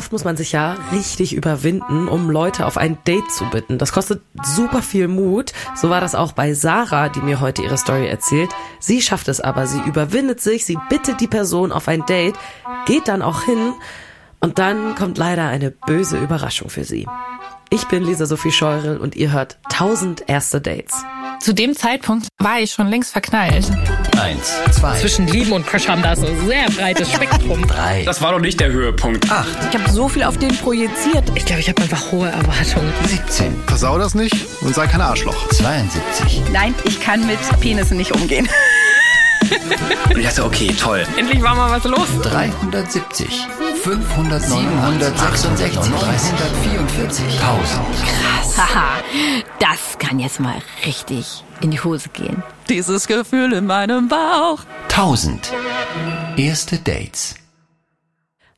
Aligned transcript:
Oft 0.00 0.12
muss 0.12 0.24
man 0.24 0.38
sich 0.38 0.52
ja 0.52 0.78
richtig 0.92 1.34
überwinden, 1.34 2.08
um 2.08 2.30
Leute 2.30 2.64
auf 2.64 2.78
ein 2.78 2.96
Date 3.06 3.30
zu 3.30 3.44
bitten. 3.50 3.76
Das 3.76 3.92
kostet 3.92 4.22
super 4.42 4.80
viel 4.80 5.08
Mut. 5.08 5.52
So 5.76 5.90
war 5.90 6.00
das 6.00 6.14
auch 6.14 6.32
bei 6.32 6.54
Sarah, 6.54 7.10
die 7.10 7.20
mir 7.20 7.40
heute 7.40 7.60
ihre 7.60 7.76
Story 7.76 8.08
erzählt. 8.08 8.48
Sie 8.78 9.02
schafft 9.02 9.28
es 9.28 9.42
aber. 9.42 9.66
Sie 9.66 9.78
überwindet 9.80 10.40
sich, 10.40 10.64
sie 10.64 10.78
bittet 10.88 11.20
die 11.20 11.26
Person 11.26 11.70
auf 11.70 11.86
ein 11.86 12.06
Date, 12.06 12.34
geht 12.86 13.08
dann 13.08 13.20
auch 13.20 13.42
hin 13.42 13.74
und 14.40 14.58
dann 14.58 14.94
kommt 14.94 15.18
leider 15.18 15.46
eine 15.48 15.70
böse 15.70 16.16
Überraschung 16.16 16.70
für 16.70 16.84
sie. 16.84 17.06
Ich 17.68 17.84
bin 17.88 18.02
Lisa 18.02 18.24
Sophie 18.24 18.52
Scheurel 18.52 18.96
und 18.96 19.16
ihr 19.16 19.32
hört 19.32 19.58
1000 19.64 20.30
erste 20.30 20.62
Dates. 20.62 20.94
Zu 21.40 21.52
dem 21.52 21.76
Zeitpunkt 21.76 22.28
war 22.38 22.58
ich 22.58 22.70
schon 22.70 22.86
längst 22.86 23.12
verknallt. 23.12 23.70
Eins, 24.20 24.52
zwei, 24.72 24.98
Zwischen 24.98 25.26
Lieben 25.28 25.52
und 25.52 25.66
Crush 25.66 25.88
haben 25.88 26.02
da 26.02 26.14
so 26.14 26.26
ein 26.26 26.46
sehr 26.46 26.68
breites 26.70 27.10
Spektrum. 27.10 27.66
drei, 27.66 28.02
Das 28.04 28.20
war 28.20 28.32
doch 28.32 28.38
nicht 28.38 28.60
der 28.60 28.70
Höhepunkt. 28.70 29.30
acht, 29.30 29.46
Ich 29.72 29.78
habe 29.80 29.90
so 29.90 30.08
viel 30.10 30.22
auf 30.24 30.36
den 30.36 30.54
projiziert. 30.58 31.24
Ich 31.34 31.46
glaube, 31.46 31.60
ich 31.62 31.68
habe 31.70 31.80
einfach 31.82 32.12
hohe 32.12 32.28
Erwartungen. 32.28 32.92
17, 33.06 33.62
Versau 33.66 33.98
das 33.98 34.14
nicht 34.14 34.34
und 34.60 34.74
sei 34.74 34.86
kein 34.86 35.00
Arschloch. 35.00 35.48
72, 35.48 36.42
Nein, 36.52 36.74
ich 36.84 37.00
kann 37.00 37.26
mit 37.26 37.38
Penissen 37.60 37.96
nicht 37.96 38.12
umgehen. 38.12 38.46
Und 40.10 40.18
ich 40.18 40.26
dachte, 40.26 40.44
okay, 40.44 40.74
toll. 40.78 41.04
Endlich 41.16 41.42
war 41.42 41.54
mal 41.54 41.70
was 41.70 41.84
los. 41.84 42.08
370, 42.22 43.46
500, 43.82 44.42
766, 44.42 45.90
344, 45.90 47.24
1000. 47.40 47.80
Haha, 48.56 49.02
das 49.58 49.98
kann 49.98 50.18
jetzt 50.18 50.40
mal 50.40 50.60
richtig 50.84 51.44
in 51.60 51.70
die 51.70 51.80
Hose 51.80 52.08
gehen. 52.10 52.42
Dieses 52.68 53.06
Gefühl 53.06 53.52
in 53.52 53.66
meinem 53.66 54.08
Bauch. 54.08 54.60
1000. 54.90 55.52
Erste 56.36 56.78
Dates. 56.78 57.34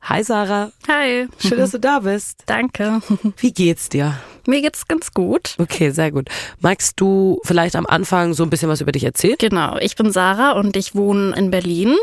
Hi 0.01 0.21
Sarah, 0.23 0.71
Hi, 0.89 1.27
schön, 1.39 1.57
dass 1.59 1.71
du 1.71 1.79
da 1.79 1.99
bist. 1.99 2.43
danke. 2.45 3.01
Wie 3.37 3.53
geht's 3.53 3.87
dir? 3.89 4.15
Mir 4.47 4.61
geht's 4.61 4.87
ganz 4.87 5.11
gut. 5.11 5.55
Okay, 5.57 5.91
sehr 5.91 6.11
gut. 6.11 6.29
Magst 6.59 6.99
du 6.99 7.39
vielleicht 7.43 7.75
am 7.75 7.85
Anfang 7.85 8.33
so 8.33 8.43
ein 8.43 8.49
bisschen 8.49 8.69
was 8.69 8.81
über 8.81 8.91
dich 8.91 9.03
erzählen? 9.03 9.35
Genau, 9.39 9.77
ich 9.79 9.95
bin 9.95 10.11
Sarah 10.11 10.51
und 10.53 10.75
ich 10.77 10.95
wohne 10.95 11.35
in 11.35 11.51
Berlin. 11.51 11.95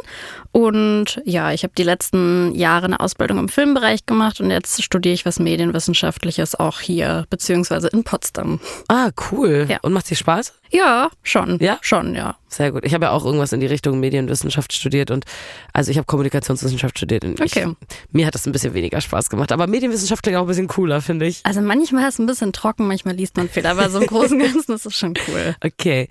Und 0.53 1.21
ja, 1.25 1.53
ich 1.53 1.63
habe 1.63 1.73
die 1.77 1.83
letzten 1.85 2.55
Jahre 2.55 2.87
eine 2.87 3.01
Ausbildung 3.01 3.39
im 3.39 3.49
Filmbereich 3.49 4.05
gemacht 4.07 4.41
und 4.41 4.51
jetzt 4.51 4.83
studiere 4.83 5.15
ich 5.15 5.25
was 5.25 5.39
Medienwissenschaftliches 5.39 6.59
auch 6.59 6.81
hier, 6.81 7.25
beziehungsweise 7.31 7.89
in 7.89 8.03
Potsdam. 8.05 8.59
Ah, 8.89 9.11
cool. 9.31 9.67
Ja. 9.69 9.79
Und 9.83 9.93
macht 9.93 10.11
dir 10.11 10.17
Spaß? 10.17 10.55
Ja, 10.73 11.11
schon. 11.23 11.59
Ja? 11.61 11.79
Schon, 11.83 12.15
ja. 12.15 12.37
Sehr 12.49 12.73
gut. 12.73 12.85
Ich 12.85 12.95
habe 12.95 13.07
ja 13.07 13.11
auch 13.13 13.25
irgendwas 13.25 13.53
in 13.53 13.61
die 13.61 13.67
Richtung 13.67 14.01
Medienwissenschaft 14.01 14.73
studiert 14.73 15.11
und 15.11 15.25
also 15.73 15.91
ich 15.91 15.97
habe 15.99 16.07
Kommunikationswissenschaft 16.07 16.99
studiert 16.99 17.25
und 17.25 17.41
Okay. 17.41 17.67
ich, 17.69 17.97
mir 18.13 18.27
hat 18.27 18.35
das 18.35 18.47
ein 18.47 18.53
bisschen 18.53 18.75
weniger 18.75 19.01
Spaß 19.01 19.31
gemacht. 19.31 19.53
Aber 19.53 19.67
Medienwissenschaft 19.67 20.23
klingt 20.23 20.37
auch 20.39 20.43
ein 20.43 20.49
bisschen 20.49 20.69
cooler, 20.69 21.01
finde 21.01 21.27
ich. 21.27 21.41
Also 21.45 21.61
manchmal 21.61 22.09
ist 22.09 22.19
ein 22.19 22.27
bisschen 22.31 22.53
trocken, 22.53 22.87
manchmal 22.87 23.15
liest 23.15 23.37
man 23.37 23.49
viel, 23.49 23.67
aber 23.67 23.91
so 23.91 24.01
im 24.01 24.07
Großen 24.07 24.41
und 24.41 24.53
Ganzen 24.53 24.73
ist 24.73 24.87
es 24.87 24.97
schon 24.97 25.15
cool. 25.29 25.55
Okay. 25.65 26.09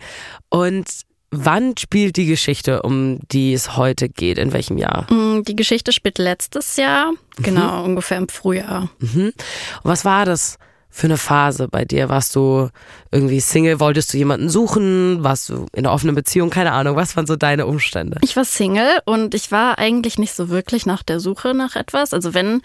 Und 0.50 0.88
wann 1.32 1.76
spielt 1.78 2.18
die 2.18 2.26
Geschichte, 2.26 2.82
um 2.82 3.20
die 3.32 3.54
es 3.54 3.78
heute 3.78 4.10
geht? 4.10 4.38
In 4.38 4.52
welchem 4.54 4.78
Jahr? 4.78 5.12
Mm, 5.12 5.44
Die 5.44 5.56
Geschichte 5.56 5.92
spielt 5.92 6.18
letztes 6.18 6.76
Jahr, 6.78 7.14
genau, 7.38 7.84
ungefähr 7.84 8.18
im 8.18 8.30
Frühjahr. 8.30 8.90
Mhm. 9.00 9.26
Und 9.28 9.36
was 9.84 10.06
war 10.06 10.26
das 10.26 10.58
für 10.92 11.08
eine 11.08 11.18
Phase 11.18 11.68
bei 11.70 11.86
dir? 11.86 12.10
Warst 12.10 12.36
du 12.36 12.70
irgendwie 13.12 13.40
Single? 13.40 13.80
Wolltest 13.80 14.14
du 14.14 14.18
jemanden 14.18 14.50
suchen? 14.50 15.24
Warst 15.24 15.48
du 15.50 15.68
in 15.74 15.86
einer 15.86 15.94
offenen 15.94 16.16
Beziehung? 16.16 16.50
Keine 16.50 16.72
Ahnung. 16.72 16.96
Was 16.96 17.16
waren 17.16 17.28
so 17.28 17.36
deine 17.36 17.68
Umstände? 17.68 18.18
Ich 18.22 18.36
war 18.36 18.44
Single 18.44 19.00
und 19.06 19.34
ich 19.36 19.52
war 19.52 19.78
eigentlich 19.78 20.18
nicht 20.18 20.34
so 20.34 20.50
wirklich 20.50 20.86
nach 20.86 21.04
der 21.04 21.20
Suche 21.20 21.54
nach 21.54 21.76
etwas. 21.76 22.14
Also 22.14 22.34
wenn 22.34 22.62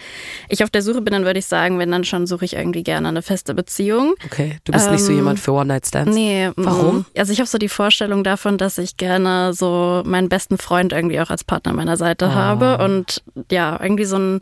ich 0.49 0.65
auf 0.65 0.71
der 0.71 0.83
Suche 0.83 1.01
bin, 1.03 1.13
dann 1.13 1.25
würde 1.25 1.39
ich 1.39 1.47
sagen, 1.47 1.79
wenn 1.79 1.91
dann 1.91 2.05
schon 2.05 2.27
suche 2.27 2.45
ich 2.47 2.55
irgendwie 2.55 2.83
gerne 2.83 3.09
eine 3.09 3.23
feste 3.23 3.55
Beziehung. 3.55 4.15
Okay. 4.25 4.59
Du 4.65 4.73
bist 4.73 4.91
nicht 4.91 5.03
so 5.05 5.11
Ähm, 5.13 5.17
jemand 5.19 5.39
für 5.39 5.53
One-Night-Stands? 5.53 6.15
Nee, 6.15 6.51
Warum? 6.57 7.05
Also 7.17 7.33
ich 7.33 7.39
habe 7.41 7.49
so 7.49 7.59
die 7.59 7.69
Vorstellung 7.69 8.25
davon, 8.25 8.59
dass 8.59 8.79
ich 8.79 8.97
gerne 8.97 9.53
so 9.55 10.03
meinen 10.07 10.29
besten 10.29 10.59
Freund 10.59 10.93
irgendwie 10.93 11.21
auch 11.21 11.31
als 11.31 11.45
Partner 11.45 11.71
an 11.71 11.77
meiner 11.77 11.97
Seite 11.97 12.27
Ah. 12.29 12.35
habe 12.35 12.79
und 12.85 13.23
ja, 13.51 13.79
irgendwie 13.81 14.07
so 14.07 14.17
ein 14.17 14.41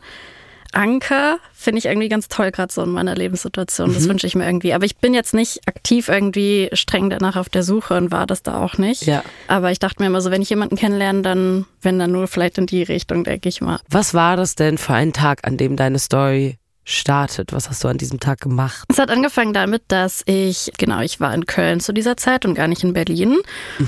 Anker 0.73 1.39
finde 1.53 1.79
ich 1.79 1.85
irgendwie 1.85 2.09
ganz 2.09 2.27
toll, 2.27 2.51
gerade 2.51 2.71
so 2.71 2.83
in 2.83 2.89
meiner 2.89 3.15
Lebenssituation. 3.15 3.89
Mhm. 3.89 3.93
Das 3.93 4.07
wünsche 4.07 4.27
ich 4.27 4.35
mir 4.35 4.45
irgendwie. 4.45 4.73
Aber 4.73 4.85
ich 4.85 4.97
bin 4.97 5.13
jetzt 5.13 5.33
nicht 5.33 5.61
aktiv 5.67 6.09
irgendwie 6.09 6.69
streng 6.73 7.09
danach 7.09 7.35
auf 7.35 7.49
der 7.49 7.63
Suche 7.63 7.95
und 7.95 8.11
war 8.11 8.27
das 8.27 8.43
da 8.43 8.61
auch 8.61 8.77
nicht. 8.77 9.05
Ja. 9.05 9.23
Aber 9.47 9.71
ich 9.71 9.79
dachte 9.79 10.01
mir 10.01 10.07
immer 10.07 10.21
so, 10.21 10.31
wenn 10.31 10.41
ich 10.41 10.49
jemanden 10.49 10.75
kennenlerne, 10.75 11.21
dann, 11.21 11.65
wenn 11.81 11.99
dann 11.99 12.11
nur 12.11 12.27
vielleicht 12.27 12.57
in 12.57 12.65
die 12.65 12.83
Richtung, 12.83 13.23
denke 13.23 13.49
ich 13.49 13.61
mal. 13.61 13.79
Was 13.89 14.13
war 14.13 14.35
das 14.35 14.55
denn 14.55 14.77
für 14.77 14.93
ein 14.93 15.13
Tag, 15.13 15.47
an 15.47 15.57
dem 15.57 15.75
deine 15.75 15.99
Story 15.99 16.57
startet? 16.85 17.53
Was 17.53 17.69
hast 17.69 17.83
du 17.83 17.87
an 17.87 17.97
diesem 17.97 18.19
Tag 18.19 18.41
gemacht? 18.41 18.83
Es 18.89 18.97
hat 18.99 19.09
angefangen 19.09 19.53
damit, 19.53 19.83
dass 19.87 20.21
ich, 20.25 20.71
genau, 20.77 20.99
ich 21.01 21.19
war 21.19 21.33
in 21.33 21.45
Köln 21.45 21.79
zu 21.79 21.93
dieser 21.93 22.17
Zeit 22.17 22.45
und 22.45 22.55
gar 22.55 22.67
nicht 22.67 22.83
in 22.83 22.93
Berlin. 22.93 23.37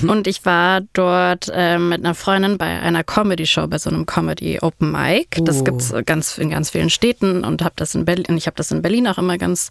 Und 0.07 0.27
ich 0.27 0.45
war 0.45 0.81
dort 0.93 1.49
ähm, 1.53 1.89
mit 1.89 1.99
einer 2.03 2.15
Freundin 2.15 2.57
bei 2.57 2.79
einer 2.79 3.03
Comedy-Show, 3.03 3.67
bei 3.67 3.77
so 3.77 3.89
einem 3.89 4.05
Comedy 4.05 4.59
Open 4.61 4.91
Mic. 4.91 5.27
Das 5.43 5.59
Oh. 5.61 5.63
gibt's 5.63 5.93
ganz 6.05 6.37
in 6.37 6.49
ganz 6.49 6.69
vielen 6.69 6.89
Städten 6.89 7.43
und 7.43 7.61
habe 7.63 7.73
das 7.75 7.95
in 7.95 8.05
Berlin, 8.05 8.37
ich 8.37 8.47
habe 8.47 8.55
das 8.55 8.71
in 8.71 8.81
Berlin 8.81 9.07
auch 9.07 9.17
immer 9.17 9.37
ganz 9.37 9.69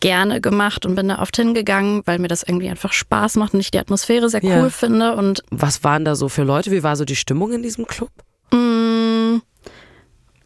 gerne 0.00 0.40
gemacht 0.40 0.86
und 0.86 0.94
bin 0.94 1.08
da 1.08 1.20
oft 1.20 1.36
hingegangen, 1.36 2.02
weil 2.06 2.18
mir 2.18 2.28
das 2.28 2.42
irgendwie 2.42 2.68
einfach 2.68 2.92
Spaß 2.92 3.36
macht 3.36 3.54
und 3.54 3.60
ich 3.60 3.70
die 3.70 3.78
Atmosphäre 3.78 4.28
sehr 4.28 4.42
cool 4.44 4.50
Ja. 4.50 4.68
finde. 4.70 5.14
Und 5.16 5.42
Was 5.50 5.84
waren 5.84 6.04
da 6.04 6.14
so 6.14 6.28
für 6.28 6.42
Leute? 6.42 6.70
Wie 6.70 6.82
war 6.82 6.96
so 6.96 7.04
die 7.04 7.16
Stimmung 7.16 7.52
in 7.52 7.62
diesem 7.62 7.86
Club? 7.86 8.10
Mm, 8.52 8.56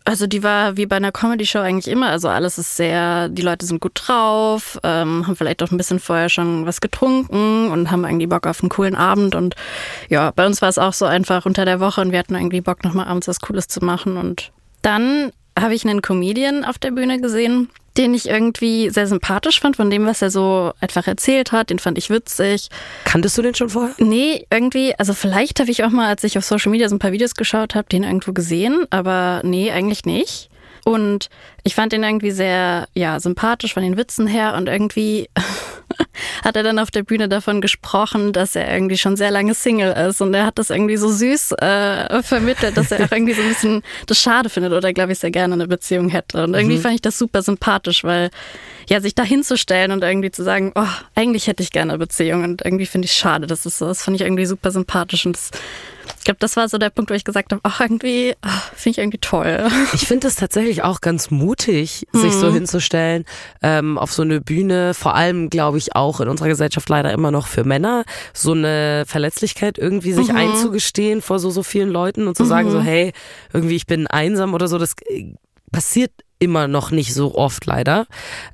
Also 0.05 0.27
die 0.27 0.43
war 0.43 0.77
wie 0.77 0.87
bei 0.87 0.97
einer 0.97 1.13
Comedy-Show 1.13 1.59
eigentlich 1.59 1.89
immer. 1.89 2.09
Also 2.09 2.29
alles 2.29 2.59
ist 2.59 2.77
sehr, 2.77 3.29
die 3.29 3.43
Leute 3.43 3.67
sind 3.67 3.81
gut 3.81 3.93
drauf, 3.95 4.79
ähm, 4.83 5.27
haben 5.27 5.37
vielleicht 5.37 5.63
auch 5.63 5.71
ein 5.71 5.77
bisschen 5.77 6.01
vorher 6.01 6.29
schon 6.29 6.67
was 6.67 6.81
getrunken 6.81 7.71
und 7.71 7.91
haben 7.91 8.05
irgendwie 8.05 8.27
Bock 8.27 8.47
auf 8.47 8.63
einen 8.63 8.71
coolen 8.71 8.97
Abend. 8.97 9.35
Und 9.35 9.57
ja, 10.09 10.31
bei 10.31 10.47
uns 10.47 10.63
war 10.63 10.69
es 10.69 10.79
auch 10.79 10.95
so 10.95 11.05
einfach 11.05 11.45
unter 11.45 11.65
der 11.65 11.81
Woche 11.81 12.01
und 12.01 12.13
wir 12.13 12.19
hatten 12.19 12.35
irgendwie 12.35 12.63
Bock, 12.63 12.83
nochmal 12.83 13.07
abends 13.07 13.29
was 13.29 13.41
Cooles 13.41 13.69
zu 13.69 13.85
machen. 13.85 14.17
Und 14.17 14.53
dann 14.83 15.33
habe 15.61 15.75
ich 15.75 15.87
einen 15.87 16.03
Comedian 16.03 16.65
auf 16.65 16.79
der 16.79 16.91
Bühne 16.91 17.21
gesehen, 17.21 17.69
den 17.97 18.15
ich 18.15 18.29
irgendwie 18.29 18.91
sehr 18.91 19.07
sympathisch 19.07 19.61
fand, 19.61 19.77
von 19.77 19.91
dem, 19.91 20.07
was 20.07 20.23
er 20.23 20.31
so 20.31 20.73
einfach 20.81 21.07
erzählt 21.07 21.53
hat. 21.53 21.71
Den 21.71 21.79
fand 21.79 21.99
ich 21.99 22.11
witzig. 22.11 22.69
Kanntest 23.05 23.37
du 23.37 23.43
den 23.43 23.55
schon 23.55 23.71
vorher? 23.71 23.95
Nee, 23.99 24.47
irgendwie, 24.51 24.95
also 24.99 25.13
vielleicht 25.13 25.61
habe 25.61 25.71
ich 25.71 25.85
auch 25.85 25.91
mal, 25.91 26.09
als 26.09 26.25
ich 26.25 26.39
auf 26.39 26.45
Social 26.45 26.71
Media 26.71 26.89
so 26.89 26.95
ein 26.95 27.01
paar 27.01 27.13
Videos 27.13 27.35
geschaut 27.35 27.75
habe, 27.75 27.89
den 27.89 28.05
irgendwo 28.05 28.33
gesehen, 28.33 28.87
aber 28.91 29.41
nee, 29.45 29.71
eigentlich 29.71 30.05
nicht. 30.05 30.49
Und 30.85 31.29
ich 31.63 31.75
fand 31.75 31.93
ihn 31.93 32.03
irgendwie 32.03 32.31
sehr, 32.31 32.89
ja, 32.95 33.21
sympathisch 33.21 33.75
von 33.75 33.83
den 33.83 33.97
Witzen 33.97 34.27
her 34.27 34.55
und 34.55 34.69
irgendwie 34.69 35.29
hat 36.45 36.57
er 36.57 36.63
dann 36.63 36.79
auf 36.79 36.91
der 36.91 37.03
Bühne 37.03 37.29
davon 37.29 37.61
gesprochen, 37.61 38.33
dass 38.33 38.57
er 38.57 38.73
irgendwie 38.73 38.99
schon 38.99 39.17
sehr 39.17 39.31
lange 39.31 39.55
Single 39.55 39.93
ist 39.93 40.21
und 40.21 40.35
er 40.35 40.47
hat 40.47 40.59
das 40.59 40.71
irgendwie 40.71 40.97
so 40.97 41.11
süß 41.11 41.53
äh, 41.53 42.23
vermittelt, 42.23 42.77
dass 42.77 42.91
er 42.91 43.05
auch 43.05 43.13
irgendwie 43.13 43.35
so 43.35 43.43
ein 43.43 43.49
bisschen 43.49 43.83
das 44.07 44.21
schade 44.21 44.49
findet 44.49 44.73
oder 44.73 44.93
glaube 44.93 45.13
ich 45.13 45.19
sehr 45.19 45.31
gerne 45.31 45.55
eine 45.55 45.67
Beziehung 45.67 46.09
hätte. 46.09 46.45
Und 46.45 46.55
irgendwie 46.55 46.79
fand 46.79 46.95
ich 46.95 47.03
das 47.03 47.19
super 47.19 47.43
sympathisch, 47.43 48.05
weil 48.05 48.31
ja, 48.89 49.01
sich 49.01 49.15
da 49.15 49.23
hinzustellen 49.23 49.93
und 49.93 50.03
irgendwie 50.03 50.31
zu 50.33 50.43
sagen, 50.43 50.73
oh, 50.75 50.87
eigentlich 51.15 51.47
hätte 51.47 51.63
ich 51.63 51.71
gerne 51.71 51.93
eine 51.93 51.99
Beziehung 51.99 52.43
und 52.43 52.65
irgendwie 52.65 52.87
finde 52.87 53.07
ich 53.07 53.13
schade, 53.13 53.47
das 53.47 53.65
ist 53.65 53.79
so, 53.79 53.87
das 53.87 54.03
fand 54.03 54.17
ich 54.17 54.23
irgendwie 54.23 54.47
super 54.47 54.73
sympathisch 54.73 55.27
und 55.27 55.37
das, 55.37 55.51
ich 56.21 56.25
glaube, 56.25 56.37
das 56.39 56.55
war 56.57 56.69
so 56.69 56.77
der 56.77 56.91
Punkt, 56.91 57.11
wo 57.11 57.15
ich 57.15 57.25
gesagt 57.25 57.51
habe, 57.51 57.61
ach, 57.65 57.81
irgendwie, 57.81 58.35
ach, 58.43 58.75
finde 58.75 58.91
ich 58.91 58.99
irgendwie 58.99 59.19
toll. 59.19 59.69
Ich 59.95 60.07
finde 60.07 60.29
es 60.29 60.37
tatsächlich 60.37 60.83
auch 60.83 61.01
ganz 61.01 61.31
mutig, 61.31 62.07
sich 62.13 62.35
so 62.35 62.53
hinzustellen 62.53 63.25
ähm, 63.63 63.97
auf 63.97 64.13
so 64.13 64.21
eine 64.21 64.43
Bühne. 64.43 64.93
Vor 64.93 65.15
allem, 65.15 65.49
glaube 65.49 65.79
ich, 65.79 65.97
auch 65.97 66.21
in 66.21 66.29
unserer 66.29 66.49
Gesellschaft 66.49 66.89
leider 66.91 67.11
immer 67.11 67.31
noch 67.31 67.47
für 67.47 67.65
Männer 67.65 68.05
so 68.35 68.53
eine 68.53 69.05
Verletzlichkeit 69.07 69.79
irgendwie 69.79 70.13
sich 70.13 70.31
einzugestehen 70.35 71.23
vor 71.23 71.39
so 71.39 71.51
so 71.51 71.63
vielen 71.63 71.89
Leuten 71.89 72.29
und 72.29 72.37
zu 72.37 72.45
sagen 72.45 72.71
so, 72.71 72.83
hey, 72.83 73.13
irgendwie 73.55 73.77
ich 73.77 73.87
bin 73.87 74.07
einsam 74.07 74.53
oder 74.53 74.69
so. 74.69 74.77
Das 74.77 74.93
äh, 75.09 75.33
passiert 75.73 76.13
immer 76.39 76.69
noch 76.69 76.91
nicht 76.91 77.15
so 77.15 77.35
oft 77.35 77.65
leider. 77.65 78.07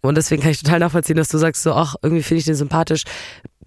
Und 0.03 0.17
deswegen 0.17 0.43
kann 0.43 0.53
ich 0.53 0.63
total 0.63 0.79
nachvollziehen, 0.79 1.17
dass 1.17 1.29
du 1.29 1.39
sagst 1.39 1.63
so, 1.63 1.73
ach, 1.73 1.97
irgendwie 2.03 2.23
finde 2.23 2.39
ich 2.39 2.45
den 2.45 2.55
sympathisch. 2.55 3.03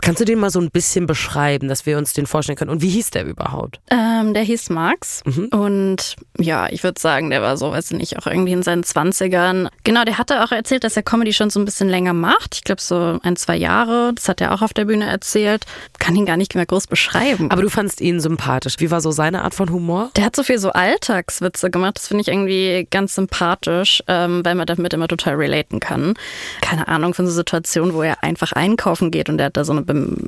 Kannst 0.02 0.22
du 0.22 0.26
den 0.26 0.40
mal 0.40 0.50
so 0.50 0.60
ein 0.60 0.72
bisschen 0.72 1.06
beschreiben, 1.06 1.68
dass 1.68 1.86
wir 1.86 1.98
uns 1.98 2.14
den 2.14 2.26
vorstellen 2.26 2.58
können? 2.58 2.72
Und 2.72 2.82
wie 2.82 2.90
hieß 2.90 3.12
der 3.12 3.26
überhaupt? 3.26 3.80
Ähm, 3.92 4.34
der 4.34 4.44
hieß 4.44 4.70
Max 4.70 5.22
und 5.52 6.16
ja, 6.38 6.68
ich 6.70 6.84
würde 6.84 7.00
sagen, 7.00 7.30
der 7.30 7.42
war 7.42 7.58
so, 7.58 7.72
weiß 7.72 7.92
ich 7.92 7.98
nicht, 7.98 8.18
auch 8.18 8.28
irgendwie 8.28 8.54
in 8.54 8.64
seinen 8.64 8.84
Zwanzigern. 8.84 9.70
Genau, 9.84 10.04
der 10.04 10.18
hatte 10.18 10.44
auch 10.44 10.52
erzählt, 10.52 10.84
dass 10.84 10.96
er 10.96 11.04
Comedy 11.04 11.34
schon 11.34 11.50
so 11.50 11.60
ein 11.60 11.66
bisschen 11.66 11.90
länger 11.90 12.14
macht. 12.14 12.56
Ich 12.56 12.64
glaube 12.64 12.82
so 12.82 13.20
ein, 13.24 13.36
zwei 13.36 13.56
Jahre. 13.56 14.14
Das 14.16 14.30
hat 14.30 14.42
er 14.42 14.54
auch 14.54 14.62
auf 14.62 14.74
der 14.74 14.86
Bühne 14.86 15.06
erzählt. 15.06 15.66
Kann 16.00 16.16
ihn 16.16 16.26
gar 16.26 16.38
nicht 16.38 16.56
mehr 16.56 16.66
groß 16.66 16.88
beschreiben. 16.88 17.52
Aber 17.52 17.62
du 17.62 17.70
fandst 17.70 18.02
ihn 18.02 18.20
sympathisch. 18.20 18.76
Wie 18.80 18.92
war 18.92 19.02
so 19.02 19.12
seine 19.12 19.44
Art 19.44 19.54
von 19.54 19.72
Humor? 19.72 20.12
Der 20.16 20.26
hat 20.26 20.36
so 20.36 20.44
viel 20.44 20.60
so 20.60 20.72
Alltagswitze 20.72 21.70
gemacht. 21.70 21.98
Das 21.98 22.08
finde 22.08 22.22
ich 22.22 22.28
irgendwie 22.28 22.88
ganz 22.90 23.16
sympathisch, 23.16 24.04
ähm, 24.08 24.44
weil 24.44 24.56
man 24.56 24.66
damit 24.66 24.94
immer 24.94 25.08
total 25.08 25.36
relaten 25.36 25.80
kann. 25.80 26.14
Keine 26.62 26.88
Ahnung 26.88 27.14
von 27.14 27.26
so 27.26 27.34
Situationen, 27.34 27.94
wo 27.94 28.02
er 28.02 28.24
einfach 28.24 28.54
einkaufen 28.54 29.12
geht 29.12 29.30
und 29.30 29.40
er 29.40 29.48
hat 29.48 29.58
da 29.58 29.66
so 29.66 29.74
eine, 29.74 29.82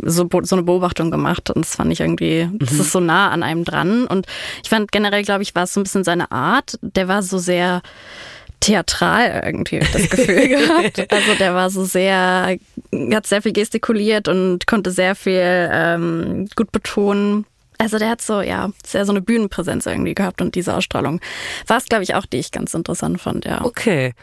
so, 0.04 0.28
so 0.44 0.56
eine 0.56 0.64
Beobachtung 0.64 1.12
gemacht 1.12 1.50
und 1.50 1.66
das 1.66 1.76
fand 1.76 1.92
ich 1.92 2.00
irgendwie, 2.00 2.50
das 2.54 2.74
ist 2.74 2.92
so 2.92 3.00
nah 3.00 3.30
an 3.30 3.44
einem 3.44 3.64
dran. 3.64 4.06
Und 4.06 4.28
ich 4.64 4.70
fand 4.70 4.92
generell, 4.92 5.24
glaube 5.24 5.44
ich, 5.44 5.56
war 5.56 5.64
es 5.64 5.74
so 5.74 5.80
ein 5.80 5.84
bisschen 5.84 6.04
seine 6.04 6.32
Art. 6.32 6.78
Der 6.82 7.08
war 7.08 7.24
so 7.24 7.38
sehr 7.38 7.82
theatral 8.62 9.42
irgendwie, 9.46 9.78
hab 9.78 9.84
ich 9.84 9.92
das 9.92 10.10
Gefühl 10.10 10.48
gehabt. 10.48 11.12
Also 11.12 11.34
der 11.38 11.54
war 11.54 11.70
so 11.70 11.84
sehr, 11.84 12.58
hat 13.14 13.28
sehr 13.28 13.42
viel 13.42 13.54
gestikuliert 13.54 14.28
und 14.28 14.68
konnte 14.68 14.92
sehr 14.92 15.16
viel 15.16 15.70
ähm, 15.72 16.48
gut 16.56 16.72
betonen. 16.72 17.46
Also 17.78 17.98
der 17.98 18.10
hat 18.10 18.22
so, 18.22 18.42
ja, 18.42 18.70
sehr 18.86 19.06
so 19.06 19.12
eine 19.12 19.22
Bühnenpräsenz 19.22 19.88
irgendwie 19.88 20.14
gehabt 20.14 20.42
und 20.42 20.54
diese 20.54 20.76
Ausstrahlung 20.76 21.20
war 21.66 21.78
es, 21.78 21.86
glaube 21.86 22.04
ich, 22.04 22.14
auch, 22.14 22.28
die 22.28 22.38
ich 22.38 22.52
ganz 22.52 22.76
interessant 22.76 23.20
fand, 23.20 23.46
ja. 23.46 23.66
Okay. 23.66 24.14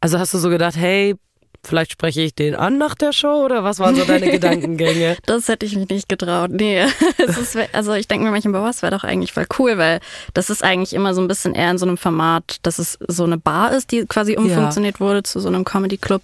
Also 0.00 0.18
hast 0.18 0.32
du 0.32 0.38
so 0.38 0.48
gedacht, 0.48 0.76
hey, 0.76 1.14
vielleicht 1.64 1.92
spreche 1.92 2.22
ich 2.22 2.34
den 2.34 2.54
an 2.54 2.78
nach 2.78 2.94
der 2.94 3.12
Show 3.12 3.44
oder 3.44 3.64
was 3.64 3.78
waren 3.78 3.94
so 3.94 4.04
deine 4.04 4.30
Gedankengänge? 4.30 5.16
Das 5.26 5.48
hätte 5.48 5.66
ich 5.66 5.76
mich 5.76 5.88
nicht 5.88 6.08
getraut. 6.08 6.50
Nee. 6.52 6.84
Es 7.18 7.38
ist, 7.38 7.56
also 7.72 7.92
ich 7.92 8.08
denke 8.08 8.24
mir 8.24 8.32
manchmal, 8.32 8.60
boah, 8.60 8.68
es 8.68 8.82
wäre 8.82 8.92
doch 8.92 9.04
eigentlich 9.04 9.32
voll 9.32 9.46
cool, 9.58 9.78
weil 9.78 10.00
das 10.34 10.50
ist 10.50 10.64
eigentlich 10.64 10.92
immer 10.92 11.14
so 11.14 11.20
ein 11.20 11.28
bisschen 11.28 11.54
eher 11.54 11.70
in 11.70 11.78
so 11.78 11.86
einem 11.86 11.96
Format, 11.96 12.56
dass 12.62 12.80
es 12.80 12.98
so 13.06 13.24
eine 13.24 13.38
Bar 13.38 13.72
ist, 13.72 13.92
die 13.92 14.04
quasi 14.06 14.36
umfunktioniert 14.36 14.98
wurde 14.98 15.22
zu 15.22 15.38
so 15.38 15.48
einem 15.48 15.64
Comedy-Club. 15.64 16.22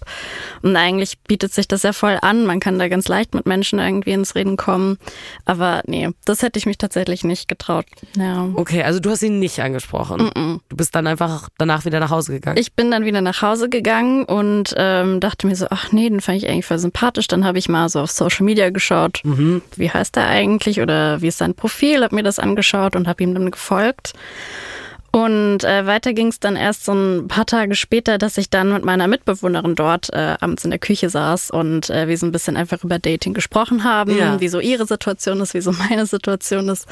Und 0.61 0.75
eigentlich 0.75 1.19
bietet 1.19 1.53
sich 1.53 1.67
das 1.69 1.83
ja 1.83 1.93
voll 1.93 2.17
an. 2.21 2.45
Man 2.45 2.59
kann 2.59 2.79
da 2.79 2.89
ganz 2.89 3.07
leicht 3.07 3.33
mit 3.33 3.45
Menschen 3.45 3.79
irgendwie 3.79 4.11
ins 4.11 4.35
Reden 4.35 4.57
kommen. 4.57 4.97
Aber 5.45 5.81
nee, 5.87 6.09
das 6.25 6.41
hätte 6.41 6.59
ich 6.59 6.65
mich 6.65 6.77
tatsächlich 6.77 7.23
nicht 7.23 7.47
getraut. 7.47 7.85
Ja. 8.17 8.49
Okay, 8.55 8.83
also 8.83 8.99
du 8.99 9.09
hast 9.09 9.21
ihn 9.23 9.39
nicht 9.39 9.61
angesprochen. 9.61 10.59
Du 10.67 10.75
bist 10.75 10.93
dann 10.95 11.07
einfach 11.07 11.47
danach 11.57 11.85
wieder 11.85 11.99
nach 11.99 12.09
Hause 12.09 12.33
gegangen. 12.33 12.57
Ich 12.57 12.73
bin 12.73 12.91
dann 12.91 13.05
wieder 13.05 13.21
nach 13.21 13.41
Hause 13.41 13.69
gegangen 13.69 14.25
und 14.25 14.73
ähm, 14.77 15.19
dachte 15.29 15.47
mir 15.47 15.55
so, 15.55 15.67
ach 15.69 15.91
nee, 15.91 16.09
den 16.09 16.21
fand 16.21 16.37
ich 16.39 16.49
eigentlich 16.49 16.65
voll 16.65 16.79
sympathisch. 16.79 17.27
Dann 17.27 17.45
habe 17.45 17.59
ich 17.59 17.69
mal 17.69 17.87
so 17.89 17.99
auf 18.01 18.11
Social 18.11 18.45
Media 18.45 18.69
geschaut, 18.71 19.21
wie 19.23 19.89
heißt 19.91 20.17
er 20.17 20.27
eigentlich 20.27 20.81
oder 20.81 21.21
wie 21.21 21.27
ist 21.27 21.37
sein 21.37 21.53
Profil, 21.53 22.03
habe 22.03 22.15
mir 22.15 22.23
das 22.23 22.39
angeschaut 22.39 22.95
und 22.95 23.07
habe 23.07 23.23
ihm 23.23 23.33
dann 23.33 23.51
gefolgt. 23.51 24.13
Und 25.11 25.63
äh, 25.63 25.87
weiter 25.87 26.13
ging 26.13 26.27
es 26.27 26.39
dann 26.39 26.55
erst 26.55 26.85
so 26.85 26.93
ein 26.93 27.27
paar 27.27 27.45
Tage 27.47 27.73
später, 27.75 28.17
dass 28.19 28.37
ich 28.37 28.49
dann 28.51 28.71
mit 28.71 28.85
meiner 28.85 29.07
Mitbewohnerin 29.07 29.73
dort 29.73 30.13
äh, 30.13 30.35
abends 30.39 30.63
in 30.65 30.69
der 30.69 30.79
Küche 30.79 31.09
saß 31.09 31.49
und 31.49 31.89
äh, 31.89 32.07
wir 32.07 32.15
so 32.17 32.27
ein 32.27 32.31
bisschen 32.31 32.55
einfach 32.57 32.83
über 32.83 32.99
Dating 32.99 33.33
gesprochen 33.33 33.83
haben, 33.83 34.15
Ja. 34.15 34.39
wie 34.39 34.47
so 34.49 34.59
ihre 34.59 34.85
Situation 34.85 35.41
ist, 35.41 35.55
wie 35.55 35.61
so 35.61 35.71
meine 35.71 36.05
Situation 36.05 36.69
ist. 36.69 36.87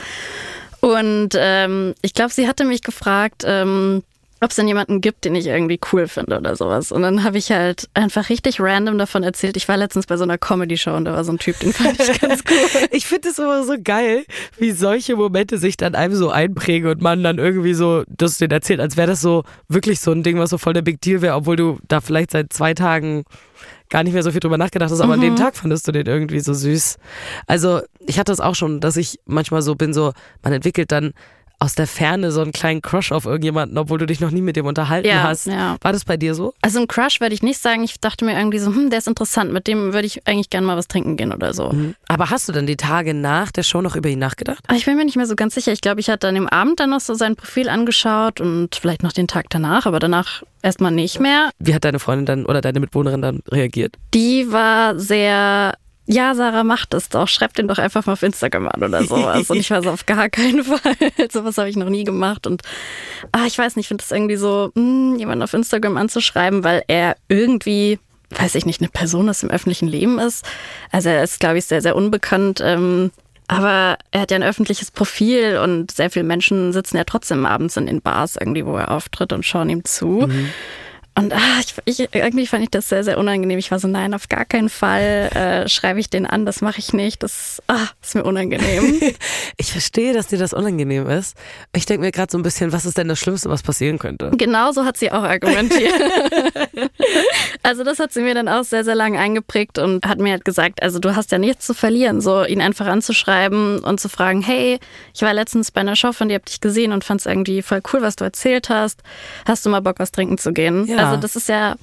Und 0.80 1.30
ähm, 1.36 1.94
ich 2.02 2.14
glaube, 2.16 2.32
sie 2.34 2.48
hatte 2.48 2.66
mich 2.66 2.82
gefragt, 2.82 3.44
ähm, 3.46 4.04
ob 4.42 4.52
es 4.52 4.56
denn 4.56 4.68
jemanden 4.68 5.02
gibt, 5.02 5.26
den 5.26 5.36
ich 5.36 5.48
irgendwie 5.48 5.80
cool 5.92 6.08
finde 6.08 6.38
oder 6.38 6.56
sowas. 6.56 6.92
Und 6.92 7.02
dann 7.02 7.24
habe 7.24 7.38
ich 7.38 7.52
halt 7.52 7.90
einfach 7.94 8.30
richtig 8.30 8.60
random 8.60 8.98
davon 8.98 9.24
erzählt. 9.24 9.58
Ich 9.58 9.68
war 9.68 9.78
letztens 9.78 10.06
bei 10.06 10.18
so 10.18 10.24
einer 10.24 10.38
Comedy-Show 10.38 10.96
und 10.96 11.06
da 11.06 11.14
war 11.14 11.24
so 11.24 11.32
ein 11.32 11.40
Typ, 11.40 11.60
den 11.60 11.74
fand 11.74 12.00
ich 12.00 12.20
ganz 12.22 12.44
cool. 12.50 12.88
Ich 12.92 13.08
finde 13.08 13.30
es 13.30 13.40
immer 13.40 13.64
so 13.64 13.76
geil, 13.84 14.26
wie 14.58 14.72
solche 14.72 15.16
Momente 15.16 15.58
sich 15.58 15.78
dann 15.78 15.96
einem 15.96 16.16
so 16.16 16.30
einprägen 16.30 16.90
und 16.90 17.02
man 17.02 17.24
dann 17.24 17.40
irgendwie 17.40 17.74
so 17.74 18.04
das 18.08 18.38
den 18.38 18.52
erzählt, 18.52 18.80
als 18.80 18.98
wäre 18.98 19.08
das 19.08 19.22
so 19.22 19.44
wirklich 19.68 20.00
so 20.00 20.12
ein 20.12 20.24
Ding, 20.24 20.38
was 20.38 20.52
so 20.52 20.58
voll 20.58 20.74
der 20.74 20.82
Big 20.84 21.02
Deal 21.02 21.22
wäre, 21.22 21.36
obwohl 21.36 21.56
du 21.56 21.80
da 21.88 22.02
vielleicht 22.02 22.32
seit 22.32 22.54
zwei 22.54 22.74
Tagen 22.74 23.24
gar 23.90 24.04
nicht 24.04 24.14
mehr 24.14 24.24
so 24.24 24.32
viel 24.32 24.40
drüber 24.40 24.58
nachgedacht 24.58 24.92
hast, 24.92 25.00
aber 25.00 25.14
an 25.14 25.22
dem 25.22 25.36
Tag 25.36 25.56
fandest 25.56 25.88
du 25.88 25.92
den 25.92 26.06
irgendwie 26.06 26.40
so 26.42 26.54
süß. 26.54 26.98
Also 27.46 27.82
ich 28.06 28.20
hatte 28.20 28.32
das 28.32 28.42
auch 28.42 28.56
schon, 28.56 28.80
dass 28.80 28.98
ich 28.98 29.20
manchmal 29.26 29.62
so 29.62 29.76
bin, 29.76 29.94
so 29.94 30.14
man 30.44 30.54
entwickelt 30.54 30.92
dann 30.92 31.14
aus 31.60 31.74
der 31.74 31.88
Ferne 31.88 32.32
so 32.32 32.42
einen 32.42 32.52
kleinen 32.52 32.82
Crush 32.82 33.12
auf 33.12 33.26
irgendjemanden, 33.26 33.78
obwohl 33.78 33.98
du 33.98 34.06
dich 34.06 34.20
noch 34.20 34.30
nie 34.32 34.42
mit 34.42 34.56
dem 34.56 34.66
unterhalten 34.68 35.08
Ja, 35.08 35.24
hast. 35.24 35.48
ja. 35.48 35.76
War 35.82 35.92
das 35.92 36.06
bei 36.06 36.16
dir 36.16 36.36
so? 36.36 36.54
Also 36.62 36.80
ein 36.80 36.88
Crush 36.88 37.20
würde 37.20 37.34
ich 37.34 37.42
nicht 37.42 37.60
sagen. 37.60 37.84
Ich 37.84 38.00
dachte 38.00 38.26
mir 38.26 38.38
irgendwie 38.38 38.60
so, 38.60 38.72
hm, 38.74 38.90
der 38.92 39.00
ist 39.00 39.08
interessant. 39.08 39.52
Mit 39.52 39.68
dem 39.68 39.92
würde 39.94 40.06
ich 40.06 40.28
eigentlich 40.28 40.50
gerne 40.52 40.68
mal 40.68 40.78
was 40.78 40.88
trinken 40.88 41.18
gehen 41.18 41.34
oder 41.34 41.54
so. 41.54 41.74
Aber 42.08 42.30
hast 42.30 42.48
du 42.48 42.54
dann 42.54 42.68
die 42.68 42.78
Tage 42.78 43.14
nach 43.16 43.52
der 43.52 43.64
Show 43.64 43.82
noch 43.82 43.96
über 43.96 44.10
ihn 44.10 44.20
nachgedacht? 44.20 44.64
Ich 44.76 44.86
bin 44.86 44.96
mir 44.98 45.06
nicht 45.06 45.18
mehr 45.18 45.26
so 45.26 45.36
ganz 45.36 45.56
sicher. 45.56 45.72
Ich 45.72 45.82
glaube, 45.82 46.00
ich 46.00 46.10
hatte 46.10 46.28
an 46.28 46.36
dem 46.36 46.48
Abend 46.48 46.80
dann 46.80 46.92
noch 46.92 47.00
so 47.02 47.16
sein 47.16 47.36
Profil 47.36 47.70
angeschaut 47.70 48.40
und 48.40 48.76
vielleicht 48.76 49.02
noch 49.02 49.12
den 49.14 49.28
Tag 49.28 49.46
danach, 49.50 49.86
aber 49.88 50.00
danach 50.00 50.44
erstmal 50.62 50.92
nicht 50.92 51.20
mehr. 51.20 51.50
Wie 51.60 51.74
hat 51.74 51.86
deine 51.86 51.98
Freundin 52.00 52.26
dann 52.26 52.46
oder 52.46 52.62
deine 52.62 52.80
Mitbewohnerin 52.80 53.22
dann 53.22 53.40
reagiert? 53.50 53.96
Die 54.14 54.52
war 54.52 55.00
sehr, 55.00 55.74
ja, 56.10 56.34
Sarah 56.36 56.64
macht 56.64 56.94
es 56.94 57.10
doch. 57.10 57.28
Schreibt 57.28 57.58
den 57.58 57.68
doch 57.68 57.78
einfach 57.78 58.06
mal 58.06 58.14
auf 58.14 58.24
Instagram 58.24 58.70
an 58.70 58.82
oder 58.82 59.04
sowas. 59.04 59.50
Und 59.50 59.58
ich 59.58 59.68
so 59.68 59.76
auf 59.76 60.06
gar 60.06 60.30
keinen 60.30 60.64
Fall. 60.64 60.96
sowas 61.32 61.58
habe 61.58 61.70
ich 61.70 61.76
noch 61.76 61.90
nie 61.90 62.06
gemacht. 62.06 62.48
Und 62.48 62.62
ah, 63.34 63.46
ich 63.46 63.58
weiß 63.58 63.76
nicht, 63.76 63.84
ich 63.84 63.88
finde 63.90 64.04
das 64.04 64.12
irgendwie 64.12 64.38
so, 64.38 64.72
hm, 64.74 65.18
jemanden 65.20 65.44
auf 65.44 65.54
Instagram 65.54 65.98
anzuschreiben, 65.98 66.64
weil 66.64 66.84
er 66.88 67.18
irgendwie, 67.28 68.00
weiß 68.30 68.56
ich 68.56 68.66
nicht, 68.66 68.80
eine 68.80 68.90
Person 68.90 69.30
aus 69.30 69.42
dem 69.42 69.50
öffentlichen 69.50 69.90
Leben 69.90 70.18
ist. 70.18 70.46
Also 70.94 71.10
er 71.10 71.24
ist, 71.24 71.42
glaube 71.42 71.58
ich, 71.58 71.66
sehr, 71.66 71.82
sehr 71.82 71.96
unbekannt. 71.96 72.62
Ähm, 72.64 73.12
aber 73.50 73.98
er 74.12 74.22
hat 74.22 74.32
ja 74.32 74.38
ein 74.38 74.44
öffentliches 74.44 74.92
Profil 74.92 75.58
und 75.58 75.92
sehr 75.92 76.10
viele 76.10 76.26
Menschen 76.26 76.72
sitzen 76.72 76.98
ja 76.98 77.04
trotzdem 77.04 77.46
abends 77.46 77.76
in 77.76 77.86
den 77.86 78.02
Bars 78.02 78.38
irgendwie, 78.38 78.66
wo 78.66 78.78
er 78.78 78.92
auftritt 78.92 79.34
und 79.34 79.46
schauen 79.46 79.70
ihm 79.70 79.84
zu. 79.84 80.30
Und 81.18 81.34
ah, 81.34 81.60
ich, 81.60 82.00
ich, 82.00 82.14
irgendwie 82.14 82.46
fand 82.46 82.64
ich 82.64 82.70
das 82.70 82.90
sehr, 82.90 83.04
sehr 83.04 83.18
unangenehm. 83.18 83.58
Ich 83.58 83.72
war 83.72 83.80
so, 83.80 83.88
nein, 83.88 84.14
auf 84.14 84.30
gar 84.30 84.46
keinen 84.46 84.70
Fall 84.70 85.30
äh, 85.34 85.68
schreibe 85.68 86.00
ich 86.00 86.12
den 86.12 86.28
an, 86.28 86.46
das 86.46 86.62
mache 86.62 86.78
ich 86.78 86.94
nicht. 86.94 87.24
Das 87.24 87.62
ah, 87.68 87.88
ist 88.04 88.14
mir 88.16 88.24
unangenehm. 88.24 89.02
Ich 89.60 89.72
verstehe, 89.72 90.14
dass 90.14 90.28
dir 90.28 90.38
das 90.38 90.54
unangenehm 90.54 91.10
ist. 91.10 91.36
Ich 91.74 91.88
denke 91.88 92.02
mir 92.02 92.12
gerade 92.12 92.32
so 92.32 92.38
ein 92.38 92.44
bisschen, 92.44 92.72
was 92.72 92.86
ist 92.86 92.98
denn 92.98 93.08
das 93.08 93.18
Schlimmste, 93.18 93.50
was 93.50 93.64
passieren 93.64 93.98
könnte? 93.98 94.32
Genauso 94.38 94.86
hat 94.86 94.98
sie 94.98 95.12
auch 95.12 95.24
argumentiert. 95.24 95.94
also 97.64 97.84
das 97.84 97.98
hat 97.98 98.14
sie 98.14 98.22
mir 98.22 98.36
dann 98.36 98.48
auch 98.48 98.64
sehr, 98.64 98.84
sehr 98.84 98.94
lange 98.94 99.18
eingeprägt 99.18 99.80
und 99.80 100.06
hat 100.06 100.20
mir 100.20 100.32
halt 100.32 100.46
gesagt, 100.46 100.84
also 100.84 101.00
du 101.00 101.16
hast 101.16 101.32
ja 101.32 101.40
nichts 101.40 101.66
zu 101.66 101.74
verlieren, 101.74 102.22
so 102.22 102.46
ihn 102.46 102.62
einfach 102.62 102.86
anzuschreiben 102.86 103.80
und 103.80 104.00
zu 104.00 104.10
fragen, 104.10 104.44
hey, 104.44 104.80
ich 105.16 105.22
war 105.24 105.34
letztens 105.34 105.72
bei 105.72 105.82
einer 105.82 105.96
Show 105.96 106.12
von 106.12 106.30
dir, 106.30 106.36
hab 106.36 106.46
dich 106.46 106.62
gesehen 106.62 106.92
und 106.92 107.04
fand 107.04 107.22
es 107.22 107.26
irgendwie 107.26 107.64
voll 107.64 107.82
cool, 107.92 108.04
was 108.04 108.16
du 108.16 108.26
erzählt 108.26 108.70
hast. 108.70 109.02
Hast 109.48 109.66
du 109.66 109.70
mal 109.70 109.82
Bock, 109.82 109.96
was 109.98 110.12
trinken 110.12 110.38
zu 110.38 110.54
gehen? 110.54 110.86
Ja. 110.86 110.98
Also 110.98 111.07
das 111.16 111.36
ist 111.38 111.48
ja, 111.48 111.76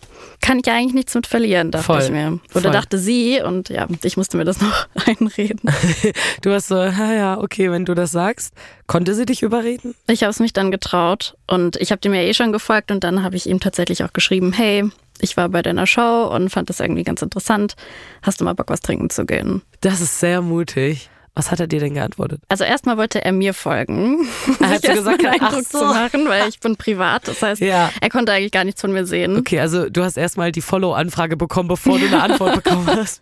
kann 0.42 0.58
ich 0.58 0.66
ja 0.66 0.74
eigentlich 0.74 0.94
nichts 0.94 1.14
mit 1.14 1.26
verlieren, 1.26 1.70
dachte 1.70 1.86
Voll. 1.86 2.02
ich 2.02 2.10
mir. 2.10 2.40
Oder 2.54 2.62
Voll. 2.62 2.72
dachte 2.72 2.98
sie 2.98 3.40
und 3.40 3.70
ja, 3.70 3.86
ich 4.02 4.16
musste 4.16 4.36
mir 4.36 4.44
das 4.44 4.60
noch 4.60 4.86
einreden. 5.06 5.70
Du 6.42 6.52
hast 6.52 6.68
so, 6.68 6.76
ja, 6.76 7.12
ja, 7.12 7.38
okay, 7.38 7.70
wenn 7.70 7.84
du 7.84 7.94
das 7.94 8.10
sagst. 8.10 8.54
Konnte 8.86 9.14
sie 9.14 9.24
dich 9.24 9.42
überreden? 9.42 9.94
Ich 10.06 10.22
habe 10.22 10.30
es 10.30 10.40
mich 10.40 10.52
dann 10.52 10.70
getraut 10.70 11.36
und 11.46 11.76
ich 11.76 11.90
habe 11.90 12.00
dem 12.00 12.12
ja 12.12 12.20
eh 12.20 12.34
schon 12.34 12.52
gefolgt 12.52 12.90
und 12.90 13.02
dann 13.02 13.22
habe 13.22 13.36
ich 13.36 13.48
ihm 13.48 13.60
tatsächlich 13.60 14.04
auch 14.04 14.12
geschrieben, 14.12 14.52
hey, 14.52 14.84
ich 15.20 15.36
war 15.36 15.48
bei 15.48 15.62
deiner 15.62 15.86
Show 15.86 16.30
und 16.34 16.50
fand 16.50 16.68
das 16.68 16.80
irgendwie 16.80 17.04
ganz 17.04 17.22
interessant. 17.22 17.76
Hast 18.22 18.40
du 18.40 18.44
mal 18.44 18.54
Bock, 18.54 18.68
was 18.68 18.80
trinken 18.80 19.10
zu 19.10 19.24
gehen? 19.24 19.62
Das 19.80 20.00
ist 20.00 20.20
sehr 20.20 20.42
mutig. 20.42 21.08
Was 21.36 21.50
hat 21.50 21.58
er 21.58 21.66
dir 21.66 21.80
denn 21.80 21.94
geantwortet? 21.94 22.40
Also 22.48 22.62
erstmal 22.62 22.96
wollte 22.96 23.24
er 23.24 23.32
mir 23.32 23.54
folgen, 23.54 24.24
Er 24.60 24.68
hat 24.70 24.82
sich 24.82 24.90
so 24.92 24.96
gesagt, 24.98 25.24
einen 25.26 25.40
Eindruck 25.40 25.64
so. 25.64 25.78
zu 25.80 25.84
machen, 25.84 26.28
weil 26.28 26.48
ich 26.48 26.60
bin 26.60 26.76
privat. 26.76 27.26
Das 27.26 27.42
heißt, 27.42 27.60
Ja. 27.60 27.90
er 28.00 28.08
konnte 28.08 28.30
eigentlich 28.32 28.52
gar 28.52 28.62
nichts 28.62 28.80
von 28.80 28.92
mir 28.92 29.04
sehen. 29.04 29.36
Okay, 29.38 29.58
also 29.58 29.88
du 29.90 30.04
hast 30.04 30.16
erstmal 30.16 30.52
die 30.52 30.60
Follow-Anfrage 30.60 31.36
bekommen, 31.36 31.68
bevor 31.68 31.98
du 31.98 32.06
eine 32.06 32.22
Antwort 32.22 32.62
bekommen 32.62 32.86
hast. 32.86 33.20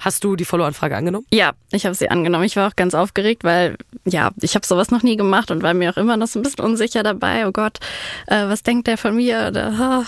Hast 0.00 0.24
du 0.24 0.34
die 0.34 0.44
Follow-Anfrage 0.44 0.96
angenommen? 0.96 1.24
Ja, 1.32 1.52
ich 1.70 1.84
habe 1.86 1.94
sie 1.94 2.10
angenommen. 2.10 2.42
Ich 2.44 2.56
war 2.56 2.68
auch 2.68 2.74
ganz 2.74 2.94
aufgeregt, 2.94 3.44
weil 3.44 3.76
ja, 4.04 4.30
ich 4.42 4.56
habe 4.56 4.66
sowas 4.66 4.90
noch 4.90 5.04
nie 5.04 5.16
gemacht 5.16 5.52
und 5.52 5.62
war 5.62 5.72
mir 5.72 5.90
auch 5.90 5.96
immer 5.98 6.16
noch 6.16 6.26
so 6.26 6.40
ein 6.40 6.42
bisschen 6.42 6.64
unsicher 6.64 7.04
dabei. 7.04 7.46
Oh 7.46 7.52
Gott, 7.52 7.78
äh, 8.26 8.48
was 8.48 8.64
denkt 8.64 8.88
der 8.88 8.98
von 8.98 9.14
mir? 9.14 9.46
Oder, 9.48 9.78
ha. 9.78 10.04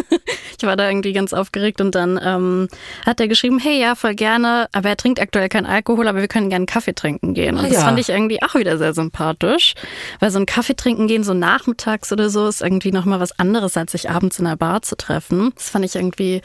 ich 0.58 0.64
war 0.64 0.76
da 0.76 0.88
irgendwie 0.88 1.12
ganz 1.12 1.32
aufgeregt 1.32 1.80
und 1.80 1.96
dann 1.96 2.20
ähm, 2.22 2.68
hat 3.04 3.18
er 3.20 3.26
geschrieben, 3.26 3.58
hey, 3.58 3.80
ja, 3.80 3.96
voll 3.96 4.14
gerne, 4.14 4.68
aber 4.72 4.90
er 4.90 4.96
trinkt 4.96 5.20
aktuell 5.20 5.48
keinen 5.48 5.66
Alkohol, 5.66 6.06
aber 6.06 6.20
wir 6.20 6.28
können 6.28 6.48
gerne 6.50 6.66
Kaffee 6.76 6.92
trinken 6.94 7.32
gehen. 7.32 7.56
Und 7.56 7.64
Ah, 7.64 7.68
das 7.68 7.78
ja. 7.78 7.84
fand 7.84 7.98
ich 7.98 8.10
irgendwie 8.10 8.42
auch 8.42 8.54
wieder 8.54 8.76
sehr 8.76 8.92
sympathisch, 8.92 9.72
weil 10.20 10.30
so 10.30 10.38
ein 10.38 10.44
Kaffee 10.44 10.76
trinken 10.76 11.06
gehen, 11.06 11.24
so 11.24 11.32
nachmittags 11.32 12.12
oder 12.12 12.28
so, 12.28 12.46
ist 12.46 12.60
irgendwie 12.60 12.92
nochmal 12.92 13.18
was 13.18 13.38
anderes, 13.38 13.78
als 13.78 13.92
sich 13.92 14.10
abends 14.10 14.38
in 14.38 14.44
der 14.44 14.56
Bar 14.56 14.82
zu 14.82 14.94
treffen. 14.94 15.52
Das 15.54 15.70
fand 15.70 15.86
ich 15.86 15.94
irgendwie 15.94 16.42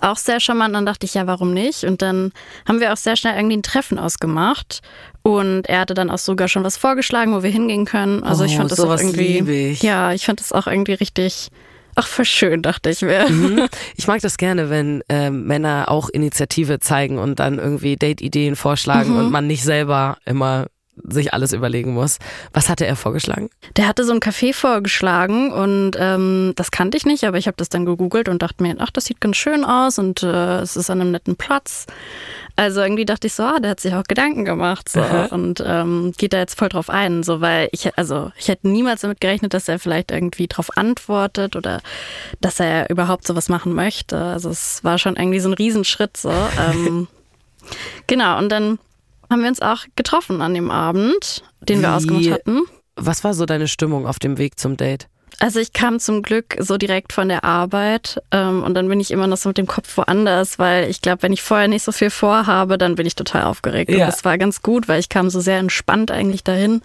auch 0.00 0.16
sehr 0.16 0.40
charmant. 0.40 0.68
Und 0.70 0.74
dann 0.74 0.86
dachte 0.86 1.04
ich, 1.04 1.12
ja, 1.12 1.26
warum 1.26 1.52
nicht? 1.52 1.84
Und 1.84 2.00
dann 2.00 2.32
haben 2.66 2.80
wir 2.80 2.90
auch 2.92 2.96
sehr 2.96 3.16
schnell 3.16 3.36
irgendwie 3.36 3.58
ein 3.58 3.62
Treffen 3.62 3.98
ausgemacht. 3.98 4.80
Und 5.22 5.68
er 5.68 5.80
hatte 5.80 5.92
dann 5.94 6.10
auch 6.10 6.18
sogar 6.18 6.48
schon 6.48 6.64
was 6.64 6.78
vorgeschlagen, 6.78 7.34
wo 7.34 7.42
wir 7.42 7.50
hingehen 7.50 7.84
können. 7.84 8.22
Also 8.22 8.44
ich 8.44 8.54
Oh, 8.54 8.58
fand 8.58 8.70
das 8.70 8.80
auch 8.80 8.96
irgendwie, 8.96 9.68
ich. 9.72 9.82
ja, 9.82 10.12
ich 10.12 10.24
fand 10.24 10.40
das 10.40 10.52
auch 10.52 10.66
irgendwie 10.68 10.94
richtig, 10.94 11.48
ach, 11.96 12.06
voll 12.06 12.24
schön, 12.24 12.62
dachte 12.62 12.90
ich 12.90 13.02
mir. 13.02 13.28
Mhm. 13.28 13.66
Ich 13.96 14.06
mag 14.06 14.20
das 14.20 14.36
gerne, 14.36 14.70
wenn 14.70 15.02
ähm, 15.08 15.44
Männer 15.46 15.86
auch 15.88 16.08
Initiative 16.08 16.78
zeigen 16.78 17.18
und 17.18 17.40
dann 17.40 17.58
irgendwie 17.58 17.96
Date-Ideen 17.96 18.54
vorschlagen 18.54 19.16
und 19.16 19.30
man 19.30 19.46
nicht 19.46 19.64
selber 19.64 20.18
immer 20.24 20.66
sich 21.02 21.34
alles 21.34 21.52
überlegen 21.52 21.94
muss. 21.94 22.18
Was 22.52 22.68
hatte 22.68 22.86
er 22.86 22.96
vorgeschlagen? 22.96 23.50
Der 23.76 23.86
hatte 23.86 24.04
so 24.04 24.12
ein 24.12 24.20
Café 24.20 24.54
vorgeschlagen 24.54 25.52
und 25.52 25.92
ähm, 25.98 26.52
das 26.56 26.70
kannte 26.70 26.96
ich 26.96 27.04
nicht, 27.04 27.24
aber 27.24 27.38
ich 27.38 27.46
habe 27.46 27.56
das 27.56 27.68
dann 27.68 27.84
gegoogelt 27.84 28.28
und 28.28 28.42
dachte 28.42 28.62
mir, 28.62 28.76
ach, 28.78 28.90
das 28.90 29.04
sieht 29.04 29.20
ganz 29.20 29.36
schön 29.36 29.64
aus 29.64 29.98
und 29.98 30.22
äh, 30.22 30.60
es 30.60 30.76
ist 30.76 30.90
an 30.90 31.00
einem 31.00 31.10
netten 31.10 31.36
Platz. 31.36 31.86
Also 32.56 32.80
irgendwie 32.80 33.04
dachte 33.04 33.26
ich 33.26 33.34
so, 33.34 33.42
ah, 33.42 33.60
der 33.60 33.72
hat 33.72 33.80
sich 33.80 33.94
auch 33.94 34.04
Gedanken 34.04 34.46
gemacht 34.46 34.88
so, 34.88 35.02
und 35.30 35.62
ähm, 35.64 36.12
geht 36.16 36.32
da 36.32 36.38
jetzt 36.38 36.58
voll 36.58 36.70
drauf 36.70 36.88
ein, 36.88 37.22
so 37.22 37.42
weil 37.42 37.68
ich 37.72 37.96
also 37.98 38.32
ich 38.38 38.48
hätte 38.48 38.68
niemals 38.68 39.02
damit 39.02 39.20
gerechnet, 39.20 39.52
dass 39.52 39.68
er 39.68 39.78
vielleicht 39.78 40.10
irgendwie 40.10 40.46
drauf 40.46 40.74
antwortet 40.76 41.54
oder 41.54 41.82
dass 42.40 42.58
er 42.58 42.88
überhaupt 42.88 43.26
sowas 43.26 43.50
machen 43.50 43.74
möchte. 43.74 44.16
Also 44.16 44.48
es 44.48 44.82
war 44.82 44.96
schon 44.96 45.16
irgendwie 45.16 45.40
so 45.40 45.50
ein 45.50 45.54
Riesenschritt 45.54 46.16
so. 46.16 46.32
Ähm, 46.58 47.06
genau 48.06 48.38
und 48.38 48.48
dann 48.48 48.78
haben 49.30 49.42
wir 49.42 49.48
uns 49.48 49.60
auch 49.62 49.84
getroffen 49.96 50.40
an 50.42 50.54
dem 50.54 50.70
Abend, 50.70 51.42
den 51.60 51.80
wir 51.80 51.88
Wie- 51.88 51.92
ausgemacht 51.92 52.30
hatten. 52.30 52.60
Was 52.96 53.24
war 53.24 53.34
so 53.34 53.44
deine 53.44 53.68
Stimmung 53.68 54.06
auf 54.06 54.18
dem 54.18 54.38
Weg 54.38 54.58
zum 54.58 54.76
Date? 54.76 55.08
Also 55.38 55.60
ich 55.60 55.74
kam 55.74 56.00
zum 56.00 56.22
Glück 56.22 56.56
so 56.60 56.78
direkt 56.78 57.12
von 57.12 57.28
der 57.28 57.44
Arbeit 57.44 58.22
ähm, 58.30 58.62
und 58.62 58.72
dann 58.72 58.88
bin 58.88 59.00
ich 59.00 59.10
immer 59.10 59.26
noch 59.26 59.36
so 59.36 59.50
mit 59.50 59.58
dem 59.58 59.66
Kopf 59.66 59.94
woanders, 59.98 60.58
weil 60.58 60.88
ich 60.88 61.02
glaube, 61.02 61.22
wenn 61.22 61.32
ich 61.34 61.42
vorher 61.42 61.68
nicht 61.68 61.82
so 61.82 61.92
viel 61.92 62.08
vorhabe, 62.08 62.78
dann 62.78 62.94
bin 62.94 63.06
ich 63.06 63.16
total 63.16 63.42
aufgeregt. 63.44 63.90
Ja. 63.90 63.96
Und 64.06 64.12
das 64.12 64.24
war 64.24 64.38
ganz 64.38 64.62
gut, 64.62 64.88
weil 64.88 64.98
ich 64.98 65.10
kam 65.10 65.28
so 65.28 65.40
sehr 65.40 65.58
entspannt 65.58 66.10
eigentlich 66.10 66.42
dahin 66.42 66.80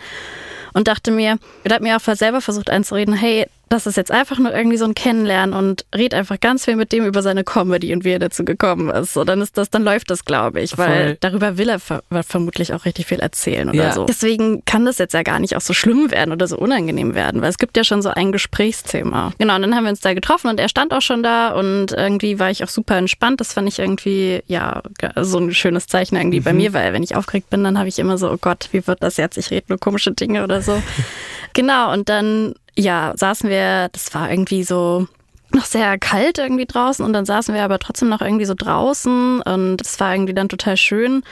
und 0.73 0.89
dachte 0.89 1.11
mir, 1.11 1.37
ich 1.63 1.71
habe 1.71 1.83
mir 1.83 1.95
auch 1.95 2.15
selber 2.15 2.41
versucht 2.41 2.69
einzureden, 2.69 3.13
hey, 3.13 3.47
das 3.71 3.87
ist 3.87 3.95
jetzt 3.97 4.11
einfach 4.11 4.37
nur 4.37 4.53
irgendwie 4.53 4.77
so 4.77 4.85
ein 4.85 4.93
Kennenlernen 4.95 5.55
und 5.55 5.85
red 5.95 6.13
einfach 6.13 6.39
ganz 6.39 6.65
viel 6.65 6.75
mit 6.75 6.91
dem 6.91 7.05
über 7.05 7.21
seine 7.21 7.43
Comedy 7.43 7.93
und 7.93 8.03
wie 8.03 8.11
er 8.11 8.19
dazu 8.19 8.43
gekommen 8.45 8.89
ist. 8.89 9.13
So, 9.13 9.23
dann 9.23 9.41
ist 9.41 9.57
das, 9.57 9.69
dann 9.69 9.83
läuft 9.83 10.11
das, 10.11 10.25
glaube 10.25 10.59
ich, 10.61 10.77
weil 10.77 11.03
Voll. 11.05 11.17
darüber 11.21 11.57
will 11.57 11.69
er 11.69 11.79
ver 11.79 12.03
vermutlich 12.27 12.73
auch 12.73 12.85
richtig 12.85 13.05
viel 13.07 13.19
erzählen 13.19 13.69
oder 13.69 13.77
Ja. 13.77 13.91
so. 13.93 14.05
Deswegen 14.05 14.63
kann 14.65 14.85
das 14.85 14.97
jetzt 14.97 15.13
ja 15.13 15.23
gar 15.23 15.39
nicht 15.39 15.55
auch 15.55 15.61
so 15.61 15.73
schlimm 15.73 16.11
werden 16.11 16.31
oder 16.31 16.47
so 16.47 16.57
unangenehm 16.57 17.15
werden, 17.15 17.41
weil 17.41 17.49
es 17.49 17.57
gibt 17.57 17.77
ja 17.77 17.83
schon 17.83 18.01
so 18.01 18.09
ein 18.09 18.31
Gesprächsthema. 18.31 19.31
Genau, 19.37 19.55
und 19.55 19.61
dann 19.61 19.75
haben 19.75 19.83
wir 19.85 19.89
uns 19.91 20.01
da 20.01 20.13
getroffen 20.13 20.49
und 20.49 20.59
er 20.59 20.69
stand 20.69 20.93
auch 20.93 21.01
schon 21.01 21.23
da 21.23 21.49
und 21.51 21.93
irgendwie 21.93 22.39
war 22.39 22.51
ich 22.51 22.63
auch 22.63 22.69
super 22.69 22.97
entspannt. 22.97 23.39
Das 23.39 23.53
fand 23.53 23.67
ich 23.67 23.79
irgendwie, 23.79 24.43
ja, 24.47 24.81
so 25.17 25.39
ein 25.39 25.53
schönes 25.53 25.87
Zeichen 25.87 26.15
irgendwie 26.17 26.39
bei 26.41 26.53
mir, 26.53 26.73
weil 26.73 26.93
wenn 26.93 27.03
ich 27.03 27.15
aufgeregt 27.15 27.49
bin, 27.49 27.63
dann 27.63 27.77
habe 27.77 27.87
ich 27.87 27.99
immer 27.99 28.17
so, 28.17 28.29
oh 28.31 28.37
Gott, 28.39 28.67
wie 28.71 28.85
wird 28.85 29.01
das 29.01 29.17
jetzt? 29.17 29.37
Ich 29.37 29.49
rede 29.51 29.67
nur 29.69 29.79
komische 29.79 30.11
Dinge 30.11 30.43
oder 30.43 30.61
so. 30.61 30.81
genau, 31.53 31.91
und 31.93 32.09
dann, 32.09 32.53
ja, 32.77 33.13
saßen 33.15 33.49
wir, 33.49 33.89
das 33.91 34.13
war 34.13 34.29
irgendwie 34.29 34.63
so 34.63 35.07
noch 35.53 35.65
sehr 35.65 35.97
kalt 35.97 36.37
irgendwie 36.37 36.65
draußen 36.65 37.03
und 37.03 37.13
dann 37.13 37.25
saßen 37.25 37.53
wir 37.53 37.63
aber 37.63 37.79
trotzdem 37.79 38.09
noch 38.09 38.21
irgendwie 38.21 38.45
so 38.45 38.53
draußen 38.57 39.41
und 39.41 39.81
es 39.81 39.99
war 39.99 40.13
irgendwie 40.13 40.33
dann 40.33 40.49
total 40.49 40.77
schön. 40.77 41.23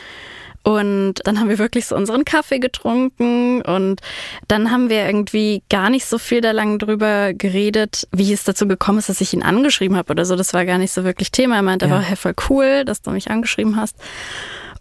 Und 0.61 1.15
dann 1.23 1.39
haben 1.39 1.47
wir 1.47 1.57
wirklich 1.57 1.85
so 1.85 1.95
unseren 1.95 2.25
Kaffee 2.25 2.59
getrunken 2.59 3.61
und 3.61 4.01
dann 4.49 4.71
haben 4.71 4.89
wir 4.89 5.05
irgendwie 5.05 5.63
gar 5.69 5.89
nicht 5.89 6.05
so 6.05 6.17
viel 6.17 6.41
da 6.41 6.51
lang 6.51 6.79
drüber 6.79 7.33
geredet, 7.33 8.07
wie 8.11 8.33
es 8.33 8.43
dazu 8.43 8.67
gekommen 8.67 8.99
ist, 8.99 9.07
dass 9.07 9.21
ich 9.21 9.33
ihn 9.33 9.41
angeschrieben 9.41 9.95
habe 9.95 10.11
oder 10.11 10.25
so. 10.25 10.35
Das 10.35 10.53
war 10.53 10.65
gar 10.65 10.77
nicht 10.77 10.91
so 10.91 11.05
wirklich 11.05 11.31
Thema. 11.31 11.55
Er 11.55 11.61
meinte 11.61 11.87
Ja. 11.87 11.95
aber, 11.95 12.01
hey, 12.03 12.17
voll 12.17 12.35
cool, 12.49 12.83
dass 12.83 13.01
du 13.01 13.11
mich 13.11 13.31
angeschrieben 13.31 13.77
hast. 13.77 13.95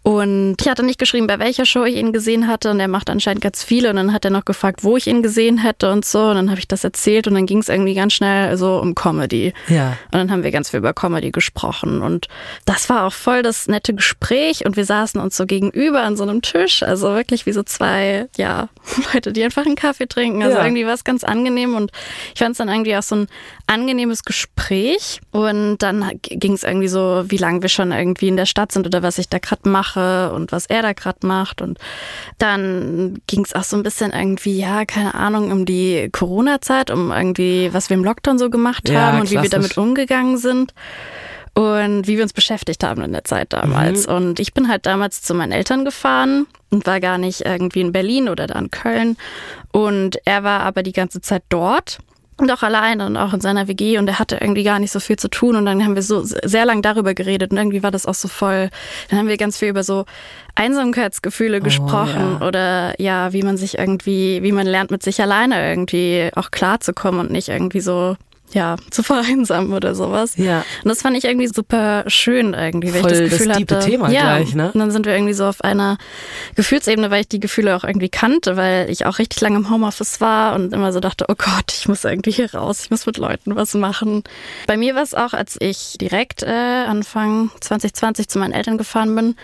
Und 0.01 0.55
ich 0.61 0.67
hatte 0.69 0.83
nicht 0.83 0.97
geschrieben, 0.97 1.27
bei 1.27 1.39
welcher 1.39 1.65
Show 1.65 1.83
ich 1.83 1.95
ihn 1.95 2.13
gesehen 2.13 2.47
hatte. 2.47 2.71
Und 2.71 2.79
er 2.79 2.87
macht 2.87 3.09
anscheinend 3.09 3.41
ganz 3.41 3.63
viele. 3.63 3.89
Und 3.89 3.97
dann 3.97 4.13
hat 4.13 4.23
er 4.25 4.31
noch 4.31 4.45
gefragt, 4.45 4.83
wo 4.83 4.95
ich 4.97 5.07
ihn 5.07 5.21
gesehen 5.21 5.57
hätte 5.57 5.91
und 5.91 6.05
so. 6.05 6.21
Und 6.29 6.35
dann 6.35 6.49
habe 6.49 6.59
ich 6.59 6.67
das 6.67 6.83
erzählt. 6.83 7.27
Und 7.27 7.33
dann 7.33 7.45
ging 7.45 7.59
es 7.59 7.67
irgendwie 7.69 7.93
ganz 7.95 8.13
schnell 8.13 8.55
so 8.57 8.77
um 8.79 8.95
Comedy. 8.95 9.53
Ja. 9.67 9.89
Und 10.05 10.13
dann 10.13 10.31
haben 10.31 10.43
wir 10.43 10.51
ganz 10.51 10.69
viel 10.69 10.79
über 10.79 10.93
Comedy 10.93 11.31
gesprochen. 11.31 12.01
Und 12.01 12.27
das 12.65 12.89
war 12.89 13.05
auch 13.05 13.13
voll 13.13 13.43
das 13.43 13.67
nette 13.67 13.93
Gespräch. 13.93 14.65
Und 14.65 14.77
wir 14.77 14.85
saßen 14.85 15.19
uns 15.19 15.35
so 15.35 15.45
gegenüber 15.45 16.01
an 16.01 16.15
so 16.15 16.23
einem 16.23 16.41
Tisch. 16.41 16.81
Also 16.81 17.09
wirklich 17.13 17.45
wie 17.45 17.51
so 17.51 17.63
zwei, 17.63 18.27
ja, 18.37 18.69
Leute, 19.13 19.33
die 19.33 19.43
einfach 19.43 19.65
einen 19.65 19.75
Kaffee 19.75 20.07
trinken. 20.07 20.41
Also 20.43 20.57
Ja. 20.57 20.63
irgendwie 20.63 20.85
war 20.85 20.93
es 20.93 21.03
ganz 21.03 21.23
angenehm. 21.25 21.75
Und 21.75 21.91
ich 22.33 22.39
fand 22.39 22.51
es 22.53 22.57
dann 22.59 22.69
irgendwie 22.69 22.95
auch 22.95 23.03
so 23.03 23.15
ein 23.15 23.27
angenehmes 23.67 24.23
Gespräch. 24.23 25.19
Und 25.31 25.79
dann 25.79 26.09
ging 26.21 26.53
es 26.53 26.63
irgendwie 26.63 26.87
so, 26.87 27.25
wie 27.27 27.37
lange 27.37 27.61
wir 27.61 27.69
schon 27.69 27.91
irgendwie 27.91 28.29
in 28.29 28.37
der 28.37 28.45
Stadt 28.45 28.71
sind 28.71 28.87
oder 28.87 29.03
was 29.03 29.17
ich 29.17 29.27
da 29.29 29.39
gerade 29.39 29.67
mache 29.69 29.88
und 29.95 30.51
was 30.51 30.65
er 30.65 30.81
da 30.81 30.93
gerade 30.93 31.25
macht. 31.25 31.61
Und 31.61 31.77
dann 32.37 33.21
ging 33.27 33.43
es 33.43 33.53
auch 33.53 33.63
so 33.63 33.75
ein 33.75 33.83
bisschen 33.83 34.11
irgendwie, 34.11 34.59
ja, 34.59 34.85
keine 34.85 35.13
Ahnung, 35.15 35.51
um 35.51 35.65
die 35.65 36.09
Corona-Zeit, 36.11 36.91
um 36.91 37.11
irgendwie, 37.11 37.69
was 37.73 37.89
wir 37.89 37.97
im 37.97 38.03
Lockdown 38.03 38.37
so 38.37 38.49
gemacht 38.49 38.89
Ja, 38.89 39.01
haben 39.01 39.21
und 39.21 39.31
wie 39.31 39.35
wir 39.35 39.49
klassisch. 39.49 39.75
damit 39.75 39.77
umgegangen 39.77 40.37
sind 40.37 40.73
und 41.53 42.07
wie 42.07 42.15
wir 42.17 42.23
uns 42.23 42.33
beschäftigt 42.33 42.83
haben 42.83 43.01
in 43.01 43.11
der 43.11 43.23
Zeit 43.23 43.53
damals. 43.53 44.07
Mhm. 44.07 44.13
Und 44.13 44.39
ich 44.39 44.53
bin 44.53 44.69
halt 44.69 44.85
damals 44.85 45.21
zu 45.21 45.33
meinen 45.33 45.51
Eltern 45.51 45.83
gefahren 45.85 46.47
und 46.69 46.85
war 46.85 46.99
gar 46.99 47.17
nicht 47.17 47.41
irgendwie 47.41 47.81
in 47.81 47.91
Berlin 47.91 48.29
oder 48.29 48.47
da 48.47 48.57
in 48.59 48.71
Köln. 48.71 49.17
Und 49.71 50.17
er 50.25 50.43
war 50.43 50.61
aber 50.61 50.83
die 50.83 50.93
ganze 50.93 51.21
Zeit 51.21 51.43
dort. 51.49 51.99
Und 52.39 52.51
auch 52.51 52.63
alleine 52.63 53.05
und 53.05 53.17
auch 53.17 53.33
in 53.33 53.41
seiner 53.41 53.67
WG 53.67 53.97
und 53.97 54.07
er 54.07 54.19
hatte 54.19 54.37
irgendwie 54.39 54.63
gar 54.63 54.79
nicht 54.79 54.91
so 54.91 54.99
viel 54.99 55.17
zu 55.17 55.29
tun 55.29 55.55
und 55.55 55.65
dann 55.65 55.83
haben 55.83 55.95
wir 55.95 56.01
so 56.01 56.21
sehr 56.23 56.65
lang 56.65 56.81
darüber 56.81 57.13
geredet 57.13 57.51
und 57.51 57.57
irgendwie 57.57 57.83
war 57.83 57.91
das 57.91 58.05
auch 58.05 58.13
so 58.13 58.27
voll, 58.27 58.69
dann 59.09 59.19
haben 59.19 59.27
wir 59.27 59.37
ganz 59.37 59.57
viel 59.57 59.69
über 59.69 59.83
so 59.83 60.05
Einsamkeitsgefühle 60.55 61.61
gesprochen 61.61 62.37
ja. 62.39 62.47
oder 62.47 62.99
ja, 62.99 63.33
wie 63.33 63.43
man 63.43 63.57
sich 63.57 63.77
irgendwie, 63.77 64.41
wie 64.43 64.51
man 64.51 64.67
lernt 64.67 64.91
mit 64.91 65.03
sich 65.03 65.21
alleine 65.21 65.69
irgendwie 65.69 66.29
auch 66.35 66.51
klarzukommen 66.51 67.19
und 67.19 67.31
nicht 67.31 67.49
irgendwie 67.49 67.81
so 67.81 68.15
ja, 68.51 68.75
zu 68.89 69.03
vereinsamen 69.03 69.73
oder 69.73 69.95
sowas. 69.95 70.33
Ja. 70.37 70.63
Und 70.83 70.89
das 70.89 71.01
fand 71.01 71.17
ich 71.17 71.25
irgendwie 71.25 71.47
super 71.47 72.03
schön 72.07 72.53
irgendwie, 72.53 72.93
weil 72.93 73.01
Voll 73.01 73.11
ich 73.11 73.19
das 73.19 73.29
das 73.29 73.39
Gefühl 73.39 73.55
tiefe 73.55 73.75
hatte. 73.75 73.89
Thema 73.89 74.09
ja, 74.09 74.37
gleich, 74.37 74.55
ne? 74.55 74.71
Und 74.71 74.79
dann 74.79 74.91
sind 74.91 75.05
wir 75.05 75.13
irgendwie 75.13 75.33
so 75.33 75.45
auf 75.45 75.61
einer 75.61 75.97
Gefühlsebene, 76.55 77.11
weil 77.11 77.21
ich 77.21 77.27
die 77.27 77.39
Gefühle 77.39 77.75
auch 77.75 77.83
irgendwie 77.83 78.09
kannte, 78.09 78.57
weil 78.57 78.89
ich 78.89 79.05
auch 79.05 79.19
richtig 79.19 79.41
lange 79.41 79.57
im 79.57 79.69
Homeoffice 79.69 80.21
war 80.21 80.55
und 80.55 80.73
immer 80.73 80.91
so 80.91 80.99
dachte, 80.99 81.25
oh 81.27 81.35
Gott, 81.37 81.73
ich 81.73 81.87
muss 81.87 82.03
irgendwie 82.03 82.31
hier 82.31 82.53
raus, 82.53 82.81
ich 82.83 82.91
muss 82.91 83.05
mit 83.05 83.17
Leuten 83.17 83.55
was 83.55 83.73
machen. 83.73 84.23
Bei 84.67 84.77
mir 84.77 84.95
war 84.95 85.03
es 85.03 85.13
auch, 85.13 85.33
als 85.33 85.57
ich 85.59 85.97
direkt 85.99 86.43
äh, 86.43 86.49
Anfang 86.49 87.51
2020 87.61 88.27
zu 88.27 88.39
meinen 88.39 88.53
Eltern 88.53 88.77
gefahren 88.77 89.15
bin, 89.15 89.35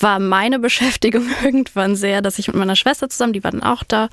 war 0.00 0.18
meine 0.18 0.58
Beschäftigung 0.68 1.26
irgendwann 1.44 1.96
sehr, 1.96 2.22
dass 2.22 2.38
ich 2.38 2.48
mit 2.48 2.56
meiner 2.56 2.76
Schwester 2.76 3.08
zusammen, 3.08 3.32
die 3.32 3.44
war 3.44 3.50
dann 3.50 3.62
auch 3.62 3.82
da, 3.84 4.08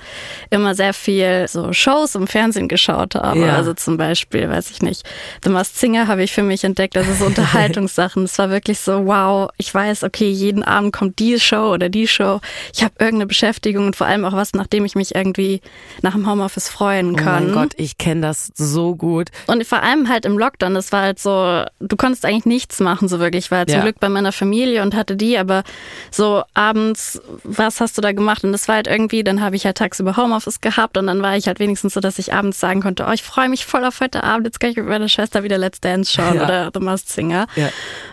immer 0.50 0.74
sehr 0.74 0.92
viel 0.94 1.46
so 1.48 1.72
Shows 1.72 2.14
im 2.14 2.26
Fernsehen 2.26 2.68
geschaut 2.68 3.14
habe. 3.14 3.40
Ja. 3.40 3.56
Also 3.56 3.74
zum 3.74 3.96
Beispiel, 3.96 4.48
weiß 4.48 4.70
ich 4.70 4.82
nicht, 4.82 5.02
The 5.44 5.50
Masked 5.50 5.76
Singer 5.78 6.06
habe 6.08 6.22
ich 6.22 6.32
für 6.32 6.42
mich 6.42 6.64
entdeckt, 6.64 6.96
also 6.96 7.12
so 7.12 7.24
Unterhaltungssachen. 7.26 8.24
Es 8.24 8.38
war 8.38 8.50
wirklich 8.50 8.78
so, 8.80 9.06
wow, 9.06 9.48
ich 9.56 9.72
weiß, 9.72 10.04
okay, 10.04 10.28
jeden 10.28 10.62
Abend 10.62 10.92
kommt 10.92 11.18
die 11.18 11.38
Show 11.40 11.72
oder 11.72 11.88
die 11.88 12.08
Show. 12.08 12.40
Ich 12.74 12.82
habe 12.82 12.94
irgendeine 12.98 13.26
Beschäftigung 13.26 13.86
und 13.86 13.96
vor 13.96 14.06
allem 14.06 14.24
auch 14.24 14.32
was, 14.32 14.52
nachdem 14.54 14.84
ich 14.84 14.94
mich 14.94 15.14
irgendwie 15.14 15.60
nach 16.02 16.12
dem 16.12 16.28
Homeoffice 16.30 16.68
freuen 16.68 17.12
Oh 17.12 17.16
kann. 17.16 17.44
mein 17.46 17.52
Gott, 17.54 17.72
ich 17.76 17.98
kenne 17.98 18.22
das 18.22 18.52
so 18.54 18.94
gut. 18.96 19.28
Und 19.46 19.64
vor 19.66 19.82
allem 19.82 20.08
halt 20.08 20.24
im 20.24 20.38
Lockdown, 20.38 20.74
das 20.74 20.92
war 20.92 21.02
halt 21.02 21.18
so, 21.18 21.64
du 21.80 21.96
konntest 21.96 22.24
eigentlich 22.24 22.46
nichts 22.46 22.80
machen, 22.80 23.08
so 23.08 23.18
wirklich. 23.20 23.46
Ich 23.46 23.50
war 23.50 23.58
halt 23.58 23.70
zum 23.70 23.78
Ja. 23.78 23.82
Glück 23.84 24.00
bei 24.00 24.08
meiner 24.08 24.32
Familie 24.32 24.82
und 24.82 24.94
hatte 24.94 25.16
die, 25.16 25.38
aber 25.38 25.62
so 26.10 26.42
abends, 26.54 27.20
was 27.44 27.80
hast 27.80 27.96
du 27.98 28.02
da 28.02 28.12
gemacht? 28.12 28.44
Und 28.44 28.52
das 28.52 28.68
war 28.68 28.76
halt 28.76 28.86
irgendwie, 28.86 29.22
dann 29.24 29.40
habe 29.40 29.56
ich 29.56 29.66
halt 29.66 29.76
tagsüber 29.78 30.16
Homeoffice 30.16 30.60
gehabt 30.60 30.96
und 30.96 31.06
dann 31.06 31.22
war 31.22 31.36
ich 31.36 31.46
halt 31.46 31.58
wenigstens 31.58 31.94
so, 31.94 32.00
dass 32.00 32.18
ich 32.18 32.32
abends 32.32 32.60
sagen 32.60 32.80
konnte, 32.82 33.06
oh, 33.08 33.12
ich 33.12 33.22
freue 33.22 33.48
mich 33.48 33.66
voll 33.66 33.84
auf 33.84 34.00
heute 34.00 34.22
Abend, 34.24 34.46
jetzt 34.46 34.60
kann 34.60 34.70
ich 34.70 34.76
mit 34.76 34.86
meiner 34.86 35.08
Schwester 35.08 35.42
wieder 35.42 35.58
Let's 35.58 35.80
Dance 35.80 36.12
schauen 36.12 36.36
Ja. 36.36 36.44
oder 36.44 36.70
The 36.72 36.80
Masked 36.80 37.08
Singer. 37.10 37.46
Ja. 37.56 37.68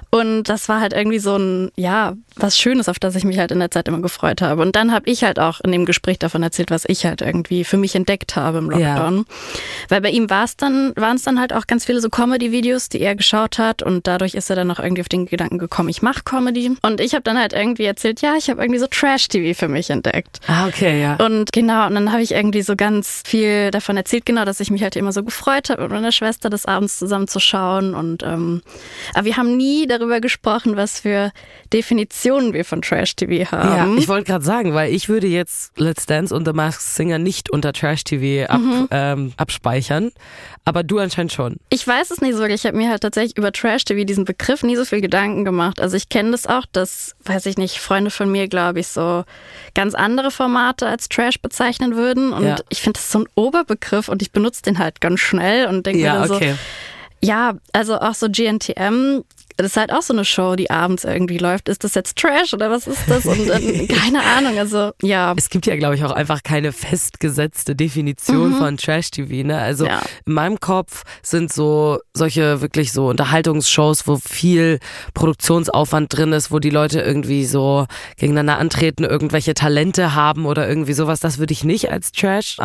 Und 0.10 0.43
das 0.43 0.70
war 0.70 0.79
halt 0.79 0.93
irgendwie 0.93 1.20
so 1.20 1.38
ein, 1.38 1.72
ja, 1.75 2.13
was 2.35 2.57
Schönes, 2.57 2.89
auf 2.89 2.99
das 2.99 3.15
ich 3.15 3.23
mich 3.23 3.37
halt 3.37 3.51
in 3.51 3.59
der 3.59 3.71
Zeit 3.71 3.87
immer 3.87 4.01
gefreut 4.01 4.41
habe. 4.41 4.61
Und 4.61 4.75
dann 4.75 4.91
habe 4.91 5.09
ich 5.09 5.23
halt 5.23 5.39
auch 5.39 5.61
in 5.61 5.71
dem 5.71 5.85
Gespräch 5.85 6.19
davon 6.19 6.41
erzählt, 6.43 6.71
was 6.71 6.83
ich 6.87 7.05
halt 7.05 7.21
irgendwie 7.21 7.63
für 7.63 7.77
mich 7.77 7.95
entdeckt 7.95 8.35
habe 8.35 8.57
im 8.59 8.71
Ja. 8.71 8.95
Lockdown. 8.95 9.25
Weil 9.89 10.01
bei 10.01 10.09
ihm 10.09 10.29
war 10.29 10.43
es 10.45 10.57
dann, 10.57 10.93
waren 10.95 11.17
es 11.17 11.23
dann 11.23 11.39
halt 11.39 11.53
auch 11.53 11.67
ganz 11.67 11.85
viele 11.85 12.01
so 12.01 12.09
Comedy-Videos, 12.09 12.89
die 12.89 13.01
er 13.01 13.15
geschaut 13.15 13.59
hat 13.59 13.83
und 13.83 14.07
dadurch 14.07 14.33
ist 14.33 14.49
er 14.49 14.55
dann 14.55 14.71
auch 14.71 14.79
irgendwie 14.79 15.01
auf 15.01 15.09
den 15.09 15.25
Gedanken 15.25 15.57
gekommen, 15.57 15.89
ich 15.89 16.01
mache 16.01 16.23
Comedy. 16.23 16.71
Und 16.81 16.99
ich 17.01 17.13
habe 17.13 17.23
dann 17.23 17.37
halt 17.37 17.53
irgendwie 17.53 17.83
erzählt, 17.85 18.21
ja, 18.21 18.35
ich 18.37 18.49
habe 18.49 18.61
irgendwie 18.61 18.79
so 18.79 18.87
Trash-TV 18.87 19.57
für 19.57 19.67
mich 19.67 19.89
entdeckt. 19.89 20.39
Ah, 20.47 20.67
okay, 20.67 21.01
ja. 21.01 21.15
Und 21.15 21.51
genau, 21.51 21.87
und 21.87 21.95
dann 21.95 22.11
habe 22.11 22.23
ich 22.23 22.31
irgendwie 22.31 22.61
so 22.61 22.75
ganz 22.75 23.21
viel 23.25 23.69
davon 23.71 23.97
erzählt, 23.97 24.25
genau, 24.25 24.45
dass 24.45 24.59
ich 24.59 24.71
mich 24.71 24.81
halt 24.81 24.95
immer 24.95 25.11
so 25.11 25.23
gefreut 25.23 25.69
habe, 25.69 25.83
mit 25.83 25.91
meiner 25.91 26.11
Schwester 26.11 26.49
das 26.49 26.65
abends 26.65 26.97
zusammen 26.97 27.27
zu 27.27 27.39
schauen. 27.39 27.93
Und 27.93 28.23
ähm, 28.23 28.61
aber 29.13 29.25
wir 29.25 29.37
haben 29.37 29.55
nie 29.55 29.85
darüber 29.85 30.19
gesprochen, 30.19 30.75
was 30.75 31.01
für 31.01 31.31
Definitionen 31.71 32.23
wir 32.24 32.63
von 32.65 32.82
Trash-TV 32.82 33.34
Ja, 33.34 33.51
haben. 33.51 33.98
ich 33.98 34.08
wollte 34.08 34.25
gerade 34.32 34.44
sagen, 34.46 34.74
weil 34.74 34.94
ich 34.94 35.10
würde 35.10 35.27
jetzt 35.27 35.77
Let's 35.80 36.06
Dance 36.06 36.34
und 36.36 36.46
The 36.48 36.53
Masked 36.53 36.82
Singer 36.84 37.20
nicht 37.20 37.50
unter 37.50 37.74
Trash 37.74 38.03
TV 38.03 38.50
ab, 38.50 38.62
Mhm. 38.62 38.88
ähm, 38.92 39.34
abspeichern, 39.38 40.12
aber 40.65 40.84
du 40.84 41.00
anscheinend 41.00 41.34
schon. 41.34 41.58
Ich 41.70 41.86
weiß 41.86 42.12
es 42.12 42.22
nicht 42.22 42.34
so 42.34 42.39
wirklich. 42.39 42.62
Ich 42.62 42.65
habe 42.65 42.77
mir 42.77 42.89
halt 42.89 43.01
tatsächlich 43.01 43.38
über 43.38 43.51
Trash-TV 43.51 44.06
diesen 44.06 44.25
Begriff 44.25 44.63
nie 44.63 44.75
so 44.75 44.86
viel 44.86 45.01
Gedanken 45.01 45.44
gemacht. 45.46 45.82
Also 45.82 45.98
ich 45.98 46.08
kenne 46.10 46.32
das 46.32 46.48
auch, 46.48 46.65
dass, 46.72 47.15
weiß 47.25 47.46
ich 47.48 47.58
nicht, 47.58 47.80
Freunde 47.80 48.12
von 48.12 48.32
mir, 48.32 48.48
glaube 48.48 48.80
ich, 48.80 48.88
so 48.88 49.24
ganz 49.75 49.94
andere 49.96 50.32
Formate 50.32 50.88
als 50.88 51.10
Trash 51.10 51.42
bezeichnen 51.42 51.96
würden. 51.96 52.32
Und 52.34 52.46
Ja. 52.46 52.56
ich 52.70 52.82
finde 52.82 53.00
das 53.00 53.12
so 53.12 53.20
ein 53.20 53.25
Oberbegriff 53.36 54.08
und 54.08 54.22
ich 54.22 54.32
benutze 54.32 54.62
den 54.62 54.80
halt 54.80 55.01
ganz 55.01 55.20
schnell 55.20 55.68
und 55.68 55.86
denke 55.86 56.00
mir 56.00 56.06
Ja, 56.06 56.20
dann 56.20 56.27
so, 56.30 56.36
okay. 56.36 56.56
ja, 57.22 57.53
also 57.74 58.00
auch 58.00 58.13
so 58.15 58.27
GNTM, 58.30 59.24
das 59.57 59.67
ist 59.67 59.77
halt 59.77 59.91
auch 59.91 60.01
so 60.01 60.13
eine 60.13 60.25
Show, 60.25 60.55
die 60.55 60.69
abends 60.72 61.03
irgendwie 61.03 61.38
läuft. 61.38 61.69
Ist 61.69 61.83
das 61.83 61.93
jetzt 61.95 62.17
Trash 62.17 62.53
oder 62.53 62.69
was 62.72 62.88
ist 62.88 63.00
das? 63.07 63.25
Und 63.25 63.50
äh, 63.50 63.88
keine 63.88 64.22
Ahnung, 64.24 64.57
also 64.57 64.91
ja. 65.01 65.33
Es 65.38 65.50
gibt 65.50 65.65
ja, 65.65 65.75
glaube 65.75 65.95
ich, 65.95 66.03
auch 66.03 66.12
einfach 66.12 66.43
keine 66.43 66.72
festgesetzte 66.72 67.75
Definition 67.75 68.55
von 68.55 68.77
Trash-TV. 68.77 69.45
Ne? 69.48 69.57
Also 69.57 69.83
Mhm. 69.86 69.89
Ja. 69.89 70.01
in 70.25 70.33
meinem 70.33 70.60
Kopf 70.60 71.03
sind 71.22 71.51
so 71.51 72.00
solche 72.13 72.62
wirklich 72.62 72.91
so 72.91 73.07
Unterhaltungsshows, 73.07 74.07
wo 74.07 74.17
viel 74.17 74.79
Produktionsaufwand 75.13 76.15
drin 76.15 76.33
ist, 76.33 76.51
wo 76.51 76.60
die 76.60 76.69
Leute 76.69 77.01
irgendwie 77.01 77.45
so 77.45 77.86
gegeneinander 78.17 78.57
antreten, 78.60 79.03
irgendwelche 79.03 79.53
Talente 79.53 80.13
haben 80.15 80.45
oder 80.45 80.67
irgendwie 80.67 80.93
sowas. 80.93 81.19
Das 81.19 81.38
würde 81.38 81.53
ich 81.53 81.63
nicht 81.63 81.91
als 81.91 82.12
Trash 82.12 82.57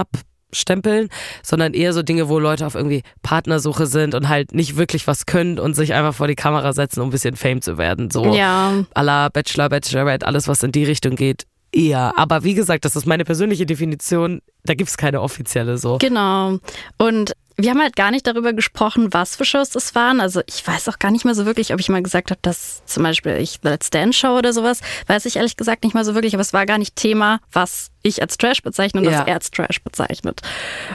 abstempeln, 0.50 1.08
sondern 1.42 1.74
eher 1.74 1.92
so 1.92 2.02
Dinge, 2.02 2.28
wo 2.28 2.38
Leute 2.38 2.66
auf 2.66 2.74
irgendwie 2.74 3.02
Partnersuche 3.22 3.86
sind 3.86 4.14
und 4.14 4.28
halt 4.28 4.54
nicht 4.54 4.76
wirklich 4.76 5.06
was 5.06 5.26
können 5.26 5.58
und 5.58 5.74
sich 5.74 5.94
einfach 5.94 6.14
vor 6.14 6.26
die 6.28 6.34
Kamera 6.34 6.72
setzen, 6.72 7.00
um 7.00 7.08
ein 7.08 7.10
bisschen 7.10 7.36
Fame 7.36 7.60
zu 7.62 7.78
werden. 7.78 8.10
So 8.10 8.34
Ja. 8.34 8.72
à 8.94 9.02
la 9.02 9.28
Bachelor, 9.28 9.68
Bachelorette, 9.68 10.26
alles, 10.26 10.48
was 10.48 10.62
in 10.62 10.72
die 10.72 10.84
Richtung 10.84 11.16
geht, 11.16 11.44
eher. 11.72 12.14
Aber 12.16 12.44
wie 12.44 12.54
gesagt, 12.54 12.84
das 12.84 12.96
ist 12.96 13.06
meine 13.06 13.24
persönliche 13.24 13.66
Definition. 13.66 14.40
Da 14.64 14.74
gibt's 14.74 14.96
keine 14.96 15.20
offizielle 15.20 15.76
so. 15.78 15.98
Genau. 15.98 16.58
Und 16.96 17.32
wir 17.60 17.70
haben 17.70 17.80
halt 17.80 17.96
gar 17.96 18.12
nicht 18.12 18.24
darüber 18.26 18.52
gesprochen, 18.52 19.08
was 19.12 19.34
für 19.34 19.44
Shows 19.44 19.70
das 19.70 19.94
waren. 19.96 20.20
Also 20.20 20.40
ich 20.46 20.64
weiß 20.64 20.88
auch 20.88 21.00
gar 21.00 21.10
nicht 21.10 21.24
mehr 21.24 21.34
so 21.34 21.44
wirklich, 21.44 21.74
ob 21.74 21.80
ich 21.80 21.88
mal 21.88 22.02
gesagt 22.02 22.30
habe, 22.30 22.38
dass 22.42 22.84
zum 22.86 23.02
Beispiel 23.02 23.32
ich 23.38 23.58
The 23.62 23.68
Let's 23.70 23.90
Dance 23.90 24.16
Show 24.16 24.38
oder 24.38 24.52
sowas, 24.52 24.80
weiß 25.08 25.26
ich 25.26 25.36
ehrlich 25.36 25.56
gesagt 25.56 25.82
nicht 25.82 25.92
mal 25.92 26.04
so 26.04 26.14
wirklich, 26.14 26.34
aber 26.34 26.40
es 26.42 26.52
war 26.52 26.66
gar 26.66 26.78
nicht 26.78 26.94
Thema, 26.94 27.40
was 27.52 27.90
ich 28.02 28.22
als 28.22 28.38
Trash 28.38 28.62
bezeichne 28.62 29.00
und 29.00 29.06
Ja. 29.10 29.20
was 29.20 29.26
er 29.26 29.34
als 29.34 29.50
Trash 29.50 29.82
bezeichnet. 29.82 30.40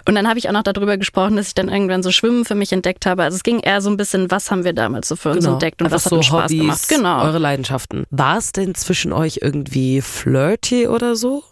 Und 0.08 0.16
dann 0.16 0.26
habe 0.28 0.40
ich 0.40 0.48
auch 0.48 0.54
noch 0.54 0.64
darüber 0.64 0.98
gesprochen, 0.98 1.36
dass 1.36 1.48
ich 1.50 1.54
dann 1.54 1.68
irgendwann 1.68 2.02
so 2.02 2.12
Schwimmen 2.12 2.46
für 2.46 2.56
mich 2.56 2.72
entdeckt 2.72 3.06
habe. 3.06 3.24
Also 3.24 3.36
es 3.36 3.44
ging 3.44 3.60
eher 3.60 3.82
so 3.82 3.90
ein 3.90 3.98
bisschen, 3.98 4.32
was 4.32 4.50
haben 4.50 4.64
wir 4.64 4.72
damals 4.74 5.10
so 5.10 5.18
für 5.18 5.32
uns 5.32 5.46
entdeckt 5.46 5.82
und 5.82 5.88
Genau. 5.90 5.96
Einfach 5.96 5.98
was 5.98 6.06
hat 6.06 6.10
so 6.12 6.16
uns 6.16 6.26
Spaß 6.28 6.44
Hobbys, 6.52 6.60
gemacht. 6.60 6.88
Genau. 6.88 7.24
eure 7.26 7.40
Leidenschaften. 7.40 8.06
War 8.10 8.38
es 8.38 8.54
denn 8.54 8.74
zwischen 8.74 9.12
euch 9.12 9.40
irgendwie 9.42 10.00
flirty 10.00 10.88
oder 10.88 11.18
so? 11.18 11.44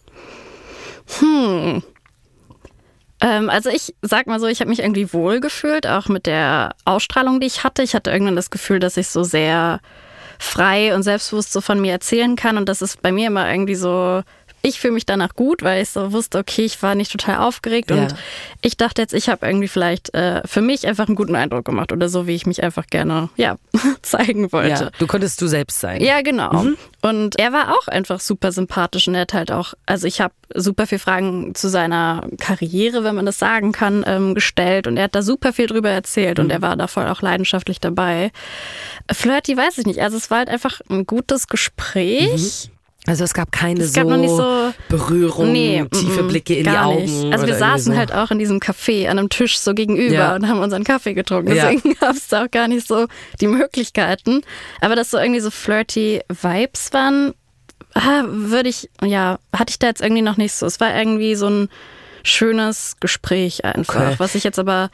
Ähm, 1.22 1.84
also 3.22 3.70
ich 3.70 3.94
sag 4.02 4.28
mal 4.28 4.40
so, 4.40 4.48
ich 4.48 4.62
habe 4.62 4.70
mich 4.70 4.80
irgendwie 4.80 5.14
wohl 5.14 5.40
gefühlt, 5.40 5.86
auch 5.86 6.08
mit 6.08 6.26
der 6.26 6.74
Ausstrahlung, 6.86 7.40
die 7.40 7.48
ich 7.48 7.64
hatte. 7.64 7.84
Ich 7.84 7.94
hatte 7.94 8.10
irgendwann 8.12 8.36
das 8.36 8.50
Gefühl, 8.50 8.80
dass 8.80 8.98
ich 8.98 9.10
so 9.10 9.24
sehr 9.24 9.80
frei 10.40 10.96
und 10.96 11.04
selbstbewusst 11.04 11.54
so 11.54 11.62
von 11.62 11.80
mir 11.80 11.92
erzählen 11.92 12.36
kann. 12.36 12.58
Und 12.58 12.68
das 12.68 12.82
ist 12.82 13.02
bei 13.02 13.12
mir 13.12 13.28
immer 13.28 13.50
irgendwie 13.50 13.76
so, 13.76 14.24
ich 14.64 14.80
fühle 14.80 14.94
mich 14.94 15.06
danach 15.06 15.34
gut, 15.36 15.64
weil 15.64 15.82
ich 15.82 15.90
so 15.90 16.12
wusste, 16.14 16.38
okay, 16.38 16.64
ich 16.66 16.82
war 16.84 16.96
nicht 16.96 17.12
total 17.12 17.38
aufgeregt. 17.38 17.90
Ja. 17.90 17.98
Und 17.98 18.16
ich 18.62 18.78
dachte 18.78 19.02
jetzt, 19.02 19.14
ich 19.14 19.30
habe 19.30 19.46
irgendwie 19.46 19.68
vielleicht 19.68 20.14
äh, 20.14 20.42
für 20.46 20.62
mich 20.62 20.86
einfach 20.88 21.08
einen 21.08 21.16
guten 21.16 21.36
Eindruck 21.36 21.66
gemacht 21.66 21.92
oder 21.92 22.10
so, 22.10 22.28
wie 22.28 22.36
ich 22.36 22.46
mich 22.46 22.64
einfach 22.64 22.88
gerne 22.88 23.30
ja, 23.38 23.58
zeigen 24.02 24.52
wollte. 24.52 24.84
Ja, 24.86 24.92
du 25.00 25.08
konntest 25.08 25.42
du 25.42 25.48
selbst 25.48 25.80
sein. 25.80 26.02
Ja, 26.02 26.22
genau. 26.22 26.64
Mhm. 26.64 26.78
Und 27.02 27.40
er 27.40 27.52
war 27.54 27.74
auch 27.74 27.88
einfach 27.88 28.20
super 28.20 28.52
sympathisch 28.52 29.08
und 29.08 29.16
er 29.16 29.22
hat 29.22 29.34
halt 29.34 29.52
auch, 29.52 29.74
also 29.88 30.06
ich 30.06 30.22
habe 30.22 30.34
super 30.54 30.86
viel 30.86 31.00
Fragen 31.00 31.56
zu 31.56 31.70
seiner 31.70 32.28
Karriere, 32.40 33.04
wenn 33.04 33.16
man 33.16 33.26
das 33.26 33.40
sagen 33.40 33.72
kann, 33.72 34.04
ähm, 34.06 34.36
gestellt 34.36 34.86
und 34.86 34.98
er 34.98 35.06
hat 35.06 35.16
da 35.16 35.22
super 35.24 35.54
viel 35.54 35.68
drüber 35.68 35.90
erzählt 35.90 36.38
Mhm. 36.38 36.44
und 36.46 36.50
er 36.52 36.62
war 36.62 36.76
da 36.76 36.88
voll 36.88 37.08
auch 37.08 37.22
leidenschaftlich 37.22 37.80
dabei. 37.80 38.32
Flirty 39.12 39.58
weiß 39.58 39.78
ich 39.80 39.86
nicht, 39.86 40.00
also 40.02 40.18
es 40.18 40.30
war 40.30 40.40
halt 40.40 40.50
einfach 40.50 40.82
ein 40.90 41.06
gutes 41.08 41.48
Gespräch. 41.48 42.70
Also 43.08 43.24
es 43.24 43.34
gab 43.34 43.52
keine 43.52 43.82
Es 43.82 43.94
gab 43.94 44.08
so, 44.08 44.28
so- 44.38 44.74
Berührung, 44.90 45.52
Nee, 45.52 45.84
tiefe 45.92 46.22
mm, 46.24 46.28
Blicke 46.28 46.56
in 46.56 46.66
die 46.66 46.70
Augen. 46.70 47.02
nicht. 47.04 47.34
Also 47.34 47.48
wir 47.48 47.56
saßen 47.56 47.94
irgendwie 47.94 47.98
halt 47.98 48.14
auch 48.14 48.30
in 48.30 48.38
diesem 48.38 48.60
Café 48.60 49.08
an 49.08 49.18
einem 49.18 49.30
Tisch 49.30 49.58
so 49.58 49.74
gegenüber 49.74 50.14
Ja. 50.14 50.36
und 50.36 50.48
haben 50.48 50.60
unseren 50.60 50.84
Kaffee 50.84 51.16
getrunken. 51.16 51.56
Ja. 51.56 51.72
Deswegen 51.72 51.96
gab 52.00 52.16
es 52.16 52.28
da 52.28 52.44
auch 52.46 52.52
gar 52.52 52.68
nicht 52.68 52.88
so 52.88 53.08
die 53.40 53.48
Möglichkeiten. 53.48 54.42
Aber 54.82 54.96
dass 54.96 55.10
so 55.10 55.18
irgendwie 55.18 55.40
so 55.40 55.50
flirty 55.50 56.22
Vibes 56.30 56.94
waren, 56.94 57.34
ah, 57.96 58.22
würde 58.28 58.70
ich, 58.70 58.90
ja, 59.04 59.40
hatte 59.52 59.72
ich 59.72 59.80
da 59.80 59.88
jetzt 59.88 60.02
irgendwie 60.02 60.22
noch 60.22 60.38
nicht 60.38 60.54
so. 60.54 60.68
Es 60.68 60.80
war 60.80 60.96
irgendwie 60.96 61.34
so 61.34 61.48
ein 61.50 61.70
schönes 62.24 62.98
Gespräch 63.00 63.66
einfach, 63.66 63.96
Okay. 63.96 64.16
was 64.20 64.36
ich 64.36 64.44
jetzt 64.44 64.60
aber 64.60 64.90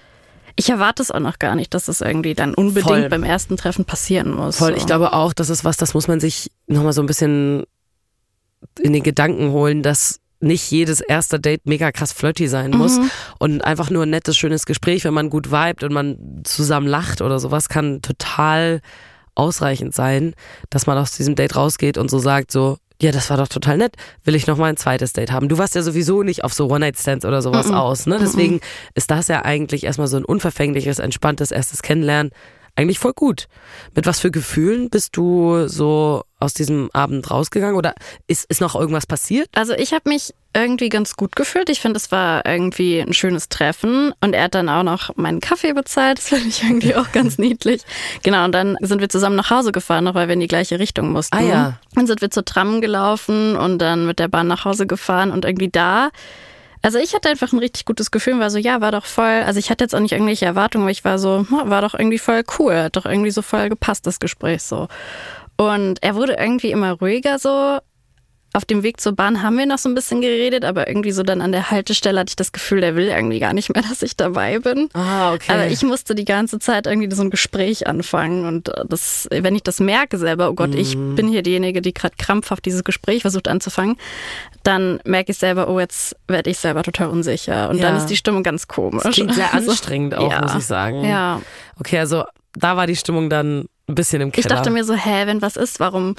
ich 0.59 0.69
erwarte 0.71 1.03
es 1.03 1.11
auch 1.11 1.19
noch 1.19 1.37
gar 1.37 1.53
nicht, 1.55 1.73
dass 1.75 1.87
es 1.87 2.01
irgendwie 2.01 2.33
dann 2.33 2.55
unbedingt 2.55 2.87
Voll. 2.87 3.09
beim 3.09 3.23
ersten 3.23 3.57
Treffen 3.57 3.85
passieren 3.85 4.33
muss. 4.33 4.57
Voll, 4.57 4.71
so. 4.71 4.77
ich 4.77 4.85
glaube 4.87 5.13
auch, 5.13 5.33
das 5.33 5.51
ist 5.51 5.63
was, 5.65 5.77
das 5.77 5.93
muss 5.93 6.07
man 6.07 6.19
sich 6.19 6.49
nochmal 6.65 6.93
so 6.93 7.01
ein 7.01 7.05
bisschen 7.05 7.65
in 8.79 8.93
den 8.93 9.03
Gedanken 9.03 9.51
holen, 9.51 9.83
dass 9.83 10.19
nicht 10.39 10.69
jedes 10.69 11.01
erste 11.01 11.39
Date 11.39 11.65
mega 11.65 11.91
krass 11.91 12.11
flirty 12.13 12.47
sein 12.47 12.71
muss 12.71 12.99
und 13.39 13.63
einfach 13.63 13.89
nur 13.89 14.03
ein 14.03 14.11
nettes, 14.11 14.37
schönes 14.37 14.65
Gespräch, 14.65 15.03
wenn 15.03 15.13
man 15.13 15.29
gut 15.29 15.51
vibet 15.51 15.83
und 15.83 15.93
man 15.93 16.41
zusammen 16.43 16.87
lacht 16.87 17.21
oder 17.21 17.39
sowas, 17.39 17.69
kann 17.69 18.01
total 18.01 18.81
ausreichend 19.33 19.95
sein, 19.95 20.33
dass 20.69 20.85
man 20.85 20.97
aus 20.97 21.11
diesem 21.11 21.35
Date 21.35 21.55
rausgeht 21.55 21.97
und 21.97 22.09
so 22.09 22.19
sagt 22.19 22.51
so, 22.51 22.77
ja, 23.01 23.11
das 23.11 23.29
war 23.29 23.37
doch 23.37 23.47
total 23.47 23.77
nett. 23.77 23.95
Will 24.23 24.33
ich 24.33 24.47
noch 24.47 24.57
mal 24.57 24.67
ein 24.67 24.77
zweites 24.77 25.13
Date 25.13 25.31
haben? 25.31 25.49
Du 25.49 25.59
warst 25.59 25.75
ja 25.75 25.83
sowieso 25.83 26.23
nicht 26.23 26.43
auf 26.43 26.53
so 26.53 26.67
One-Night-Stands 26.67 27.25
oder 27.25 27.43
sowas 27.43 27.69
aus, 27.69 28.07
ne? 28.07 28.17
Deswegen 28.19 28.59
ist 28.95 29.11
das 29.11 29.27
ja 29.27 29.45
eigentlich 29.45 29.83
erstmal 29.83 30.07
so 30.07 30.17
ein 30.17 30.25
unverfängliches, 30.25 30.97
entspanntes 30.97 31.51
erstes 31.51 31.83
Kennenlernen. 31.83 32.31
Eigentlich 32.77 32.99
voll 32.99 33.13
gut. 33.13 33.47
Mit 33.95 34.05
was 34.05 34.19
für 34.19 34.29
Gefühlen 34.29 34.91
bist 34.91 35.17
du 35.17 35.67
so 35.67 36.21
aus 36.39 36.53
diesem 36.53 36.91
Abend 36.93 37.31
rausgegangen 37.31 37.75
oder 37.75 37.95
ist, 38.27 38.45
ist 38.51 38.61
noch 38.61 38.75
irgendwas 38.75 39.07
passiert? 39.07 39.49
Also 39.55 39.73
ich 39.73 39.93
habe 39.93 40.07
mich 40.07 40.35
irgendwie 40.53 40.89
ganz 40.89 41.15
gut 41.15 41.35
gefühlt. 41.35 41.69
Ich 41.69 41.81
finde, 41.81 41.97
es 41.97 42.11
war 42.11 42.45
irgendwie 42.45 42.99
ein 42.99 43.13
schönes 43.13 43.49
Treffen 43.49 44.13
und 44.21 44.33
er 44.33 44.43
hat 44.43 44.53
dann 44.53 44.69
auch 44.69 44.83
noch 44.83 45.15
meinen 45.15 45.39
Kaffee 45.39 45.73
bezahlt. 45.73 46.19
Das 46.19 46.29
fand 46.29 46.45
ich 46.45 46.61
irgendwie 46.61 46.93
auch 46.93 47.11
ganz 47.11 47.37
niedlich. 47.39 47.81
Genau, 48.21 48.45
und 48.45 48.51
dann 48.51 48.77
sind 48.81 49.01
wir 49.01 49.09
zusammen 49.09 49.35
nach 49.35 49.49
Hause 49.49 49.71
gefahren, 49.71 50.03
noch 50.03 50.13
weil 50.13 50.27
wir 50.27 50.33
in 50.33 50.39
die 50.39 50.47
gleiche 50.47 50.77
Richtung 50.77 51.11
mussten. 51.11 51.35
Ah, 51.35 51.41
ja. 51.41 51.79
Dann 51.95 52.05
sind 52.05 52.21
wir 52.21 52.29
zur 52.29 52.45
Tram 52.45 52.79
gelaufen 52.79 53.55
und 53.55 53.79
dann 53.79 54.05
mit 54.05 54.19
der 54.19 54.27
Bahn 54.27 54.45
nach 54.45 54.65
Hause 54.65 54.85
gefahren 54.85 55.31
und 55.31 55.45
irgendwie 55.45 55.69
da. 55.69 56.11
Also 56.81 56.99
ich 56.99 57.13
hatte 57.13 57.29
einfach 57.29 57.51
ein 57.51 57.59
richtig 57.59 57.85
gutes 57.85 58.11
Gefühl 58.11 58.39
war 58.39 58.49
so, 58.49 58.57
ja, 58.57 58.81
war 58.81 58.91
doch 58.91 59.05
voll, 59.05 59.43
also 59.45 59.59
ich 59.59 59.69
hatte 59.69 59.83
jetzt 59.83 59.95
auch 59.95 59.99
nicht 59.99 60.11
irgendwelche 60.11 60.45
Erwartungen, 60.45 60.83
aber 60.83 60.91
ich 60.91 61.03
war 61.03 61.19
so, 61.19 61.45
hm, 61.49 61.69
war 61.69 61.81
doch 61.81 61.93
irgendwie 61.93 62.19
voll 62.19 62.43
cool, 62.59 62.75
hat 62.75 62.95
doch 62.95 63.05
irgendwie 63.05 63.31
so 63.31 63.41
voll 63.41 63.69
gepasst, 63.69 64.05
das 64.07 64.19
Gespräch 64.19 64.63
so. 64.63 64.87
Und 65.57 66.03
er 66.03 66.15
wurde 66.15 66.33
irgendwie 66.33 66.71
immer 66.71 66.91
ruhiger 66.93 67.39
so. 67.39 67.79
Auf 68.53 68.65
dem 68.65 68.81
Weg 68.81 68.99
zur 69.01 69.11
Bahn 69.11 69.43
haben 69.43 69.57
wir 69.57 69.65
noch 69.65 69.77
so 69.77 69.87
ein 69.89 69.93
bisschen 69.93 70.21
geredet, 70.21 70.65
aber 70.65 70.87
irgendwie 70.87 71.11
so 71.11 71.21
dann 71.21 71.41
an 71.41 71.51
der 71.51 71.69
Haltestelle 71.69 72.19
hatte 72.19 72.29
ich 72.31 72.35
das 72.37 72.51
Gefühl, 72.51 72.81
der 72.81 72.95
will 72.95 73.07
irgendwie 73.07 73.39
gar 73.39 73.53
nicht 73.53 73.71
mehr, 73.73 73.83
dass 73.89 74.01
ich 74.01 74.15
dabei 74.17 74.57
bin. 74.59 74.89
Ah, 74.93 75.33
okay. 75.33 75.51
Aber 75.51 75.67
ich 75.67 75.83
musste 75.83 76.15
die 76.15 76.25
ganze 76.25 76.57
Zeit 76.57 76.87
irgendwie 76.87 77.13
so 77.13 77.21
ein 77.21 77.29
Gespräch 77.29 77.85
anfangen 77.87 78.45
und 78.45 78.69
äh, 78.69 78.83
das, 78.87 79.27
wenn 79.31 79.55
ich 79.55 79.63
das 79.63 79.79
merke 79.79 80.17
selber, 80.17 80.49
oh 80.49 80.53
Gott, 80.53 80.73
ich 80.73 80.95
Mhm. 80.95 81.15
bin 81.15 81.27
hier 81.27 81.43
diejenige, 81.43 81.81
die 81.81 81.93
gerade 81.93 82.15
krampfhaft 82.17 82.65
dieses 82.65 82.83
Gespräch 82.83 83.21
versucht 83.21 83.47
anzufangen, 83.47 83.97
dann 84.63 84.99
merke 85.05 85.33
ich 85.33 85.37
selber, 85.37 85.69
oh, 85.69 85.79
jetzt 85.79 86.15
werde 86.27 86.49
ich 86.49 86.57
selber 86.57 86.83
total 86.83 87.07
unsicher 87.09 87.69
und 87.69 87.77
Ja. 87.77 87.83
dann 87.89 87.97
ist 87.97 88.07
die 88.07 88.15
Stimmung 88.17 88.43
ganz 88.43 88.67
komisch. 88.67 89.03
das 89.03 89.13
klingt 89.15 89.33
sehr 89.35 89.53
Also, 89.53 89.71
anstrengend 89.71 90.15
auch, 90.15 90.31
ja. 90.31 90.41
muss 90.41 90.55
ich 90.55 90.65
sagen. 90.65 91.03
Ja, 91.03 91.41
Okay, 91.79 91.99
also 91.99 92.23
da 92.53 92.75
war 92.75 92.87
die 92.87 92.95
Stimmung 92.95 93.29
dann 93.29 93.65
ein 93.87 93.95
bisschen 93.95 94.21
im 94.21 94.31
Keller. 94.31 94.45
ich 94.47 94.51
dachte 94.51 94.71
mir 94.71 94.83
so, 94.83 94.95
hä, 94.95 95.27
wenn 95.27 95.41
was 95.43 95.57
ist, 95.57 95.79
warum? 95.79 96.15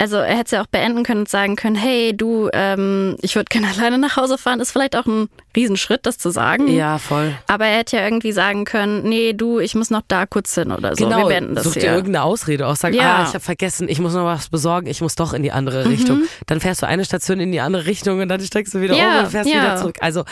Also 0.00 0.16
er 0.16 0.30
hätte 0.36 0.44
es 0.46 0.50
ja 0.52 0.62
auch 0.62 0.66
beenden 0.66 1.02
können 1.02 1.20
und 1.20 1.28
sagen 1.28 1.56
können, 1.56 1.76
hey, 1.76 2.16
du, 2.16 2.48
ähm, 2.54 3.16
ich 3.20 3.36
würde 3.36 3.44
gerne 3.50 3.66
alleine 3.78 3.98
nach 3.98 4.16
Hause 4.16 4.38
fahren. 4.38 4.58
Ist 4.58 4.72
vielleicht 4.72 4.96
auch 4.96 5.04
ein 5.04 5.28
Riesenschritt, 5.54 6.06
das 6.06 6.16
zu 6.16 6.30
sagen. 6.30 6.68
ja, 6.68 6.96
voll. 6.98 7.34
Aber 7.48 7.66
er 7.66 7.78
hätte 7.78 7.96
ja 7.98 8.04
irgendwie 8.04 8.32
sagen 8.32 8.64
können, 8.64 9.02
nee, 9.02 9.34
du, 9.34 9.58
ich 9.58 9.74
muss 9.74 9.90
noch 9.90 10.00
da 10.08 10.24
kurz 10.24 10.54
hin 10.54 10.72
oder 10.72 10.96
so. 10.96 11.08
Wir 11.10 11.26
beenden 11.26 11.54
das 11.54 11.64
Such 11.64 11.74
dir 11.74 11.80
hier. 11.82 11.90
irgendeine 11.94 12.24
Ausrede 12.24 12.66
aus. 12.66 12.80
Sag, 12.80 12.94
Ja. 12.94 13.16
ah, 13.18 13.22
ich 13.24 13.34
habe 13.34 13.40
vergessen, 13.40 13.88
ich 13.90 14.00
muss 14.00 14.14
noch 14.14 14.24
was 14.24 14.48
besorgen, 14.48 14.86
ich 14.86 15.00
muss 15.02 15.16
doch 15.16 15.34
in 15.34 15.42
die 15.42 15.52
andere 15.52 15.86
Richtung. 15.88 16.22
Dann 16.46 16.60
fährst 16.60 16.80
du 16.82 16.86
eine 16.86 17.04
Station 17.04 17.38
in 17.38 17.52
die 17.52 17.60
andere 17.60 17.84
Richtung 17.84 18.20
und 18.20 18.28
dann 18.28 18.40
steigst 18.40 18.72
du 18.72 18.80
wieder 18.80 18.94
Ja, 18.96 19.18
um 19.18 19.24
und 19.24 19.30
fährst 19.30 19.50
ja. 19.50 19.56
wieder 19.62 19.76
zurück. 19.76 19.96
Also 20.00 20.24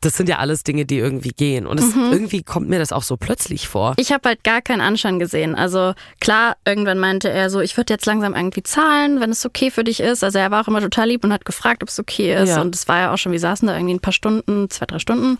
das 0.00 0.16
sind 0.16 0.28
ja 0.28 0.38
alles 0.38 0.64
Dinge, 0.64 0.84
die 0.86 0.98
irgendwie 0.98 1.30
gehen. 1.30 1.66
Und 1.66 1.78
es, 1.78 1.94
Mhm. 1.94 2.12
irgendwie 2.12 2.42
kommt 2.42 2.68
mir 2.68 2.78
das 2.78 2.92
auch 2.92 3.02
so 3.02 3.16
plötzlich 3.16 3.68
vor. 3.68 3.94
Ich 3.98 4.12
habe 4.12 4.28
halt 4.28 4.44
gar 4.44 4.62
keinen 4.62 4.80
Anschein 4.80 5.18
gesehen. 5.18 5.54
Also 5.54 5.94
klar, 6.20 6.56
irgendwann 6.66 6.98
meinte 6.98 7.28
er 7.30 7.50
so, 7.50 7.60
ich 7.60 7.76
würde 7.76 7.92
jetzt 7.92 8.06
langsam 8.06 8.34
irgendwie 8.34 8.62
zahlen, 8.62 9.20
wenn 9.20 9.30
es 9.30 9.44
okay 9.46 9.70
für 9.70 9.84
dich 9.84 10.00
ist. 10.00 10.24
Also 10.24 10.38
er 10.38 10.50
war 10.50 10.62
auch 10.64 10.68
immer 10.68 10.80
total 10.80 11.08
lieb 11.08 11.24
und 11.24 11.32
hat 11.32 11.44
gefragt, 11.44 11.82
ob 11.82 11.88
es 11.88 11.98
okay 11.98 12.34
ist. 12.34 12.48
Ja. 12.50 12.60
Und 12.60 12.74
es 12.74 12.88
war 12.88 12.98
ja 12.98 13.12
auch 13.12 13.18
schon, 13.18 13.32
wir 13.32 13.40
saßen 13.40 13.68
da 13.68 13.74
irgendwie 13.76 13.94
ein 13.94 14.00
paar 14.00 14.12
Stunden, 14.12 14.70
zwei, 14.70 14.86
drei 14.86 14.98
Stunden. 14.98 15.38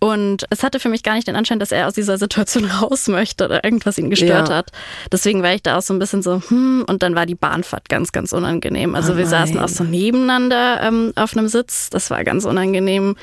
Und 0.00 0.44
es 0.50 0.62
hatte 0.62 0.78
für 0.78 0.88
mich 0.88 1.02
gar 1.02 1.14
nicht 1.14 1.26
den 1.26 1.34
Anschein, 1.34 1.58
dass 1.58 1.72
er 1.72 1.88
aus 1.88 1.94
dieser 1.94 2.18
Situation 2.18 2.64
raus 2.70 3.08
möchte 3.08 3.44
oder 3.44 3.64
irgendwas 3.64 3.98
ihn 3.98 4.10
gestört 4.10 4.48
Ja. 4.48 4.56
hat. 4.56 4.70
Deswegen 5.10 5.42
war 5.42 5.52
ich 5.54 5.62
da 5.62 5.76
auch 5.78 5.82
so 5.82 5.92
ein 5.92 5.98
bisschen 5.98 6.22
so, 6.22 6.40
hm, 6.48 6.84
und 6.86 7.02
dann 7.02 7.14
war 7.16 7.26
die 7.26 7.34
Bahnfahrt 7.34 7.88
ganz, 7.88 8.12
ganz 8.12 8.32
unangenehm. 8.32 8.94
Also 8.94 9.14
Oh 9.14 9.16
wir 9.16 9.26
saßen 9.26 9.58
auch 9.58 9.68
so 9.68 9.82
nebeneinander 9.84 10.80
ähm, 10.82 11.12
auf 11.16 11.36
einem 11.36 11.48
Sitz. 11.48 11.90
Das 11.90 12.10
war 12.10 12.22
ganz 12.22 12.44
unangenehm. 12.44 13.16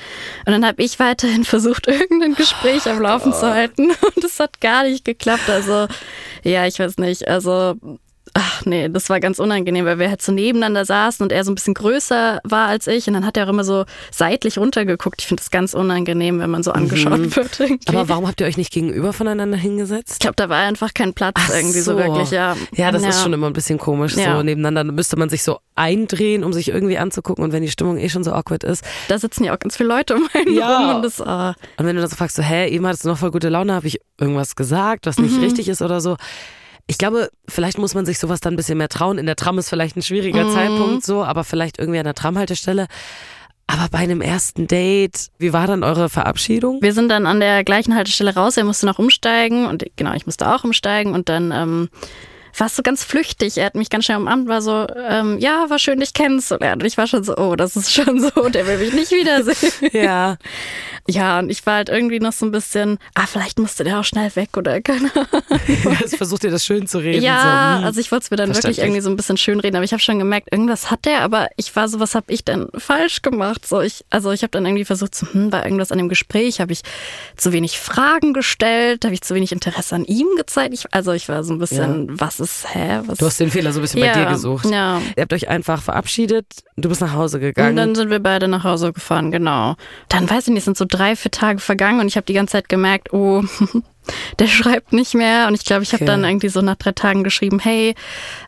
Und 0.45 0.51
dann 0.51 0.65
habe 0.65 0.83
ich 0.83 0.99
weiterhin 0.99 1.43
versucht, 1.45 1.87
irgendein 1.87 2.35
Gespräch 2.35 2.85
am 2.89 3.01
Laufen 3.01 3.31
zu 3.33 3.49
halten. 3.53 3.89
Und 4.15 4.23
es 4.23 4.39
hat 4.39 4.59
gar 4.59 4.83
nicht 4.83 5.05
geklappt. 5.05 5.49
Also, 5.49 5.87
ja, 6.43 6.65
ich 6.67 6.79
weiß 6.79 6.97
nicht. 6.97 7.27
Also, 7.27 7.75
ach 8.37 8.65
nee, 8.65 8.89
das 8.89 9.09
war 9.09 9.19
ganz 9.21 9.39
unangenehm, 9.39 9.85
weil 9.85 9.97
wir 9.97 10.09
halt 10.09 10.21
so 10.21 10.31
nebeneinander 10.33 10.83
saßen 10.83 11.23
und 11.23 11.31
er 11.31 11.43
so 11.45 11.51
ein 11.51 11.55
bisschen 11.55 11.73
größer 11.73 12.41
war 12.43 12.67
als 12.67 12.85
ich. 12.85 13.07
Und 13.07 13.13
dann 13.13 13.25
hat 13.25 13.37
er 13.37 13.45
auch 13.45 13.49
immer 13.49 13.63
so 13.63 13.85
seitlich 14.11 14.57
runtergeguckt. 14.57 15.21
Ich 15.21 15.27
finde 15.27 15.41
das 15.41 15.51
ganz 15.51 15.73
unangenehm, 15.73 16.39
wenn 16.39 16.49
man 16.49 16.61
so 16.61 16.71
angeschaut 16.71 17.19
wird. 17.35 17.59
Irgendwie. 17.59 17.91
Mhm. 17.91 17.97
Aber 17.97 18.09
warum 18.09 18.27
habt 18.27 18.41
ihr 18.41 18.47
euch 18.47 18.57
nicht 18.57 18.73
gegenüber 18.73 19.13
voneinander 19.13 19.57
hingesetzt? 19.57 20.11
ich 20.13 20.19
glaube, 20.19 20.35
da 20.35 20.49
war 20.49 20.59
einfach 20.59 20.93
kein 20.93 21.13
Platz 21.13 21.35
Ach 21.39 21.49
irgendwie 21.55 21.79
so. 21.79 21.93
so. 21.93 21.97
wirklich, 21.97 22.31
ja. 22.31 22.55
Ja, 22.75 22.91
das 22.91 23.03
ist 23.03 23.23
schon 23.23 23.31
immer 23.33 23.47
ein 23.47 23.53
bisschen 23.53 23.79
komisch. 23.79 24.15
Ja. 24.17 24.35
So 24.35 24.43
nebeneinander 24.43 24.91
müsste 24.91 25.15
man 25.17 25.29
sich 25.29 25.41
so 25.41 25.59
eindrehen, 25.75 26.43
um 26.43 26.51
sich 26.51 26.67
irgendwie 26.67 26.97
anzugucken. 26.97 27.43
Und 27.43 27.53
wenn 27.53 27.63
die 27.63 27.71
Stimmung 27.71 27.97
eh 27.97 28.09
schon 28.09 28.23
so 28.25 28.33
awkward 28.33 28.65
ist. 28.65 28.83
Da 29.07 29.17
sitzen 29.17 29.45
ja 29.45 29.53
auch 29.55 29.59
ganz 29.59 29.77
viele 29.77 29.87
Leute 29.89 30.15
um 30.15 30.27
einen 30.33 30.53
Ja. 30.53 30.77
rum 30.89 30.95
und 30.97 31.01
das, 31.05 31.21
ah. 31.21 31.55
Und 31.77 31.85
wenn 31.85 31.95
du 31.95 32.01
dann 32.01 32.09
so 32.09 32.17
fragst, 32.17 32.35
so, 32.35 32.43
hä, 32.43 32.67
eben 32.67 32.85
hattest 32.85 33.05
du 33.05 33.09
noch 33.09 33.17
voll 33.17 33.31
gute 33.31 33.47
Laune, 33.49 33.73
habe 33.73 33.87
ich 33.87 33.99
irgendwas 34.19 34.55
gesagt, 34.57 35.05
was 35.05 35.17
nicht 35.19 35.39
richtig 35.41 35.69
ist 35.69 35.81
oder 35.81 36.01
so. 36.01 36.17
Ich 36.87 36.97
glaube, 36.97 37.29
vielleicht 37.47 37.79
muss 37.79 37.95
man 37.95 38.05
sich 38.05 38.19
sowas 38.19 38.41
dann 38.41 38.53
ein 38.53 38.57
bisschen 38.57 38.77
mehr 38.77 38.89
trauen. 38.89 39.17
In 39.17 39.25
der 39.25 39.35
Tram 39.35 39.57
ist 39.57 39.69
vielleicht 39.69 39.95
ein 39.95 40.03
schwieriger 40.03 40.51
Zeitpunkt 40.51 41.03
so, 41.03 41.23
aber 41.23 41.43
vielleicht 41.43 41.79
irgendwie 41.79 41.97
an 41.99 42.05
der 42.05 42.13
Tramhaltestelle. 42.13 42.87
Aber 43.67 43.87
bei 43.89 43.97
einem 43.97 44.21
ersten 44.21 44.67
Date, 44.67 45.31
wie 45.39 45.51
war 45.51 45.65
dann 45.65 45.83
eure 45.83 46.09
Verabschiedung? 46.09 46.81
Wir 46.81 46.93
sind 46.93 47.09
dann 47.09 47.25
an 47.25 47.39
der 47.39 47.63
gleichen 47.63 47.95
Haltestelle 47.95 48.35
raus. 48.35 48.57
Er 48.57 48.63
musste 48.63 48.85
noch 48.85 48.99
umsteigen 48.99 49.65
und 49.65 49.83
genau, 49.95 50.13
ich 50.13 50.27
musste 50.27 50.53
auch 50.53 50.63
umsteigen 50.63 51.13
und 51.13 51.29
dann 51.29 51.51
ähm, 51.51 51.89
war 52.59 52.67
es 52.67 52.75
so 52.75 52.83
ganz 52.83 53.03
flüchtig. 53.03 53.57
Er 53.57 53.65
hat 53.65 53.75
mich 53.75 53.89
ganz 53.89 54.05
schnell 54.05 54.17
umarmt, 54.17 54.47
war 54.47 54.61
so, 54.61 54.87
ähm, 54.95 55.37
ja, 55.39 55.69
war 55.69 55.79
schön, 55.79 55.99
dich 55.99 56.13
kennenzulernen. 56.13 56.81
Und 56.81 56.87
ich 56.87 56.97
war 56.97 57.07
schon 57.07 57.23
so, 57.23 57.35
oh, 57.37 57.55
das 57.55 57.75
ist 57.75 57.91
schon 57.91 58.19
so, 58.21 58.49
der 58.49 58.67
will 58.67 58.77
mich 58.77 58.93
nicht 58.93 59.11
wiedersehen. 59.11 59.55
Ja. 59.93 60.37
Ja, 61.07 61.37
und 61.39 61.51
ich 61.51 61.65
war 61.67 61.75
halt 61.75 61.89
irgendwie 61.89 62.19
noch 62.19 62.33
so 62.33 62.45
ein 62.45 62.51
bisschen, 62.51 62.97
ah, 63.13 63.27
vielleicht 63.27 63.59
musste 63.59 63.83
der 63.83 63.99
auch 63.99 64.03
schnell 64.03 64.35
weg 64.35 64.57
oder 64.57 64.81
keine 64.81 65.11
Ahnung. 65.15 65.43
Jetzt 65.99 66.17
versucht 66.17 66.43
ihr 66.43 66.49
das 66.49 66.65
schön 66.65 66.87
zu 66.87 66.97
reden. 66.97 67.23
Ja, 67.23 67.73
so, 67.73 67.79
hm. 67.79 67.85
also 67.85 67.99
ich 68.01 68.11
wollte 68.11 68.23
es 68.23 68.31
mir 68.31 68.37
dann 68.37 68.53
wirklich 68.53 68.79
irgendwie 68.79 69.01
so 69.01 69.11
ein 69.11 69.15
bisschen 69.15 69.37
schön 69.37 69.59
reden, 69.59 69.75
aber 69.75 69.85
ich 69.85 69.91
habe 69.91 70.01
schon 70.01 70.17
gemerkt, 70.17 70.51
irgendwas 70.51 70.89
hat 70.89 71.05
der, 71.05 71.21
aber 71.21 71.49
ich 71.57 71.75
war 71.75 71.87
so, 71.89 71.99
was 71.99 72.15
habe 72.15 72.33
ich 72.33 72.43
denn 72.43 72.69
falsch 72.75 73.21
gemacht? 73.21 73.67
So 73.67 73.81
ich, 73.81 74.03
also 74.09 74.31
ich 74.31 74.41
habe 74.41 74.51
dann 74.51 74.65
irgendwie 74.65 74.85
versucht, 74.85 75.13
so, 75.13 75.27
hm, 75.31 75.51
war 75.51 75.63
irgendwas 75.63 75.91
an 75.91 75.99
dem 75.99 76.09
Gespräch, 76.09 76.59
habe 76.59 76.73
ich 76.73 76.81
zu 77.37 77.51
wenig 77.51 77.79
Fragen 77.79 78.33
gestellt, 78.33 79.05
habe 79.05 79.13
ich 79.13 79.21
zu 79.21 79.35
wenig 79.35 79.51
Interesse 79.51 79.95
an 79.95 80.05
ihm 80.05 80.27
gezeigt. 80.37 80.73
Ich, 80.73 80.85
also 80.91 81.11
ich 81.11 81.29
war 81.29 81.43
so 81.43 81.53
ein 81.53 81.59
bisschen, 81.59 82.19
was 82.19 82.39
ist, 82.39 82.44
hä? 82.73 83.01
Was? 83.05 83.17
Du 83.17 83.25
hast 83.25 83.39
den 83.39 83.49
Fehler 83.51 83.71
so 83.73 83.79
ein 83.79 83.81
bisschen 83.83 83.99
bei 84.01 84.07
Ja, 84.07 84.13
dir 84.13 84.25
gesucht. 84.25 84.65
ja. 84.65 85.01
Ihr 85.15 85.21
habt 85.21 85.33
euch 85.33 85.47
einfach 85.47 85.81
verabschiedet, 85.81 86.45
du 86.77 86.89
bist 86.89 87.01
nach 87.01 87.13
Hause 87.13 87.37
Und 87.37 87.43
gegangen. 87.43 87.75
dann 87.75 87.95
sind 87.95 88.09
wir 88.09 88.19
beide 88.19 88.47
nach 88.47 88.63
Hause 88.63 88.93
gefahren, 88.93 89.31
genau. 89.31 89.75
Dann 90.09 90.29
weiß 90.29 90.47
ich 90.47 90.53
nicht, 90.53 90.63
sind 90.63 90.77
so 90.77 90.85
drei, 90.87 91.15
vier 91.15 91.31
Tage 91.31 91.59
vergangen 91.59 91.99
und 91.99 92.07
ich 92.07 92.15
habe 92.17 92.25
die 92.25 92.33
ganze 92.33 92.53
Zeit 92.53 92.69
gemerkt, 92.69 93.13
oh, 93.13 93.43
der 94.39 94.47
schreibt 94.47 94.93
nicht 94.93 95.15
mehr. 95.15 95.47
Und 95.47 95.55
ich 95.55 95.65
glaube, 95.65 95.81
ich 95.83 95.89
habe 95.93 96.03
Okay. 96.03 96.11
dann 96.11 96.23
irgendwie 96.23 96.49
so 96.49 96.61
nach 96.61 96.75
drei 96.75 96.91
Tagen 96.91 97.23
geschrieben, 97.23 97.57
hey, 97.59 97.95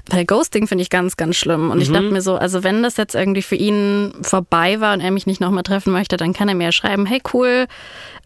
weil 0.10 0.24
Ghosting 0.26 0.68
finde 0.68 0.84
ich 0.84 0.90
ganz, 0.92 1.18
ganz 1.18 1.36
schlimm. 1.36 1.72
Und 1.72 1.82
ich 1.82 1.92
dachte 1.92 2.12
mir 2.12 2.22
so, 2.22 2.36
also 2.36 2.64
wenn 2.64 2.84
das 2.84 2.98
jetzt 2.98 3.16
irgendwie 3.16 3.42
für 3.42 3.56
ihn 3.56 4.14
vorbei 4.22 4.80
war 4.82 4.94
und 4.94 5.02
er 5.02 5.10
mich 5.12 5.26
nicht 5.26 5.42
nochmal 5.42 5.64
treffen 5.64 5.92
möchte, 5.94 6.16
dann 6.18 6.34
kann 6.34 6.48
er 6.48 6.54
mir 6.56 6.66
ja 6.66 6.72
schreiben, 6.72 7.06
hey 7.08 7.22
cool, 7.34 7.66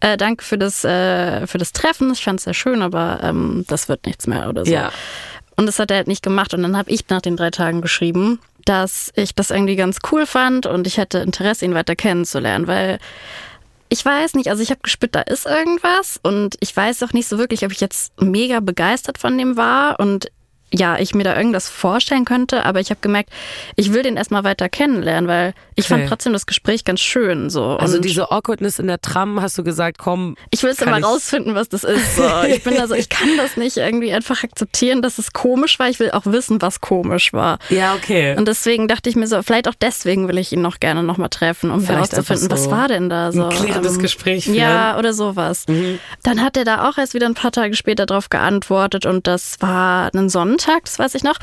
äh, 0.00 0.16
danke 0.18 0.44
für 0.44 0.58
das, 0.58 0.84
äh, 0.84 1.46
für 1.46 1.56
das 1.58 1.72
Treffen. 1.72 2.12
Ich 2.12 2.22
fand 2.22 2.40
es 2.40 2.44
sehr 2.44 2.54
schön, 2.54 2.82
aber 2.82 3.20
ähm, 3.22 3.64
das 3.66 3.88
wird 3.88 4.04
nichts 4.04 4.26
mehr 4.26 4.48
oder 4.50 4.66
so. 4.66 4.70
Ja. 4.72 4.90
Und 5.56 5.66
das 5.66 5.78
hat 5.78 5.90
er 5.90 5.98
halt 5.98 6.08
nicht 6.08 6.22
gemacht. 6.22 6.54
Und 6.54 6.62
dann 6.62 6.76
habe 6.76 6.90
ich 6.90 7.08
nach 7.08 7.20
den 7.20 7.36
drei 7.36 7.50
Tagen 7.50 7.80
geschrieben, 7.80 8.40
dass 8.64 9.12
ich 9.16 9.34
das 9.34 9.50
irgendwie 9.50 9.76
ganz 9.76 9.98
cool 10.10 10.26
fand 10.26 10.66
und 10.66 10.86
ich 10.86 10.96
hätte 10.96 11.18
Interesse, 11.18 11.64
ihn 11.64 11.74
weiter 11.74 11.96
kennenzulernen, 11.96 12.66
weil 12.66 12.98
ich 13.88 14.04
weiß 14.04 14.34
nicht, 14.34 14.48
also 14.48 14.62
ich 14.62 14.70
habe 14.70 14.80
gespürt, 14.82 15.14
da 15.14 15.20
ist 15.20 15.44
irgendwas 15.44 16.18
und 16.22 16.56
ich 16.60 16.74
weiß 16.74 17.02
auch 17.02 17.12
nicht 17.12 17.28
so 17.28 17.38
wirklich, 17.38 17.64
ob 17.64 17.72
ich 17.72 17.80
jetzt 17.80 18.18
mega 18.20 18.60
begeistert 18.60 19.18
von 19.18 19.36
dem 19.36 19.56
war 19.56 20.00
und 20.00 20.30
ja, 20.72 20.98
ich 20.98 21.14
mir 21.14 21.24
da 21.24 21.36
irgendwas 21.36 21.68
vorstellen 21.68 22.24
könnte, 22.24 22.64
aber 22.64 22.80
ich 22.80 22.90
habe 22.90 22.98
gemerkt, 23.00 23.30
ich 23.76 23.92
will 23.92 24.02
den 24.02 24.16
erstmal 24.16 24.42
weiter 24.44 24.68
kennenlernen, 24.68 25.28
weil 25.28 25.54
ich 25.74 25.84
Okay. 25.84 25.94
fand 25.94 26.08
trotzdem 26.08 26.32
das 26.32 26.46
Gespräch 26.46 26.84
ganz 26.84 27.00
schön 27.00 27.50
so. 27.50 27.76
Also 27.76 27.96
und 27.96 28.04
diese 28.04 28.30
Awkwardness 28.30 28.78
in 28.78 28.86
der 28.86 29.00
Tram, 29.00 29.40
hast 29.40 29.56
du 29.58 29.64
gesagt, 29.64 29.98
komm. 29.98 30.36
ich 30.50 30.62
will 30.62 30.70
es 30.70 30.80
immer 30.80 30.98
ich- 30.98 31.04
rausfinden, 31.04 31.54
was 31.54 31.68
das 31.68 31.84
ist. 31.84 32.16
So. 32.16 32.22
Ich 32.48 32.62
bin 32.64 32.78
also, 32.78 32.94
ich 32.94 33.08
kann 33.08 33.28
das 33.36 33.56
nicht 33.56 33.76
irgendwie 33.76 34.12
einfach 34.12 34.42
akzeptieren, 34.44 35.02
dass 35.02 35.18
es 35.18 35.32
komisch 35.32 35.78
war. 35.78 35.88
Ich 35.88 35.98
will 36.00 36.10
auch 36.12 36.26
wissen, 36.26 36.60
was 36.62 36.80
komisch 36.80 37.32
war. 37.32 37.58
Ja, 37.70 37.94
okay. 37.94 38.34
Und 38.36 38.48
deswegen 38.48 38.88
dachte 38.88 39.08
ich 39.10 39.16
mir 39.16 39.26
so, 39.26 39.42
vielleicht 39.42 39.68
auch 39.68 39.74
deswegen 39.80 40.28
will 40.28 40.38
ich 40.38 40.52
ihn 40.52 40.62
noch 40.62 40.80
gerne 40.80 41.02
nochmal 41.02 41.28
treffen, 41.28 41.70
um 41.70 41.80
Vielleicht 41.80 42.12
herauszufinden, 42.12 42.48
so 42.48 42.50
was 42.50 42.70
war 42.70 42.88
denn 42.88 43.08
da 43.08 43.30
so. 43.32 43.44
ein 43.44 43.50
klärendes 43.50 43.98
Gespräch 43.98 44.44
führen. 44.44 44.54
Mhm. 44.54 44.60
Ja, 44.60 44.98
oder 44.98 45.12
sowas. 45.12 45.66
Dann 46.22 46.40
hat 46.42 46.56
er 46.56 46.64
da 46.64 46.88
auch 46.88 46.98
erst 46.98 47.14
wieder 47.14 47.26
ein 47.26 47.34
paar 47.34 47.52
Tage 47.52 47.74
später 47.76 48.06
drauf 48.06 48.30
geantwortet 48.30 49.06
und 49.06 49.26
das 49.26 49.56
war 49.60 50.10
ein 50.14 50.28
Sonntag, 50.28 50.61
das 50.66 50.98
weiß 50.98 51.14
ich 51.14 51.22
noch. 51.22 51.36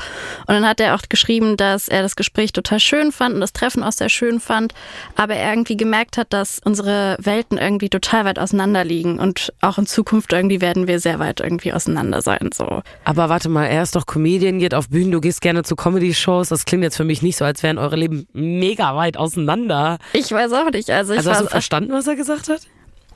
Und 0.46 0.54
dann 0.54 0.66
hat 0.66 0.80
er 0.80 0.94
auch 0.94 1.02
geschrieben, 1.08 1.56
dass 1.56 1.88
er 1.88 2.02
das 2.02 2.16
Gespräch 2.16 2.52
total 2.52 2.80
schön 2.80 3.12
fand 3.12 3.34
und 3.34 3.40
das 3.40 3.52
Treffen 3.52 3.82
auch 3.82 3.92
sehr 3.92 4.08
schön 4.08 4.40
fand, 4.40 4.74
aber 5.16 5.34
er 5.34 5.50
irgendwie 5.50 5.76
gemerkt 5.76 6.16
hat, 6.16 6.32
dass 6.32 6.60
unsere 6.64 7.16
Welten 7.20 7.58
irgendwie 7.58 7.88
total 7.88 8.24
weit 8.24 8.38
auseinander 8.38 8.84
liegen 8.84 9.18
und 9.18 9.52
auch 9.60 9.78
in 9.78 9.86
Zukunft 9.86 10.32
irgendwie 10.32 10.60
werden 10.60 10.86
wir 10.86 11.00
sehr 11.00 11.18
weit 11.18 11.40
irgendwie 11.40 11.72
auseinander 11.72 12.22
sein, 12.22 12.50
so. 12.54 12.82
Aber 13.04 13.28
warte 13.28 13.48
mal, 13.48 13.66
er 13.66 13.82
ist 13.82 13.96
doch 13.96 14.06
Comedian, 14.06 14.58
geht 14.58 14.74
auf 14.74 14.88
Bühnen, 14.88 15.10
du 15.10 15.20
gehst 15.20 15.40
gerne 15.40 15.62
zu 15.62 15.76
Comedy-Shows. 15.76 16.48
Das 16.48 16.64
klingt 16.64 16.82
jetzt 16.82 16.96
für 16.96 17.04
mich 17.04 17.22
nicht 17.22 17.36
so, 17.36 17.44
als 17.44 17.62
wären 17.62 17.78
eure 17.78 17.96
Leben 17.96 18.26
mega 18.32 18.96
weit 18.96 19.16
auseinander. 19.16 19.98
Ich 20.12 20.30
weiß 20.30 20.52
auch 20.52 20.70
nicht, 20.70 20.90
also 20.90 21.12
ich 21.12 21.18
Also 21.18 21.30
hast 21.30 21.42
du 21.42 21.46
verstanden, 21.46 21.92
was 21.92 22.06
er 22.06 22.16
gesagt 22.16 22.48
hat? 22.48 22.60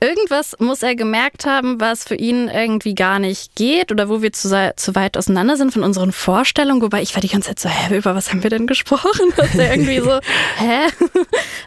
Irgendwas 0.00 0.56
muss 0.58 0.82
er 0.82 0.94
gemerkt 0.94 1.46
haben, 1.46 1.80
was 1.80 2.04
für 2.04 2.14
ihn 2.14 2.48
irgendwie 2.48 2.94
gar 2.94 3.18
nicht 3.18 3.54
geht 3.54 3.90
oder 3.90 4.08
wo 4.08 4.22
wir 4.22 4.32
zu, 4.32 4.48
zu 4.76 4.94
weit 4.94 5.16
auseinander 5.16 5.56
sind 5.56 5.72
von 5.72 5.82
unseren 5.82 6.12
Vorstellungen. 6.12 6.82
Wobei 6.82 7.02
ich 7.02 7.14
war 7.14 7.20
die 7.20 7.28
ganze 7.28 7.54
Zeit 7.54 7.58
so, 7.60 7.68
hä, 7.68 7.96
über 7.96 8.14
was 8.14 8.30
haben 8.30 8.42
wir 8.42 8.50
denn 8.50 8.66
gesprochen? 8.66 9.32
Dass 9.36 9.54
er 9.54 9.70
irgendwie 9.72 10.00
so, 10.00 10.18
hä? 10.56 10.88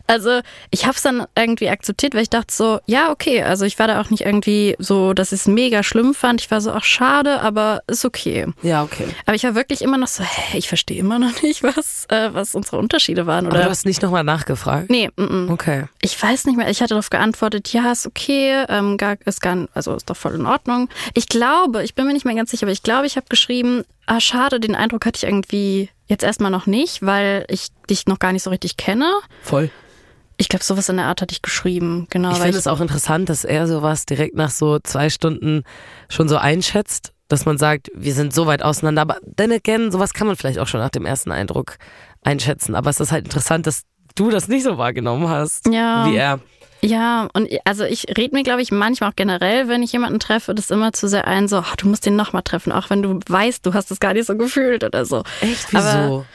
Also 0.10 0.40
ich 0.72 0.86
habe 0.86 0.96
es 0.96 1.02
dann 1.02 1.26
irgendwie 1.36 1.70
akzeptiert, 1.70 2.16
weil 2.16 2.22
ich 2.22 2.30
dachte 2.30 2.54
so, 2.54 2.80
ja, 2.86 3.12
okay. 3.12 3.44
Also 3.44 3.66
ich 3.66 3.78
war 3.78 3.88
da 3.88 4.00
auch 4.00 4.10
nicht 4.10 4.22
irgendwie 4.22 4.76
so, 4.80 5.14
dass 5.14 5.34
ich 5.34 5.42
es 5.42 5.48
mega 5.48 5.84
schlimm 5.84 6.14
fand. 6.14 6.40
Ich 6.40 6.50
war 6.50 6.62
so, 6.62 6.72
ach 6.72 6.86
schade, 6.86 7.42
aber 7.42 7.82
ist 7.88 8.06
okay. 8.06 8.46
Ja, 8.62 8.84
okay. 8.84 9.06
Aber 9.26 9.36
ich 9.36 9.44
war 9.44 9.54
wirklich 9.54 9.82
immer 9.82 9.98
noch 9.98 10.08
so, 10.08 10.24
hä, 10.24 10.58
ich 10.58 10.70
verstehe 10.70 10.98
immer 10.98 11.20
noch 11.20 11.42
nicht, 11.42 11.62
was, 11.62 12.06
äh, 12.08 12.30
was 12.34 12.56
unsere 12.56 12.78
Unterschiede 12.78 13.28
waren. 13.28 13.48
Aber 13.48 13.56
Oder 13.56 13.66
du 13.66 13.70
hast 13.70 13.86
nicht 13.86 14.02
nochmal 14.02 14.24
nachgefragt? 14.24 14.90
Nee, 14.90 15.10
mm, 15.18 15.24
mm. 15.24 15.50
Okay. 15.52 15.86
Ich 16.02 16.22
weiß 16.22 16.46
nicht 16.46 16.56
mehr. 16.56 16.70
Ich 16.70 16.82
hatte 16.82 16.90
darauf 16.90 17.10
geantwortet, 17.10 17.74
ja, 17.74 17.92
ist 17.92 18.08
okay, 18.08 18.17
ähm, 18.28 18.98
gar, 18.98 19.18
ist 19.26 19.42
gar, 19.42 19.68
also 19.74 19.96
ist 19.96 20.10
doch 20.10 20.18
voll 20.18 20.36
in 20.36 20.46
Ordnung. 20.46 20.90
Ich 21.14 21.28
glaube, 21.28 21.84
ich 21.84 21.96
bin 21.96 22.06
mir 22.08 22.14
nicht 22.14 22.26
mehr 22.26 22.36
ganz 22.36 22.52
sicher, 22.52 22.64
aber 22.66 22.72
ich 22.72 22.84
glaube, 22.84 23.06
ich 23.08 23.16
habe 23.16 23.28
geschrieben, 23.30 23.84
ah, 24.06 24.20
schade, 24.20 24.60
den 24.60 24.76
Eindruck 24.76 25.06
hatte 25.06 25.18
ich 25.18 25.24
irgendwie 25.24 25.90
jetzt 26.08 26.24
erstmal 26.24 26.52
noch 26.52 26.66
nicht, 26.68 27.06
weil 27.06 27.46
ich 27.50 27.68
dich 27.90 28.06
noch 28.08 28.20
gar 28.20 28.32
nicht 28.32 28.44
so 28.44 28.50
richtig 28.50 28.78
kenne. 28.78 29.12
Voll. 29.44 29.70
Ich 30.38 30.50
glaube, 30.50 30.64
sowas 30.64 30.88
in 30.90 30.98
der 30.98 31.06
Art 31.08 31.22
hatte 31.22 31.34
ich 31.34 31.42
geschrieben, 31.42 32.08
genau. 32.10 32.32
Ich 32.32 32.38
finde 32.38 32.58
es 32.58 32.68
auch 32.68 32.80
interessant, 32.80 33.28
dass 33.30 33.44
er 33.44 33.68
sowas 33.68 34.06
direkt 34.06 34.36
nach 34.36 34.52
so 34.52 34.78
zwei 34.80 35.10
Stunden 35.10 35.64
schon 36.10 36.30
so 36.30 36.38
einschätzt, 36.38 37.12
dass 37.28 37.46
man 37.46 37.58
sagt, 37.58 37.90
wir 37.96 38.14
sind 38.14 38.34
so 38.34 38.46
weit 38.46 38.62
auseinander. 38.62 39.02
Aber 39.02 39.18
then 39.36 39.52
again, 39.52 39.92
sowas 39.92 40.14
kann 40.14 40.28
man 40.28 40.36
vielleicht 40.36 40.60
auch 40.60 40.68
schon 40.68 40.80
nach 40.80 40.90
dem 40.92 41.06
ersten 41.06 41.32
Eindruck 41.32 41.78
einschätzen. 42.24 42.76
Aber 42.76 42.90
es 42.90 43.00
ist 43.00 43.12
halt 43.12 43.26
interessant, 43.26 43.66
dass 43.68 43.82
du 44.16 44.30
das 44.30 44.48
nicht 44.48 44.64
so 44.64 44.78
wahrgenommen 44.78 45.28
hast, 45.28 45.68
Ja. 45.68 46.06
wie 46.08 46.16
er. 46.16 46.40
Ja, 46.82 47.28
und 47.34 47.50
also 47.64 47.84
ich 47.84 48.06
rede 48.18 48.36
mir, 48.36 48.44
glaube 48.44 48.62
ich, 48.62 48.72
manchmal 48.72 49.10
auch 49.10 49.16
generell, 49.16 49.68
wenn 49.68 49.82
ich 49.82 49.92
jemanden 49.92 50.20
treffe, 50.20 50.54
das 50.54 50.70
immer 50.70 50.94
zu 50.94 51.08
sehr 51.08 51.28
ein, 51.28 51.48
so, 51.48 51.58
ach, 51.58 51.76
du 51.76 51.88
musst 51.88 52.06
den 52.06 52.16
nochmal 52.16 52.44
treffen, 52.44 52.72
auch 52.72 52.90
wenn 52.90 53.02
du 53.02 53.20
weißt, 53.28 53.66
du 53.66 53.74
hast 53.74 53.90
es 53.92 54.00
gar 54.00 54.14
nicht 54.14 54.28
so 54.28 54.38
gefühlt 54.38 54.84
oder 54.84 55.06
so. 55.06 55.24
Echt? 55.42 55.74
Aber 55.74 56.06
Wieso? 56.08 56.26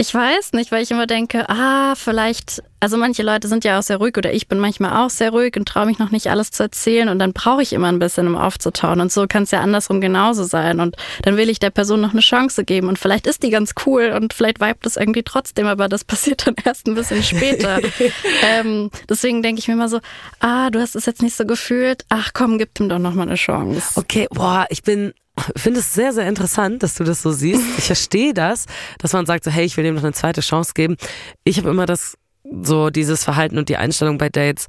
Ich 0.00 0.14
weiß 0.14 0.52
nicht, 0.52 0.70
weil 0.70 0.84
ich 0.84 0.92
immer 0.92 1.08
denke, 1.08 1.48
ah, 1.48 1.96
vielleicht, 1.96 2.62
also 2.78 2.96
manche 2.96 3.24
Leute 3.24 3.48
sind 3.48 3.64
ja 3.64 3.80
auch 3.80 3.82
sehr 3.82 3.96
ruhig 3.96 4.16
oder 4.16 4.32
ich 4.32 4.46
bin 4.46 4.60
manchmal 4.60 5.04
auch 5.04 5.10
sehr 5.10 5.30
ruhig 5.30 5.56
und 5.56 5.66
traue 5.66 5.86
mich 5.86 5.98
noch 5.98 6.12
nicht 6.12 6.28
alles 6.28 6.52
zu 6.52 6.62
erzählen 6.62 7.08
und 7.08 7.18
dann 7.18 7.32
brauche 7.32 7.62
ich 7.62 7.72
immer 7.72 7.88
ein 7.88 7.98
bisschen, 7.98 8.28
um 8.28 8.36
aufzutauen 8.36 9.00
und 9.00 9.10
so 9.10 9.26
kann 9.26 9.42
es 9.42 9.50
ja 9.50 9.60
andersrum 9.60 10.00
genauso 10.00 10.44
sein 10.44 10.78
und 10.78 10.94
dann 11.22 11.36
will 11.36 11.50
ich 11.50 11.58
der 11.58 11.70
Person 11.70 12.00
noch 12.00 12.12
eine 12.12 12.20
Chance 12.20 12.64
geben 12.64 12.86
und 12.86 12.96
vielleicht 12.96 13.26
ist 13.26 13.42
die 13.42 13.50
ganz 13.50 13.74
cool 13.86 14.12
und 14.14 14.34
vielleicht 14.34 14.60
vibet 14.60 14.86
es 14.86 14.96
irgendwie 14.96 15.24
trotzdem, 15.24 15.66
aber 15.66 15.88
das 15.88 16.04
passiert 16.04 16.46
dann 16.46 16.54
erst 16.64 16.86
ein 16.86 16.94
bisschen 16.94 17.24
später. 17.24 17.80
ähm, 18.44 18.92
deswegen 19.08 19.42
denke 19.42 19.58
ich 19.58 19.66
mir 19.66 19.74
immer 19.74 19.88
so, 19.88 19.98
ah, 20.38 20.70
du 20.70 20.80
hast 20.80 20.94
es 20.94 21.06
jetzt 21.06 21.22
nicht 21.22 21.34
so 21.34 21.44
gefühlt, 21.44 22.04
ach 22.08 22.30
komm, 22.34 22.58
gib 22.58 22.78
ihm 22.78 22.88
doch 22.88 23.00
noch 23.00 23.14
mal 23.14 23.22
eine 23.22 23.34
Chance. 23.34 23.98
Okay, 23.98 24.28
boah, 24.30 24.66
ich 24.70 24.84
bin, 24.84 25.12
finde 25.56 25.80
es 25.80 25.94
sehr, 25.94 26.12
sehr 26.12 26.28
interessant, 26.28 26.82
dass 26.82 26.94
du 26.94 27.04
das 27.04 27.22
so 27.22 27.30
siehst. 27.32 27.62
Ich 27.78 27.84
verstehe 27.84 28.34
das, 28.34 28.66
dass 28.98 29.12
man 29.12 29.26
sagt 29.26 29.44
so, 29.44 29.50
hey, 29.50 29.64
ich 29.64 29.76
will 29.76 29.84
dem 29.84 29.94
noch 29.94 30.02
eine 30.02 30.12
zweite 30.12 30.40
Chance 30.40 30.72
geben. 30.74 30.96
Ich 31.44 31.58
habe 31.58 31.70
immer 31.70 31.86
das, 31.86 32.16
so 32.62 32.90
dieses 32.90 33.24
Verhalten 33.24 33.58
und 33.58 33.68
die 33.68 33.76
Einstellung 33.76 34.18
bei 34.18 34.28
Dates, 34.28 34.66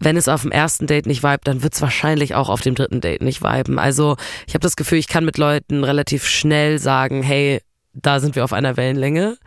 wenn 0.00 0.16
es 0.16 0.28
auf 0.28 0.42
dem 0.42 0.50
ersten 0.50 0.86
Date 0.86 1.06
nicht 1.06 1.22
vibet, 1.22 1.46
dann 1.46 1.62
wird 1.62 1.74
es 1.74 1.80
wahrscheinlich 1.80 2.34
auch 2.34 2.48
auf 2.48 2.60
dem 2.60 2.74
dritten 2.74 3.00
Date 3.00 3.22
nicht 3.22 3.42
viben. 3.42 3.78
Also 3.78 4.16
ich 4.46 4.54
habe 4.54 4.62
das 4.62 4.76
Gefühl, 4.76 4.98
ich 4.98 5.08
kann 5.08 5.24
mit 5.24 5.38
Leuten 5.38 5.84
relativ 5.84 6.26
schnell 6.26 6.78
sagen, 6.78 7.22
hey, 7.22 7.60
da 7.92 8.20
sind 8.20 8.34
wir 8.34 8.44
auf 8.44 8.52
einer 8.52 8.76
Wellenlänge. 8.76 9.38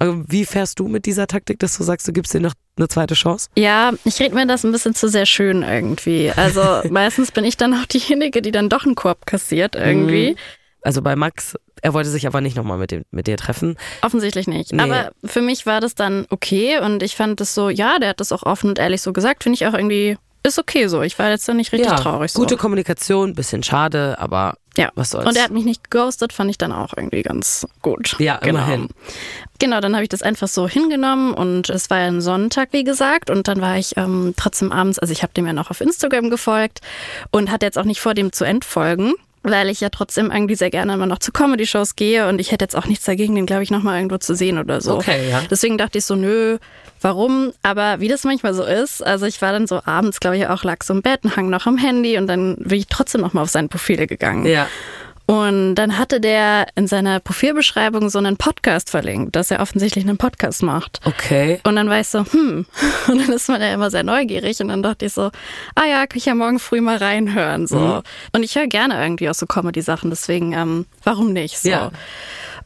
Wie 0.00 0.44
fährst 0.44 0.78
du 0.78 0.88
mit 0.88 1.06
dieser 1.06 1.26
Taktik, 1.26 1.58
dass 1.58 1.76
du 1.76 1.84
sagst, 1.84 2.06
du 2.06 2.12
gibst 2.12 2.34
dir 2.34 2.40
noch 2.40 2.54
eine 2.78 2.88
zweite 2.88 3.14
Chance? 3.14 3.48
Ja, 3.56 3.92
ich 4.04 4.18
rede 4.20 4.34
mir 4.34 4.46
das 4.46 4.64
ein 4.64 4.72
bisschen 4.72 4.94
zu 4.94 5.08
sehr 5.08 5.26
schön 5.26 5.62
irgendwie. 5.62 6.32
Also 6.34 6.62
meistens 6.90 7.30
bin 7.32 7.44
ich 7.44 7.56
dann 7.56 7.74
auch 7.74 7.86
diejenige, 7.86 8.40
die 8.42 8.50
dann 8.52 8.68
doch 8.68 8.84
einen 8.86 8.94
Korb 8.94 9.26
kassiert 9.26 9.74
irgendwie. 9.76 10.36
Also 10.82 11.02
bei 11.02 11.16
Max, 11.16 11.56
er 11.82 11.92
wollte 11.92 12.08
sich 12.08 12.26
aber 12.26 12.40
nicht 12.40 12.56
nochmal 12.56 12.78
mit, 12.78 12.90
dem- 12.92 13.04
mit 13.10 13.26
dir 13.26 13.36
treffen. 13.36 13.76
Offensichtlich 14.02 14.46
nicht. 14.46 14.72
Nee. 14.72 14.80
Aber 14.82 15.10
für 15.24 15.40
mich 15.42 15.66
war 15.66 15.80
das 15.80 15.94
dann 15.94 16.24
okay 16.30 16.78
und 16.78 17.02
ich 17.02 17.16
fand 17.16 17.40
das 17.40 17.54
so, 17.54 17.68
ja, 17.68 17.98
der 17.98 18.10
hat 18.10 18.20
das 18.20 18.32
auch 18.32 18.44
offen 18.44 18.70
und 18.70 18.78
ehrlich 18.78 19.02
so 19.02 19.12
gesagt, 19.12 19.42
finde 19.42 19.56
ich 19.56 19.66
auch 19.66 19.74
irgendwie, 19.74 20.16
ist 20.44 20.58
okay 20.58 20.86
so. 20.86 21.02
Ich 21.02 21.18
war 21.18 21.30
jetzt 21.30 21.48
dann 21.48 21.56
nicht 21.56 21.72
richtig 21.72 21.90
traurig 21.92 22.32
so. 22.32 22.38
Gute 22.40 22.56
Kommunikation, 22.56 23.34
bisschen 23.34 23.62
schade, 23.64 24.16
aber 24.20 24.54
ja. 24.78 24.90
was 24.94 25.10
soll's. 25.10 25.26
Und 25.26 25.36
er 25.36 25.44
hat 25.44 25.50
mich 25.50 25.64
nicht 25.64 25.90
geghostet, 25.90 26.32
fand 26.32 26.50
ich 26.50 26.58
dann 26.58 26.72
auch 26.72 26.94
irgendwie 26.96 27.22
ganz 27.22 27.66
gut. 27.82 28.16
Ja, 28.18 28.36
genau. 28.36 28.60
immerhin. 28.60 28.88
Genau, 29.58 29.80
dann 29.80 29.94
habe 29.94 30.04
ich 30.04 30.08
das 30.08 30.22
einfach 30.22 30.48
so 30.48 30.68
hingenommen 30.68 31.34
und 31.34 31.68
es 31.68 31.90
war 31.90 31.98
ja 31.98 32.06
ein 32.06 32.20
Sonntag, 32.20 32.68
wie 32.72 32.84
gesagt. 32.84 33.28
Und 33.28 33.48
dann 33.48 33.60
war 33.60 33.76
ich 33.76 33.96
ähm, 33.96 34.34
trotzdem 34.36 34.70
abends, 34.70 34.98
also 34.98 35.12
ich 35.12 35.22
habe 35.22 35.32
dem 35.34 35.46
ja 35.46 35.52
noch 35.52 35.70
auf 35.70 35.80
Instagram 35.80 36.30
gefolgt 36.30 36.80
und 37.30 37.50
hatte 37.50 37.66
jetzt 37.66 37.78
auch 37.78 37.84
nicht 37.84 38.00
vor, 38.00 38.14
dem 38.14 38.32
zu 38.32 38.44
entfolgen. 38.44 39.14
Weil 39.44 39.68
ich 39.68 39.80
ja 39.80 39.88
trotzdem 39.88 40.32
irgendwie 40.32 40.56
sehr 40.56 40.68
gerne 40.68 40.92
immer 40.92 41.06
noch 41.06 41.20
zu 41.20 41.30
Comedy-Shows 41.30 41.94
gehe 41.94 42.28
und 42.28 42.40
ich 42.40 42.50
hätte 42.50 42.64
jetzt 42.64 42.74
auch 42.74 42.86
nichts 42.86 43.04
dagegen, 43.04 43.36
den 43.36 43.46
glaube 43.46 43.62
ich 43.62 43.70
nochmal 43.70 43.96
irgendwo 43.96 44.18
zu 44.18 44.34
sehen 44.34 44.58
oder 44.58 44.80
so. 44.80 44.96
Okay, 44.96 45.30
ja. 45.30 45.42
Deswegen 45.48 45.78
dachte 45.78 45.98
ich 45.98 46.04
so, 46.04 46.16
nö, 46.16 46.58
warum? 47.00 47.52
Aber 47.62 48.00
wie 48.00 48.08
das 48.08 48.24
manchmal 48.24 48.54
so 48.54 48.64
ist, 48.64 49.04
also 49.04 49.26
ich 49.26 49.40
war 49.42 49.52
dann 49.52 49.66
so 49.66 49.80
abends, 49.84 50.20
glaube 50.20 50.36
ich, 50.36 50.46
auch 50.46 50.64
lag 50.64 50.82
so 50.82 50.94
im 50.94 51.02
Bett 51.02 51.24
und 51.24 51.36
hang 51.36 51.50
noch 51.50 51.66
am 51.66 51.78
Handy 51.78 52.18
und 52.18 52.26
dann 52.26 52.56
bin 52.56 52.78
ich 52.78 52.86
trotzdem 52.88 53.20
nochmal 53.20 53.44
auf 53.44 53.50
sein 53.50 53.68
Profil 53.68 54.06
gegangen. 54.06 54.46
ja. 54.46 54.68
Und 55.30 55.74
dann 55.74 55.98
hatte 55.98 56.20
der 56.22 56.68
in 56.74 56.86
seiner 56.86 57.20
Profilbeschreibung 57.20 58.08
so 58.08 58.18
einen 58.18 58.38
Podcast 58.38 58.88
verlinkt, 58.88 59.36
dass 59.36 59.50
er 59.50 59.60
offensichtlich 59.60 60.06
einen 60.06 60.16
Podcast 60.16 60.62
macht. 60.62 61.02
Okay. 61.04 61.60
Und 61.64 61.76
dann 61.76 61.90
war 61.90 62.00
ich 62.00 62.08
so, 62.08 62.24
hm. 62.24 62.64
Und 63.08 63.18
dann 63.20 63.30
ist 63.34 63.46
man 63.46 63.60
ja 63.60 63.74
immer 63.74 63.90
sehr 63.90 64.04
neugierig. 64.04 64.58
Und 64.60 64.68
dann 64.68 64.82
dachte 64.82 65.04
ich 65.04 65.12
so, 65.12 65.30
ah 65.74 65.84
ja, 65.84 66.06
kann 66.06 66.16
ich 66.16 66.24
ja 66.24 66.34
morgen 66.34 66.58
früh 66.58 66.80
mal 66.80 66.96
reinhören. 66.96 67.66
So. 67.66 67.78
Mhm. 67.78 68.02
Und 68.32 68.42
ich 68.42 68.56
höre 68.56 68.68
gerne 68.68 69.02
irgendwie 69.02 69.28
auch 69.28 69.34
so 69.34 69.44
Comedy-Sachen, 69.44 70.08
deswegen, 70.08 70.54
ähm, 70.54 70.86
warum 71.04 71.34
nicht? 71.34 71.58
So. 71.58 71.68
Ja. 71.68 71.90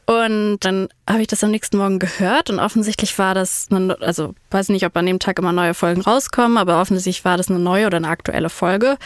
Und 0.05 0.57
dann 0.61 0.89
habe 1.09 1.21
ich 1.21 1.27
das 1.27 1.43
am 1.45 1.51
nächsten 1.51 1.77
Morgen 1.77 1.97
gehört 1.97 2.49
und 2.49 2.59
offensichtlich 2.59 3.17
war 3.17 3.33
das, 3.33 3.67
eine, 3.71 3.97
also 4.01 4.35
weiß 4.51 4.69
nicht, 4.69 4.85
ob 4.85 4.97
an 4.97 5.05
dem 5.05 5.19
Tag 5.19 5.39
immer 5.39 5.53
neue 5.53 5.73
Folgen 5.73 6.01
rauskommen, 6.01 6.57
aber 6.57 6.81
offensichtlich 6.81 7.23
war 7.23 7.37
das 7.37 7.49
eine 7.49 7.59
neue 7.59 7.87
oder 7.87 7.97
eine 7.97 8.09
aktuelle 8.09 8.49
Folge. 8.49 8.97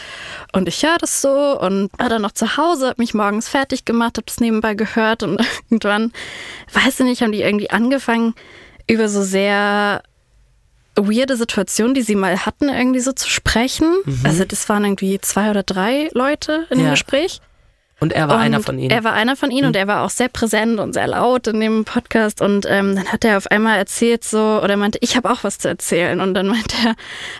Und 0.52 0.66
ich 0.66 0.82
höre 0.82 0.98
das 0.98 1.22
so 1.22 1.58
und 1.60 1.90
war 1.98 2.08
dann 2.08 2.22
noch 2.22 2.32
zu 2.32 2.56
Hause, 2.56 2.88
habe 2.88 3.00
mich 3.00 3.14
morgens 3.14 3.48
fertig 3.48 3.84
gemacht, 3.84 4.16
habe 4.16 4.26
das 4.26 4.40
nebenbei 4.40 4.74
gehört 4.74 5.22
und 5.22 5.40
irgendwann, 5.70 6.12
weiß 6.72 7.00
ich 7.00 7.06
nicht, 7.06 7.22
haben 7.22 7.32
die 7.32 7.42
irgendwie 7.42 7.70
angefangen 7.70 8.34
über 8.88 9.08
so 9.08 9.22
sehr 9.22 10.02
weirde 10.96 11.36
Situationen, 11.36 11.94
die 11.94 12.02
sie 12.02 12.16
mal 12.16 12.44
hatten, 12.44 12.68
irgendwie 12.68 12.98
so 12.98 13.12
zu 13.12 13.28
sprechen. 13.30 13.86
Also 14.24 14.44
das 14.44 14.68
waren 14.68 14.84
irgendwie 14.84 15.20
zwei 15.20 15.50
oder 15.50 15.62
drei 15.62 16.10
Leute 16.12 16.66
in 16.70 16.78
dem 16.78 16.86
Ja. 16.86 16.90
Gespräch. 16.92 17.40
Und 18.00 18.12
er 18.12 18.28
war 18.28 18.36
Und 18.36 18.42
einer 18.42 18.60
von 18.60 18.78
ihnen. 18.78 18.90
Er 18.92 19.02
war 19.02 19.12
einer 19.12 19.34
von 19.34 19.50
ihnen 19.50 19.66
und 19.66 19.76
er 19.76 19.88
war 19.88 20.04
auch 20.04 20.10
sehr 20.10 20.28
präsent 20.28 20.78
und 20.78 20.92
sehr 20.92 21.08
laut 21.08 21.48
in 21.48 21.58
dem 21.58 21.84
Podcast. 21.84 22.40
Und 22.40 22.64
ähm, 22.68 22.94
dann 22.94 23.06
hat 23.06 23.24
er 23.24 23.36
auf 23.36 23.48
einmal 23.48 23.76
erzählt 23.76 24.22
so, 24.22 24.60
oder 24.62 24.76
meinte, 24.76 24.98
ich 25.00 25.16
habe 25.16 25.28
auch 25.30 25.42
was 25.42 25.58
zu 25.58 25.68
erzählen. 25.68 26.20
Und 26.20 26.34
dann 26.34 26.46
meinte 26.46 26.76
er 26.84 26.94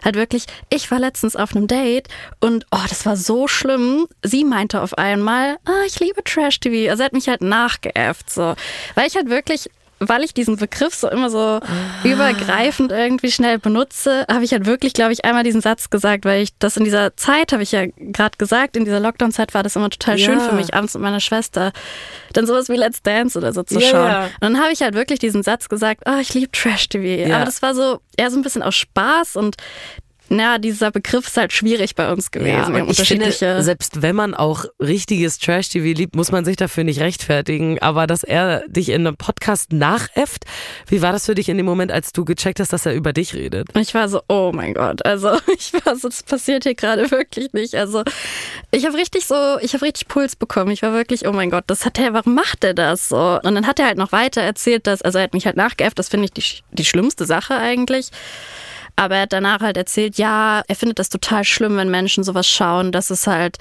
halt 0.05 0.17
wirklich, 0.17 0.47
ich 0.69 0.91
war 0.91 0.99
letztens 0.99 1.37
auf 1.37 1.55
einem 1.55 1.69
Date 1.69 2.09
und 2.41 2.67
oh, 2.73 2.85
das 2.89 3.07
war 3.07 3.17
so 3.17 3.47
schlimm. 3.47 4.09
Sie 4.25 4.45
meinte 4.45 4.83
auf 4.83 4.99
einmal, 4.99 5.59
ah, 5.65 5.85
ich 5.87 6.01
liebe 6.01 6.25
Trash-TV. 6.25 6.91
Also 6.91 7.03
er 7.03 7.07
hat 7.07 7.13
mich 7.13 7.29
halt 7.29 7.41
nachgeäfft, 7.41 8.29
so. 8.29 8.55
Weil 8.97 9.07
ich 9.07 9.15
halt 9.15 9.31
wirklich 9.31 9.71
weil 10.01 10.23
ich 10.25 10.33
diesen 10.35 10.57
Begriff 10.57 10.95
so 10.95 11.09
immer 11.11 11.29
so 11.31 11.61
übergreifend 12.05 12.93
irgendwie 12.93 13.31
schnell 13.31 13.59
benutze, 13.59 14.25
habe 14.31 14.45
ich 14.45 14.53
halt 14.53 14.67
wirklich, 14.67 14.93
glaube 14.93 15.13
ich, 15.13 15.25
einmal 15.25 15.45
diesen 15.45 15.61
Satz 15.61 15.91
gesagt, 15.91 16.25
weil 16.25 16.43
ich 16.43 16.51
das 16.59 16.77
in 16.77 16.85
dieser 16.85 17.17
Zeit, 17.17 17.53
habe 17.53 17.63
ich 17.63 17.73
ja 17.73 17.87
gerade 17.97 18.37
gesagt, 18.39 18.77
in 18.77 18.85
dieser 18.85 19.01
Lockdown-Zeit 19.01 19.55
war 19.55 19.63
das 19.63 19.77
immer 19.77 19.91
total 19.91 20.19
schön 20.19 20.39
Ja. 20.39 20.45
für 20.49 20.55
mich, 20.55 20.75
abends 20.75 20.95
mit 20.95 21.03
meiner 21.03 21.21
Schwester 21.21 21.73
dann 22.33 22.47
sowas 22.47 22.69
wie 22.69 22.77
Let's 22.77 23.03
Dance 23.03 23.39
oder 23.39 23.53
so 23.53 23.63
zu 23.63 23.79
Ja, 23.81 23.89
schauen. 23.89 24.07
ja. 24.09 24.25
Und 24.25 24.41
dann 24.43 24.61
habe 24.61 24.73
ich 24.73 24.83
halt 24.83 24.95
wirklich 24.95 25.19
diesen 25.19 25.43
Satz 25.43 25.69
gesagt, 25.69 26.03
oh, 26.07 26.19
ich 26.21 26.35
liebe 26.35 26.53
Trash-TV. 26.53 27.29
Ja. 27.29 27.37
Aber 27.37 27.45
das 27.45 27.63
war 27.63 27.75
so 27.75 28.01
eher 28.17 28.31
so 28.31 28.37
ein 28.39 28.43
bisschen 28.43 28.63
aus 28.63 28.77
Spaß 28.77 29.37
und 29.37 29.57
na, 30.31 30.59
dieser 30.59 30.91
Begriff 30.91 31.27
ist 31.27 31.37
halt 31.37 31.53
schwierig 31.53 31.95
bei 31.95 32.13
uns 32.13 32.31
gewesen. 32.31 32.75
Ja, 32.75 32.85
ich 32.87 33.09
finde, 33.09 33.33
selbst 33.33 34.03
wenn 34.03 34.15
man 34.15 34.35
auch 34.35 34.67
richtiges 34.79 35.39
Trash-TV 35.39 35.99
liebt, 35.99 36.15
muss 36.15 36.31
man 36.31 36.45
sich 36.45 36.57
dafür 36.57 36.85
nicht 36.85 37.01
rechtfertigen. 37.01 37.79
Aber 37.81 38.07
dass 38.07 38.25
er 38.25 38.63
dich 38.69 38.91
in 38.91 39.07
einem 39.07 39.17
Podcast 39.17 39.73
nachäfft, 39.73 40.45
wie 40.87 41.01
war 41.01 41.13
das 41.13 41.27
für 41.27 41.35
dich 41.35 41.49
in 41.49 41.57
dem 41.57 41.67
Moment, 41.67 41.93
als 41.93 42.13
du 42.13 42.25
gecheckt 42.25 42.61
hast, 42.61 42.73
dass 42.73 42.85
er 42.85 42.95
über 42.95 43.13
dich 43.13 43.35
redet? 43.35 43.69
Ich 43.77 43.95
war 43.95 44.09
so, 44.09 44.21
oh 44.29 44.53
mein 44.55 44.75
Gott, 44.75 45.05
also 45.07 45.31
ich 45.59 45.73
war 45.85 45.97
so, 45.97 46.09
das 46.09 46.23
passiert 46.23 46.65
hier 46.65 46.75
gerade 46.75 47.11
wirklich 47.11 47.53
nicht. 47.53 47.75
Also 47.75 48.03
ich 48.71 48.85
habe 48.85 48.97
richtig 48.97 49.27
so, 49.27 49.59
ich 49.61 49.73
habe 49.75 49.85
richtig 49.85 50.09
Puls 50.09 50.37
bekommen. 50.37 50.71
Ich 50.71 50.83
war 50.83 50.93
wirklich, 50.93 51.27
oh 51.27 51.33
mein 51.33 51.51
Gott, 51.51 51.65
das 51.69 51.87
hat 51.87 51.99
er, 51.99 52.13
warum 52.13 52.35
macht 52.35 52.65
er 52.65 52.75
das 52.75 53.09
so? 53.09 53.41
Und 53.43 53.55
dann 53.55 53.67
hat 53.67 53.79
er 53.79 53.87
halt 53.87 53.99
noch 53.99 54.13
weiter 54.13 54.43
erzählt, 54.43 54.87
dass, 54.87 55.01
also 55.01 55.19
er 55.19 55.25
hat 55.25 55.35
mich 55.35 55.47
halt 55.47 55.57
nachgeäfft, 55.57 55.99
das 55.99 56.09
finde 56.09 56.27
ich 56.27 56.33
die, 56.33 56.63
die 56.73 56.85
schlimmste 56.85 57.25
Sache 57.25 57.57
eigentlich. 57.57 58.11
Aber 58.99 59.15
er 59.15 59.23
hat 59.23 59.33
danach 59.33 59.61
halt 59.61 59.77
erzählt, 59.77 60.19
ja, 60.19 60.63
er 60.67 60.75
findet 60.75 60.99
das 60.99 61.09
total 61.09 61.45
schlimm, 61.45 61.77
wenn 61.77 61.89
Menschen 61.91 62.25
sowas 62.25 62.49
schauen, 62.49 62.91
dass 62.91 63.11
es 63.11 63.29
halt 63.29 63.59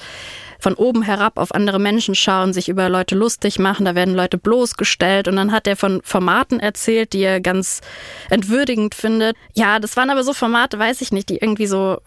von 0.59 0.73
oben 0.73 1.03
herab 1.03 1.37
auf 1.37 1.53
andere 1.53 1.77
Menschen 1.77 2.15
schauen, 2.15 2.51
sich 2.51 2.67
über 2.69 2.89
Leute 2.89 3.13
lustig 3.13 3.59
machen, 3.59 3.85
da 3.85 3.93
werden 3.93 4.15
Leute 4.15 4.39
bloßgestellt 4.39 5.27
und 5.27 5.35
dann 5.35 5.51
hat 5.51 5.67
er 5.67 5.75
von 5.75 6.01
Formaten 6.03 6.59
erzählt, 6.59 7.13
die 7.13 7.21
er 7.21 7.39
ganz 7.39 7.81
entwürdigend 8.31 8.95
findet. 8.95 9.37
Ja, 9.53 9.77
das 9.77 9.95
waren 9.95 10.09
aber 10.09 10.23
so 10.23 10.33
Formate, 10.33 10.79
weiß 10.79 11.01
ich 11.01 11.11
nicht, 11.11 11.29
die 11.29 11.37
irgendwie 11.37 11.67
so, 11.67 11.99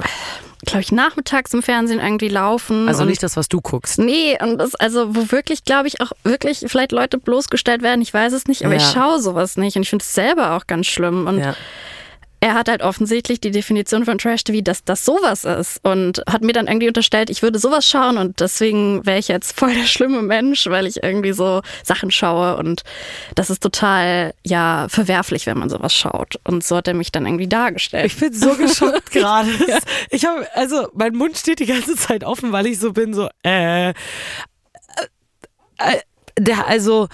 glaube 0.66 0.80
ich, 0.80 0.90
nachmittags 0.90 1.54
im 1.54 1.62
Fernsehen 1.62 2.00
irgendwie 2.00 2.28
laufen. 2.28 2.88
Also 2.88 3.04
nicht 3.04 3.22
das, 3.22 3.36
was 3.36 3.48
du 3.48 3.60
guckst. 3.60 4.00
Nee, 4.00 4.36
und 4.42 4.58
das, 4.58 4.74
also, 4.74 5.14
wo 5.14 5.30
wirklich, 5.30 5.64
glaube 5.64 5.86
ich, 5.86 6.00
auch 6.00 6.10
wirklich 6.24 6.64
vielleicht 6.66 6.90
Leute 6.90 7.18
bloßgestellt 7.18 7.82
werden, 7.82 8.02
ich 8.02 8.12
weiß 8.12 8.32
es 8.32 8.46
nicht, 8.46 8.64
aber 8.64 8.74
Ja. 8.74 8.80
ich 8.80 8.86
schaue 8.88 9.20
sowas 9.20 9.56
nicht 9.58 9.76
und 9.76 9.82
ich 9.82 9.90
finde 9.90 10.02
es 10.02 10.12
selber 10.12 10.56
auch 10.56 10.66
ganz 10.66 10.88
schlimm. 10.88 11.28
Und 11.28 11.38
Ja. 11.38 11.54
Er 12.40 12.54
hat 12.54 12.68
halt 12.68 12.82
offensichtlich 12.82 13.40
die 13.40 13.50
Definition 13.50 14.06
von 14.06 14.16
Trash 14.16 14.44
TV, 14.44 14.62
dass 14.62 14.82
das 14.82 15.04
sowas 15.04 15.44
ist 15.44 15.78
und 15.84 16.22
hat 16.26 16.42
mir 16.42 16.54
dann 16.54 16.68
irgendwie 16.68 16.88
unterstellt, 16.88 17.28
ich 17.28 17.42
würde 17.42 17.58
sowas 17.58 17.86
schauen 17.86 18.16
und 18.16 18.40
deswegen 18.40 19.04
wäre 19.04 19.18
ich 19.18 19.28
jetzt 19.28 19.58
voll 19.58 19.74
der 19.74 19.84
schlimme 19.84 20.22
Mensch, 20.22 20.66
weil 20.66 20.86
ich 20.86 21.02
irgendwie 21.02 21.32
so 21.32 21.60
Sachen 21.84 22.10
schaue 22.10 22.56
und 22.56 22.82
das 23.34 23.50
ist 23.50 23.62
total, 23.62 24.32
ja, 24.42 24.86
verwerflich, 24.88 25.46
wenn 25.46 25.58
man 25.58 25.68
sowas 25.68 25.94
schaut. 25.94 26.40
Und 26.44 26.64
so 26.64 26.76
hat 26.76 26.88
er 26.88 26.94
mich 26.94 27.12
dann 27.12 27.26
irgendwie 27.26 27.48
dargestellt. 27.48 28.06
Ich 28.06 28.18
bin 28.18 28.32
so 28.32 28.54
geschockt 28.54 29.10
gerade. 29.10 29.50
Ich 30.08 30.24
habe, 30.24 30.46
also 30.54 30.88
mein 30.94 31.14
Mund 31.14 31.36
steht 31.36 31.58
die 31.60 31.66
ganze 31.66 31.94
Zeit 31.96 32.24
offen, 32.24 32.52
weil 32.52 32.66
ich 32.66 32.78
so 32.78 32.92
bin, 32.92 33.12
so, 33.12 33.28
äh, 33.44 33.90
äh, 33.90 33.94
äh 35.78 36.00
der, 36.38 36.66
also, 36.66 37.08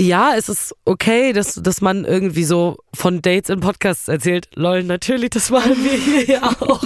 ja, 0.00 0.34
es 0.36 0.48
ist 0.48 0.74
okay, 0.84 1.32
dass, 1.32 1.54
dass 1.54 1.80
man 1.80 2.04
irgendwie 2.04 2.44
so 2.44 2.76
von 2.94 3.20
Dates 3.20 3.50
in 3.50 3.60
Podcasts 3.60 4.06
erzählt. 4.08 4.48
Lol, 4.54 4.84
natürlich, 4.84 5.30
das 5.30 5.50
machen 5.50 5.76
wir 5.82 5.92
hier 5.92 6.36
ja 6.36 6.42
auch. 6.60 6.82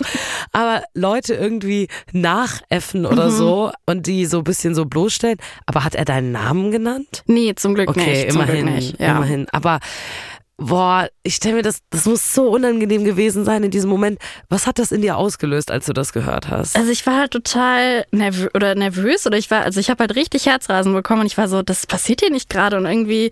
Aber 0.53 0.83
Leute 0.94 1.35
irgendwie 1.35 1.88
nachäffen 2.12 3.05
oder 3.05 3.31
so 3.31 3.70
und 3.87 4.07
die 4.07 4.25
so 4.27 4.38
ein 4.38 4.44
bisschen 4.44 4.75
so 4.75 4.87
bloßstellen. 4.87 5.38
Aber 5.66 5.85
hat 5.85 5.94
er 5.94 6.05
deinen 6.05 6.33
Namen 6.33 6.70
genannt? 6.70 7.22
nee, 7.27 7.55
zum 7.55 7.75
Glück 7.75 7.90
Okay, 7.90 8.25
nicht. 8.25 8.33
Zum 8.33 8.40
immerhin, 8.40 8.66
Glück 8.66 8.77
nicht. 8.77 9.01
Ja. 9.01 9.16
immerhin. 9.16 9.46
Aber 9.53 9.81
boah, 10.62 11.09
ich 11.22 11.37
stelle 11.37 11.57
mir 11.57 11.62
das, 11.62 11.81
das 11.90 12.07
muss 12.07 12.35
so 12.35 12.48
unangenehm 12.48 13.05
gewesen 13.05 13.44
sein 13.44 13.62
in 13.64 13.70
diesem 13.70 13.90
Moment. 13.90 14.18
Was 14.48 14.66
hat 14.66 14.79
das 14.79 14.92
in 14.92 15.03
dir 15.03 15.16
ausgelöst, 15.16 15.70
als 15.70 15.87
du 15.87 15.92
das 15.92 16.12
gehört 16.12 16.48
hast? 16.48 16.77
Also 16.77 16.90
ich 16.90 17.07
war 17.07 17.18
halt 17.18 17.33
total 17.33 18.05
nervös 18.11 18.51
oder 18.55 18.75
nervös 18.75 19.27
oder 19.27 19.38
ich 19.38 19.51
war, 19.51 19.62
also 19.62 19.81
ich 19.81 19.90
habe 19.90 20.01
halt 20.01 20.14
richtig 20.16 20.46
Herzrasen 20.46 20.92
bekommen 20.92 21.20
und 21.22 21.27
ich 21.27 21.38
war 21.38 21.48
so, 21.48 21.62
das 21.62 21.87
passiert 21.87 22.20
hier 22.20 22.31
nicht 22.31 22.48
gerade 22.48 22.77
und 22.77 22.87
irgendwie, 22.87 23.31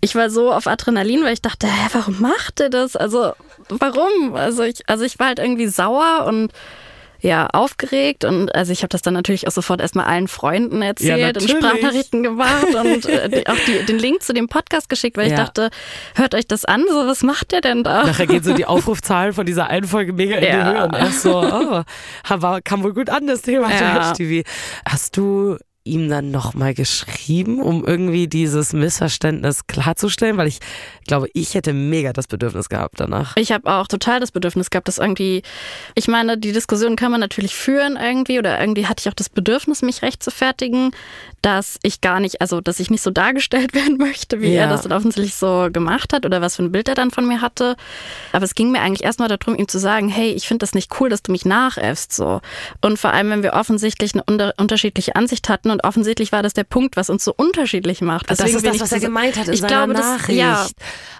ich 0.00 0.14
war 0.14 0.30
so 0.30 0.52
auf 0.52 0.66
Adrenalin, 0.66 1.24
weil 1.24 1.34
ich 1.34 1.42
dachte, 1.42 1.66
hä, 1.66 1.88
warum 1.92 2.20
macht 2.20 2.60
er 2.60 2.70
das? 2.70 2.96
Also 2.96 3.32
warum? 3.68 4.34
Also 4.34 4.62
ich, 4.62 4.88
also 4.88 5.04
ich 5.04 5.18
war 5.18 5.28
halt 5.28 5.38
irgendwie 5.38 5.68
sauer 5.68 6.26
und 6.26 6.52
ja, 7.22 7.46
aufgeregt 7.52 8.24
und 8.24 8.54
also 8.54 8.72
ich 8.72 8.80
habe 8.82 8.88
das 8.88 9.02
dann 9.02 9.14
natürlich 9.14 9.46
auch 9.46 9.52
sofort 9.52 9.80
erstmal 9.80 10.06
allen 10.06 10.28
Freunden 10.28 10.82
erzählt 10.82 11.36
und 11.36 11.42
natürlich. 11.44 11.50
Sprachnachrichten 11.64 12.22
gemacht 12.22 12.74
und 12.74 13.06
äh, 13.06 13.44
auch 13.46 13.56
die, 13.66 13.84
den 13.84 13.98
Link 13.98 14.22
zu 14.22 14.32
dem 14.32 14.48
Podcast 14.48 14.88
geschickt, 14.88 15.16
weil 15.16 15.26
ich 15.26 15.32
Ja. 15.32 15.44
dachte, 15.44 15.70
hört 16.14 16.34
euch 16.34 16.46
das 16.46 16.64
an, 16.64 16.84
so 16.88 17.06
was 17.06 17.22
macht 17.22 17.52
der 17.52 17.60
denn 17.60 17.84
da? 17.84 18.04
Nachher 18.06 18.26
gehen 18.26 18.42
so 18.42 18.54
die 18.54 18.66
Aufrufzahlen 18.66 19.32
von 19.32 19.46
dieser 19.46 19.66
einen 19.68 19.86
Folge 19.86 20.12
mega 20.12 20.36
in 20.36 20.40
die 20.42 20.46
Ja. 20.48 20.72
Höhe 20.72 20.84
und 20.84 20.94
erst 20.94 21.22
so, 21.22 21.36
oh, 21.40 21.82
kam 22.64 22.82
wohl 22.82 22.94
gut 22.94 23.10
an, 23.10 23.26
das 23.26 23.42
Thema 23.42 23.70
Ja. 23.70 24.12
TV. 24.12 24.48
Hast 24.88 25.16
du 25.16 25.56
ihm 25.90 26.08
dann 26.08 26.30
nochmal 26.30 26.74
geschrieben, 26.74 27.60
um 27.60 27.84
irgendwie 27.84 28.28
dieses 28.28 28.72
Missverständnis 28.72 29.66
klarzustellen? 29.66 30.36
Weil 30.36 30.48
ich 30.48 30.60
glaube, 31.06 31.28
ich 31.34 31.54
hätte 31.54 31.72
mega 31.72 32.12
das 32.12 32.26
Bedürfnis 32.26 32.68
gehabt 32.68 33.00
danach. 33.00 33.36
Ich 33.36 33.52
habe 33.52 33.70
auch 33.72 33.86
total 33.88 34.20
das 34.20 34.30
Bedürfnis 34.32 34.70
gehabt, 34.70 34.88
dass 34.88 34.98
irgendwie, 34.98 35.42
ich 35.94 36.08
meine, 36.08 36.38
die 36.38 36.52
Diskussion 36.52 36.96
kann 36.96 37.10
man 37.10 37.20
natürlich 37.20 37.54
führen 37.54 37.96
irgendwie 38.00 38.38
oder 38.38 38.60
irgendwie 38.60 38.86
hatte 38.86 39.00
ich 39.04 39.08
auch 39.08 39.14
das 39.14 39.28
Bedürfnis, 39.28 39.82
mich 39.82 40.02
rechtfertigen, 40.02 40.92
dass 41.42 41.78
ich 41.82 42.00
gar 42.00 42.20
nicht, 42.20 42.40
also 42.40 42.60
dass 42.60 42.80
ich 42.80 42.90
nicht 42.90 43.02
so 43.02 43.10
dargestellt 43.10 43.74
werden 43.74 43.96
möchte, 43.96 44.40
wie 44.40 44.52
Ja. 44.54 44.62
er 44.62 44.68
das 44.68 44.82
dann 44.82 44.92
offensichtlich 44.92 45.34
so 45.34 45.68
gemacht 45.72 46.12
hat 46.12 46.24
oder 46.26 46.40
was 46.40 46.56
für 46.56 46.62
ein 46.62 46.72
Bild 46.72 46.88
er 46.88 46.94
dann 46.94 47.10
von 47.10 47.26
mir 47.26 47.40
hatte. 47.40 47.76
Aber 48.32 48.44
es 48.44 48.54
ging 48.54 48.70
mir 48.70 48.80
eigentlich 48.80 49.04
erstmal 49.04 49.28
darum, 49.28 49.54
ihm 49.56 49.68
zu 49.68 49.78
sagen, 49.78 50.08
hey, 50.08 50.30
ich 50.32 50.46
finde 50.46 50.58
das 50.64 50.74
nicht 50.74 50.92
cool, 51.00 51.08
dass 51.08 51.22
du 51.22 51.32
mich 51.32 51.44
nachäffst 51.44 52.12
so. 52.12 52.40
Und 52.80 52.98
vor 52.98 53.12
allem, 53.12 53.30
wenn 53.30 53.42
wir 53.42 53.54
offensichtlich 53.54 54.14
eine 54.14 54.22
unter 54.24 54.54
unterschiedliche 54.58 55.16
Ansicht 55.16 55.48
hatten 55.48 55.70
und 55.70 55.79
offensichtlich 55.84 56.32
war 56.32 56.42
das 56.42 56.52
der 56.52 56.64
Punkt, 56.64 56.96
was 56.96 57.10
uns 57.10 57.24
so 57.24 57.32
unterschiedlich 57.36 58.00
macht. 58.00 58.30
Das 58.30 58.38
Deswegen 58.38 58.56
ist 58.56 58.62
bin 58.62 58.70
das, 58.72 58.76
ich 58.76 58.82
was 58.82 58.92
er 58.92 59.00
gemeint 59.00 59.36
hat 59.36 59.48
in 59.48 59.54
ich 59.54 59.66
glaube, 59.66 59.92
das, 59.94 60.04
Nachricht. 60.04 60.38
ja, 60.38 60.66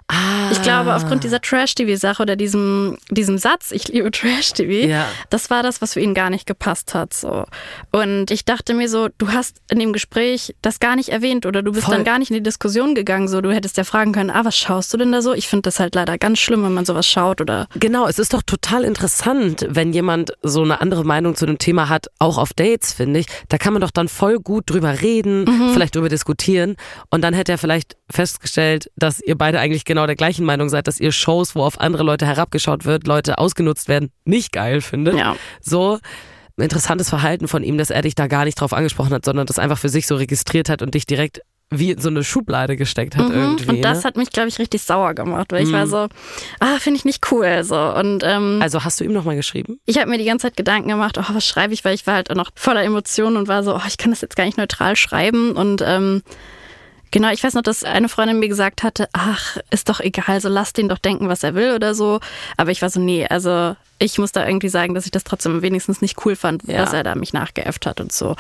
ah. 0.08 0.50
ich 0.52 0.62
glaube, 0.62 0.94
aufgrund 0.94 1.24
dieser 1.24 1.40
Trash-TV-Sache 1.40 2.22
oder 2.22 2.36
diesem, 2.36 2.96
diesem 3.10 3.38
Satz, 3.38 3.70
ich 3.70 3.88
liebe 3.88 4.10
Trash-TV, 4.10 4.88
Ja. 4.88 5.06
das 5.30 5.50
war 5.50 5.62
das, 5.62 5.80
was 5.82 5.94
für 5.94 6.00
ihn 6.00 6.14
gar 6.14 6.30
nicht 6.30 6.46
gepasst 6.46 6.94
hat. 6.94 7.14
So. 7.14 7.44
Und 7.92 8.30
ich 8.30 8.44
dachte 8.44 8.74
mir 8.74 8.88
so, 8.88 9.08
du 9.18 9.28
hast 9.32 9.56
in 9.70 9.78
dem 9.78 9.92
Gespräch 9.92 10.54
das 10.62 10.80
gar 10.80 10.96
nicht 10.96 11.10
erwähnt 11.10 11.46
oder 11.46 11.62
du 11.62 11.72
bist 11.72 11.84
Voll. 11.86 11.94
dann 11.96 12.04
gar 12.04 12.18
nicht 12.18 12.30
in 12.30 12.34
die 12.34 12.42
Diskussion 12.42 12.94
gegangen. 12.94 13.28
So, 13.28 13.40
du 13.40 13.52
hättest 13.52 13.76
ja 13.76 13.84
fragen 13.84 14.12
können, 14.12 14.30
ah, 14.30 14.44
was 14.44 14.56
schaust 14.56 14.92
du 14.92 14.96
denn 14.96 15.12
da 15.12 15.22
so? 15.22 15.32
Ich 15.32 15.48
finde 15.48 15.62
das 15.62 15.78
halt 15.80 15.94
leider 15.94 16.18
ganz 16.18 16.38
schlimm, 16.38 16.64
wenn 16.64 16.74
man 16.74 16.84
sowas 16.84 17.06
schaut 17.06 17.40
oder. 17.40 17.68
Genau, 17.76 18.06
es 18.06 18.18
ist 18.18 18.34
doch 18.34 18.42
total 18.42 18.84
interessant, 18.84 19.66
wenn 19.68 19.92
jemand 19.92 20.32
so 20.42 20.62
eine 20.62 20.80
andere 20.80 21.04
Meinung 21.04 21.34
zu 21.36 21.46
einem 21.46 21.58
Thema 21.58 21.88
hat, 21.88 22.06
auch 22.18 22.38
auf 22.38 22.52
Dates, 22.52 22.92
finde 22.92 23.20
ich. 23.20 23.26
Da 23.48 23.58
kann 23.58 23.72
man 23.72 23.82
doch 23.82 23.90
dann 23.90 24.08
voll 24.08 24.39
gut 24.42 24.68
drüber 24.70 25.00
reden, 25.00 25.44
Mhm. 25.44 25.72
vielleicht 25.72 25.94
drüber 25.96 26.09
diskutieren. 26.09 26.76
Und 27.11 27.22
dann 27.22 27.35
hätte 27.35 27.53
er 27.53 27.59
vielleicht 27.59 27.96
festgestellt, 28.11 28.90
dass 28.96 29.20
ihr 29.20 29.37
beide 29.37 29.61
eigentlich 29.61 29.85
genau 29.85 30.07
der 30.07 30.16
gleichen 30.16 30.44
Meinung 30.44 30.68
seid, 30.68 30.87
dass 30.87 31.00
ihr 31.00 31.12
Shows, 31.12 31.55
wo 31.55 31.62
auf 31.62 31.81
andere 31.81 32.03
Leute 32.03 32.26
herabgeschaut 32.26 32.85
wird, 32.85 33.07
Leute 33.07 33.38
ausgenutzt 33.38 33.88
werden, 33.88 34.11
nicht 34.24 34.53
geil 34.53 34.81
findet. 34.81 35.16
Ja. 35.16 35.37
So. 35.61 35.98
interessantes 36.57 37.09
Verhalten 37.09 37.48
von 37.48 37.62
ihm, 37.62 37.79
dass 37.79 37.88
er 37.88 38.03
dich 38.03 38.14
da 38.14 38.26
gar 38.26 38.44
nicht 38.44 38.61
drauf 38.61 38.74
angesprochen 38.74 39.14
hat, 39.14 39.24
sondern 39.24 39.46
das 39.46 39.59
einfach 39.59 39.79
für 39.79 39.88
sich 39.88 40.07
so 40.07 40.16
registriert 40.16 40.68
hat 40.68 40.83
und 40.83 40.92
dich 40.94 41.07
direkt 41.07 41.40
wie 41.72 41.92
in 41.92 42.00
so 42.00 42.09
eine 42.09 42.24
Schublade 42.24 42.76
gesteckt 42.76 43.16
hat 43.16 43.28
Mhm. 43.28 43.35
irgendwie. 43.35 43.68
Und 43.68 43.83
das 43.83 43.98
ne? 43.98 44.04
hat 44.04 44.16
mich, 44.16 44.30
glaube 44.30 44.48
ich, 44.48 44.59
richtig 44.59 44.83
sauer 44.83 45.14
gemacht, 45.14 45.52
weil 45.52 45.62
ich 45.62 45.72
war 45.72 45.87
so, 45.87 46.09
ah, 46.59 46.78
finde 46.80 46.98
ich 46.98 47.04
nicht 47.04 47.30
cool. 47.30 47.62
So. 47.62 47.78
Und 47.78 48.24
ähm, 48.24 48.59
Also 48.61 48.83
hast 48.85 48.98
du 49.00 49.04
ihm 49.04 49.12
nochmal 49.12 49.37
geschrieben? 49.37 49.78
ich 49.87 49.98
habe 49.98 50.11
mir 50.11 50.18
die 50.18 50.24
ganze 50.24 50.48
Zeit 50.48 50.56
Gedanken 50.56 50.88
gemacht, 50.88 51.16
oh, 51.18 51.24
was 51.33 51.46
schreibe 51.46 51.72
ich, 51.72 51.85
weil 51.85 51.94
ich 51.94 52.06
war 52.09 52.14
halt 52.14 52.30
auch 52.30 52.35
noch 52.35 52.50
voller 52.56 52.83
Emotionen 52.83 53.37
und 53.37 53.46
war 53.46 53.62
so, 53.62 53.76
oh, 53.76 53.83
ich 53.87 53.98
kann 53.98 54.11
das 54.11 54.20
jetzt 54.20 54.35
gar 54.37 54.44
nicht 54.46 54.59
neutral 54.59 54.96
schreiben. 54.96 55.52
Und 55.52 55.83
ähm, 55.87 56.22
genau, 57.10 57.30
ich 57.30 57.42
weiß 57.42 57.54
noch, 57.54 57.62
dass 57.62 57.84
eine 57.84 58.08
Freundin 58.08 58.38
mir 58.38 58.48
gesagt 58.48 58.82
hatte, 58.82 59.08
ach, 59.12 59.56
ist 59.70 59.88
doch 59.88 60.00
egal, 60.00 60.40
so 60.40 60.48
lass 60.48 60.72
den 60.72 60.88
doch 60.88 60.98
denken, 60.98 61.28
was 61.28 61.42
er 61.42 61.54
will 61.54 61.74
oder 61.74 61.94
so. 61.94 62.20
Aber 62.56 62.70
ich 62.70 62.82
war 62.82 62.90
so, 62.90 63.00
nee, 63.00 63.26
also 63.28 63.76
ich 63.98 64.18
muss 64.18 64.32
da 64.32 64.46
irgendwie 64.46 64.68
sagen, 64.70 64.94
dass 64.94 65.04
ich 65.04 65.10
das 65.10 65.24
trotzdem 65.24 65.60
wenigstens 65.62 66.00
nicht 66.00 66.24
cool 66.24 66.34
fand, 66.36 66.62
Ja. 66.66 66.78
dass 66.78 66.92
er 66.92 67.02
da 67.02 67.14
mich 67.14 67.32
nachgeäfft 67.32 67.84
hat 67.86 68.00
und 68.00 68.12
so. 68.12 68.34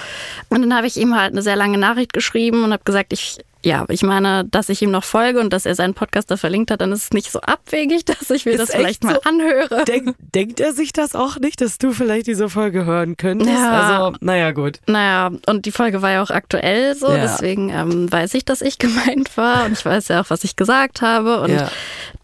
Und 0.48 0.62
dann 0.62 0.74
habe 0.74 0.86
ich 0.86 0.96
ihm 0.96 1.14
halt 1.14 1.32
eine 1.32 1.42
sehr 1.42 1.56
lange 1.56 1.76
Nachricht 1.78 2.12
geschrieben 2.12 2.64
und 2.64 2.72
habe 2.72 2.84
gesagt, 2.84 3.12
ich 3.12 3.38
ja, 3.64 3.84
ich 3.88 4.02
meine, 4.02 4.44
dass 4.44 4.68
ich 4.70 4.80
ihm 4.82 4.90
noch 4.90 5.04
folge 5.04 5.38
und 5.40 5.52
dass 5.52 5.66
er 5.66 5.74
seinen 5.74 5.94
Podcast 5.94 6.30
da 6.30 6.36
verlinkt 6.36 6.70
hat, 6.70 6.80
dann 6.80 6.92
ist 6.92 7.04
es 7.04 7.10
nicht 7.12 7.30
so 7.30 7.40
abwegig, 7.40 8.04
dass 8.06 8.30
ich 8.30 8.46
mir 8.46 8.52
Ist 8.52 8.60
das 8.60 8.70
vielleicht 8.70 9.04
mal 9.04 9.14
so? 9.16 9.20
anhöre. 9.28 9.84
Denk, 9.84 10.14
denkt 10.34 10.60
er 10.60 10.72
sich 10.72 10.92
das 10.92 11.14
auch 11.14 11.36
nicht, 11.38 11.60
dass 11.60 11.76
du 11.78 11.92
vielleicht 11.92 12.26
diese 12.26 12.48
Folge 12.48 12.84
hören 12.86 13.16
könntest? 13.16 13.50
Ja. 13.50 13.70
Also, 14.04 14.16
naja, 14.20 14.52
gut. 14.52 14.80
Naja, 14.86 15.30
und 15.46 15.66
die 15.66 15.72
Folge 15.72 16.00
war 16.02 16.10
ja 16.10 16.22
auch 16.22 16.30
aktuell 16.30 16.94
so, 16.94 17.08
Ja. 17.08 17.16
deswegen 17.18 17.68
ähm, 17.70 18.10
weiß 18.10 18.34
ich, 18.34 18.44
dass 18.44 18.62
ich 18.62 18.78
gemeint 18.78 19.36
war 19.36 19.66
und 19.66 19.72
ich 19.72 19.84
weiß 19.84 20.08
ja 20.08 20.22
auch, 20.22 20.30
was 20.30 20.42
ich 20.44 20.56
gesagt 20.56 21.02
habe. 21.02 21.40
Und 21.40 21.50
Ja. 21.50 21.70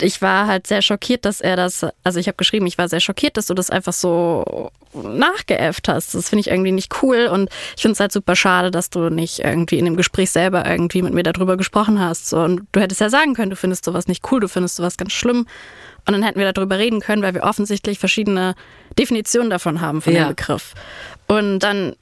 ich 0.01 0.23
war 0.23 0.47
halt 0.47 0.67
sehr 0.67 0.81
schockiert, 0.83 1.25
dass 1.25 1.41
er 1.41 1.57
das, 1.57 1.85
also 2.03 2.19
ich 2.19 2.29
habe 2.29 2.37
geschrieben, 2.37 2.67
ich 2.67 2.79
war 2.79 2.89
sehr 2.89 3.01
schockiert, 3.01 3.37
dass 3.37 3.47
du 3.47 3.55
das 3.55 3.71
einfach 3.71 3.93
so 3.93 4.71
nachgeäfft 4.95 5.89
hast. 5.89 6.15
Das 6.15 6.29
finde 6.29 6.41
ich 6.41 6.49
irgendwie 6.49 6.73
nicht 6.73 7.03
cool 7.03 7.27
und 7.31 7.51
ich 7.77 7.83
finde 7.83 7.93
es 7.93 8.01
halt 8.01 8.13
super 8.13 8.37
schade, 8.37 8.71
dass 8.71 8.91
du 8.91 9.11
nicht 9.11 9.41
irgendwie 9.41 9.79
in 9.79 9.85
dem 9.85 9.97
Gespräch 9.97 10.31
selber 10.31 10.65
irgendwie 10.67 11.03
mit 11.03 11.13
mir 11.15 11.23
darüber 11.27 11.57
gesprochen 11.57 12.01
hast. 12.01 12.29
So, 12.29 12.39
und 12.41 12.63
du 12.73 12.81
hättest 12.81 13.01
ja 13.01 13.09
sagen 13.11 13.35
können, 13.35 13.51
du 13.51 13.57
findest 13.57 13.85
sowas 13.85 14.07
nicht 14.09 14.25
cool, 14.31 14.41
du 14.41 14.49
findest 14.49 14.77
sowas 14.77 14.97
ganz 14.97 15.13
schlimm. 15.13 15.47
Und 16.07 16.13
dann 16.13 16.23
hätten 16.23 16.39
wir 16.39 16.53
darüber 16.53 16.79
reden 16.79 17.01
können, 17.01 17.23
weil 17.23 17.35
wir 17.35 17.43
offensichtlich 17.43 17.99
verschiedene 17.99 18.55
Definitionen 18.99 19.51
davon 19.51 19.81
haben 19.81 20.01
von 20.03 20.15
Ja. 20.15 20.25
dem 20.25 20.37
Begriff. 20.37 20.75
Und 21.27 21.61
dann 21.61 21.97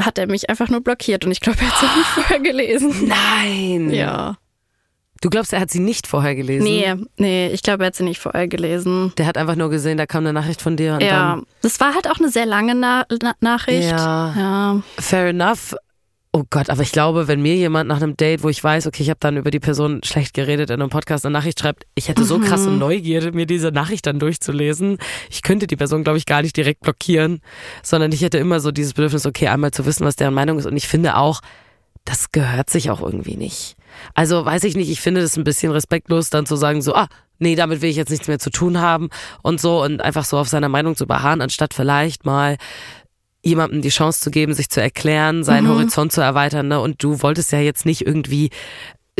hat 0.00 0.18
er 0.18 0.26
mich 0.28 0.48
einfach 0.50 0.68
nur 0.68 0.80
blockiert 0.82 1.24
und 1.24 1.32
ich 1.32 1.40
glaube, 1.40 1.58
er 1.60 1.66
hat 1.68 1.82
es 1.82 1.88
auch 1.88 1.96
nicht 1.96 2.06
vorher 2.14 2.40
gelesen. 2.40 3.08
Nein. 3.08 3.90
Ja. 3.90 4.36
Du 5.20 5.30
glaubst, 5.30 5.52
er 5.52 5.58
hat 5.58 5.70
sie 5.70 5.80
nicht 5.80 6.06
vorher 6.06 6.36
gelesen? 6.36 6.62
Nee, 6.62 6.94
nee, 7.16 7.48
ich 7.48 7.62
glaube, 7.64 7.82
er 7.82 7.88
hat 7.88 7.96
sie 7.96 8.04
nicht 8.04 8.20
vorher 8.20 8.46
gelesen. 8.46 9.12
Der 9.18 9.26
hat 9.26 9.36
einfach 9.36 9.56
nur 9.56 9.68
gesehen, 9.68 9.98
da 9.98 10.06
kam 10.06 10.22
eine 10.24 10.32
Nachricht 10.32 10.62
von 10.62 10.76
dir 10.76 10.98
Ja, 11.02 11.40
das 11.62 11.80
war 11.80 11.94
halt 11.94 12.08
auch 12.08 12.18
eine 12.20 12.28
sehr 12.28 12.46
lange 12.46 12.76
Na 12.76 13.04
Na 13.20 13.32
Nachricht. 13.40 13.90
Ja. 13.90 14.34
ja. 14.36 14.82
Fair 15.00 15.26
enough. 15.30 15.74
Oh 16.32 16.44
Gott, 16.50 16.68
aber 16.68 16.82
ich 16.82 16.92
glaube, 16.92 17.26
wenn 17.26 17.40
mir 17.40 17.54
jemand 17.56 17.88
nach 17.88 18.02
einem 18.02 18.16
Date, 18.16 18.42
wo 18.42 18.50
ich 18.50 18.62
weiß, 18.62 18.86
okay, 18.86 19.02
ich 19.02 19.08
habe 19.08 19.18
dann 19.18 19.38
über 19.38 19.50
die 19.50 19.60
Person 19.60 20.02
schlecht 20.04 20.34
geredet 20.34 20.68
in 20.68 20.80
einem 20.80 20.90
Podcast 20.90 21.24
eine 21.24 21.32
Nachricht 21.32 21.58
schreibt, 21.58 21.86
ich 21.94 22.08
hätte 22.08 22.22
so 22.24 22.38
krasse 22.38 22.70
Neugierde, 22.70 23.32
mir 23.32 23.46
diese 23.46 23.72
Nachricht 23.72 24.06
dann 24.06 24.18
durchzulesen. 24.18 24.98
Ich 25.30 25.40
könnte 25.42 25.66
die 25.66 25.76
Person, 25.76 26.04
glaube 26.04 26.18
ich, 26.18 26.26
gar 26.26 26.42
nicht 26.42 26.56
direkt 26.56 26.82
blockieren, 26.82 27.40
sondern 27.82 28.12
ich 28.12 28.20
hätte 28.20 28.36
immer 28.36 28.60
so 28.60 28.72
dieses 28.72 28.92
Bedürfnis, 28.92 29.24
okay, 29.24 29.48
einmal 29.48 29.70
zu 29.70 29.86
wissen, 29.86 30.04
was 30.04 30.16
deren 30.16 30.34
Meinung 30.34 30.58
ist. 30.58 30.66
Und 30.66 30.76
ich 30.76 30.86
finde 30.86 31.16
auch, 31.16 31.40
das 32.04 32.30
gehört 32.30 32.68
sich 32.68 32.90
auch 32.90 33.00
irgendwie 33.00 33.36
nicht. 33.36 33.76
Also 34.14 34.44
weiß 34.44 34.64
ich 34.64 34.76
nicht, 34.76 34.90
ich 34.90 35.00
finde 35.00 35.22
das 35.22 35.36
ein 35.36 35.44
bisschen 35.44 35.72
respektlos, 35.72 36.28
dann 36.28 36.44
zu 36.44 36.56
sagen, 36.56 36.82
so, 36.82 36.94
ah, 36.94 37.08
nee, 37.38 37.54
damit 37.54 37.80
will 37.80 37.90
ich 37.90 37.96
jetzt 37.96 38.10
nichts 38.10 38.28
mehr 38.28 38.38
zu 38.38 38.50
tun 38.50 38.80
haben 38.80 39.08
und 39.42 39.60
so 39.60 39.82
und 39.82 40.02
einfach 40.02 40.24
so 40.24 40.38
auf 40.38 40.48
seiner 40.48 40.68
Meinung 40.68 40.94
zu 40.94 41.06
beharren, 41.06 41.40
anstatt 41.40 41.74
vielleicht 41.74 42.26
mal 42.26 42.58
jemandem 43.48 43.82
die 43.82 43.88
Chance 43.88 44.20
zu 44.20 44.30
geben, 44.30 44.52
sich 44.54 44.68
zu 44.70 44.80
erklären, 44.80 45.42
seinen 45.44 45.68
Horizont 45.68 46.12
zu 46.12 46.20
erweitern. 46.20 46.68
Ne? 46.68 46.80
Und 46.80 47.02
du 47.02 47.22
wolltest 47.22 47.50
ja 47.52 47.58
jetzt 47.60 47.86
nicht 47.86 48.06
irgendwie 48.06 48.50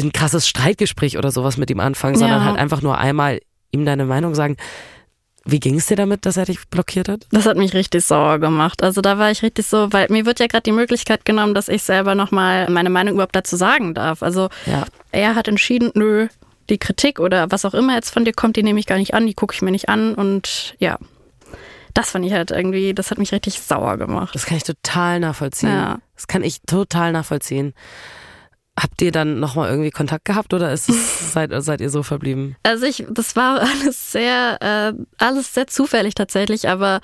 ein 0.01 0.13
krasses 0.13 0.47
Streitgespräch 0.47 1.19
oder 1.19 1.31
sowas 1.33 1.57
mit 1.57 1.71
ihm 1.71 1.81
anfangen, 1.81 2.17
sondern 2.17 2.41
Ja. 2.41 2.45
halt 2.47 2.59
einfach 2.59 2.83
nur 2.83 2.99
einmal 2.99 3.41
ihm 3.73 3.85
deine 3.85 4.05
Meinung 4.05 4.35
sagen. 4.35 4.57
Wie 5.45 5.61
ging 5.61 5.77
es 5.77 5.87
dir 5.87 5.97
damit, 5.97 6.27
dass 6.27 6.37
er 6.37 6.45
dich 6.45 6.59
blockiert 6.69 7.09
hat? 7.09 7.27
Das 7.31 7.47
hat 7.47 7.57
mich 7.57 7.73
richtig 7.73 8.05
sauer 8.05 8.39
gemacht. 8.39 8.83
Also 8.83 9.01
da 9.01 9.19
war 9.19 9.31
ich 9.31 9.43
richtig 9.43 9.67
so, 9.67 9.93
weil 9.93 10.07
mir 10.11 10.27
wird 10.27 10.41
ja 10.41 10.47
gerade 10.47 10.63
die 10.65 10.73
Möglichkeit 10.73 11.25
genommen, 11.25 11.55
dass 11.55 11.69
ich 11.69 11.83
selber 11.83 12.15
nochmal 12.15 12.69
meine 12.71 12.91
Meinung 12.91 13.15
überhaupt 13.15 13.35
dazu 13.35 13.57
sagen 13.57 13.95
darf. 13.95 14.23
Also 14.23 14.51
Ja. 14.67 14.85
er 15.11 15.35
hat 15.35 15.49
entschieden, 15.49 15.91
nö, 15.95 16.29
die 16.69 16.77
Kritik 16.79 17.19
oder 17.19 17.51
was 17.51 17.65
auch 17.65 17.73
immer 17.73 17.95
jetzt 17.95 18.11
von 18.11 18.27
dir 18.27 18.35
kommt, 18.35 18.57
die 18.57 18.63
nehme 18.63 18.79
ich 18.79 18.85
gar 18.87 18.99
nicht 18.99 19.15
an, 19.15 19.27
die 19.27 19.33
gucke 19.33 19.55
ich 19.55 19.63
mir 19.63 19.71
nicht 19.71 19.89
an 19.89 20.15
und 20.15 20.75
ja. 20.79 20.99
Das 21.99 22.11
fand 22.11 22.25
ich 22.25 22.33
halt 22.33 22.53
irgendwie, 22.53 22.95
das 22.95 23.11
hat 23.11 23.19
mich 23.19 23.33
richtig 23.33 23.59
sauer 23.59 23.97
gemacht. 23.97 24.33
Das 24.33 24.47
kann 24.47 24.57
ich 24.57 24.63
total 24.63 25.19
nachvollziehen. 25.19 25.73
Ja. 25.73 25.99
Das 26.15 26.29
kann 26.29 26.45
ich 26.45 26.61
total 26.63 27.11
nachvollziehen. 27.11 27.75
Habt 28.79 29.03
ihr 29.03 29.11
dann 29.11 29.41
nochmal 29.41 29.69
irgendwie 29.69 29.91
Kontakt 29.91 30.25
gehabt 30.25 30.55
oder 30.55 30.73
ist 30.73 30.89
es, 30.89 31.33
seid, 31.33 31.51
seid 31.57 31.81
ihr 31.81 31.91
so 31.91 32.05
verblieben? 32.05 32.55
Also 32.63 32.87
ich, 32.87 33.05
das 33.11 33.35
war 33.35 33.61
alles 33.83 34.13
sehr, 34.13 34.59
äh, 34.61 35.05
alles 35.19 35.53
sehr 35.53 35.67
zufällig 35.67 36.15
tatsächlich, 36.15 36.69
aber 36.69 37.01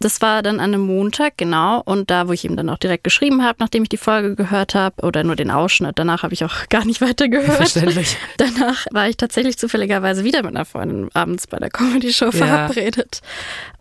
das 0.00 0.22
war 0.22 0.42
dann 0.42 0.60
an 0.60 0.72
einem 0.72 0.86
Montag, 0.86 1.36
genau. 1.36 1.82
Und 1.84 2.10
da, 2.10 2.26
wo 2.26 2.32
ich 2.32 2.46
ihm 2.46 2.56
dann 2.56 2.70
auch 2.70 2.78
direkt 2.78 3.04
geschrieben 3.04 3.44
habe, 3.44 3.56
nachdem 3.60 3.82
ich 3.82 3.90
die 3.90 3.98
Folge 3.98 4.34
gehört 4.34 4.74
habe, 4.74 5.02
oder 5.02 5.24
nur 5.24 5.36
den 5.36 5.50
Ausschnitt, 5.50 5.98
danach 5.98 6.22
habe 6.22 6.32
ich 6.32 6.42
auch 6.42 6.54
gar 6.70 6.86
nicht 6.86 7.02
weiter 7.02 7.28
gehört. 7.28 7.56
Verständlich. 7.56 8.16
Danach 8.38 8.86
war 8.90 9.08
ich 9.08 9.18
tatsächlich 9.18 9.58
zufälligerweise 9.58 10.24
wieder 10.24 10.42
mit 10.42 10.56
einer 10.56 10.64
Freundin 10.64 11.10
abends 11.12 11.46
bei 11.46 11.58
der 11.58 11.68
Comedy-Show 11.68 12.32
verabredet. 12.32 13.20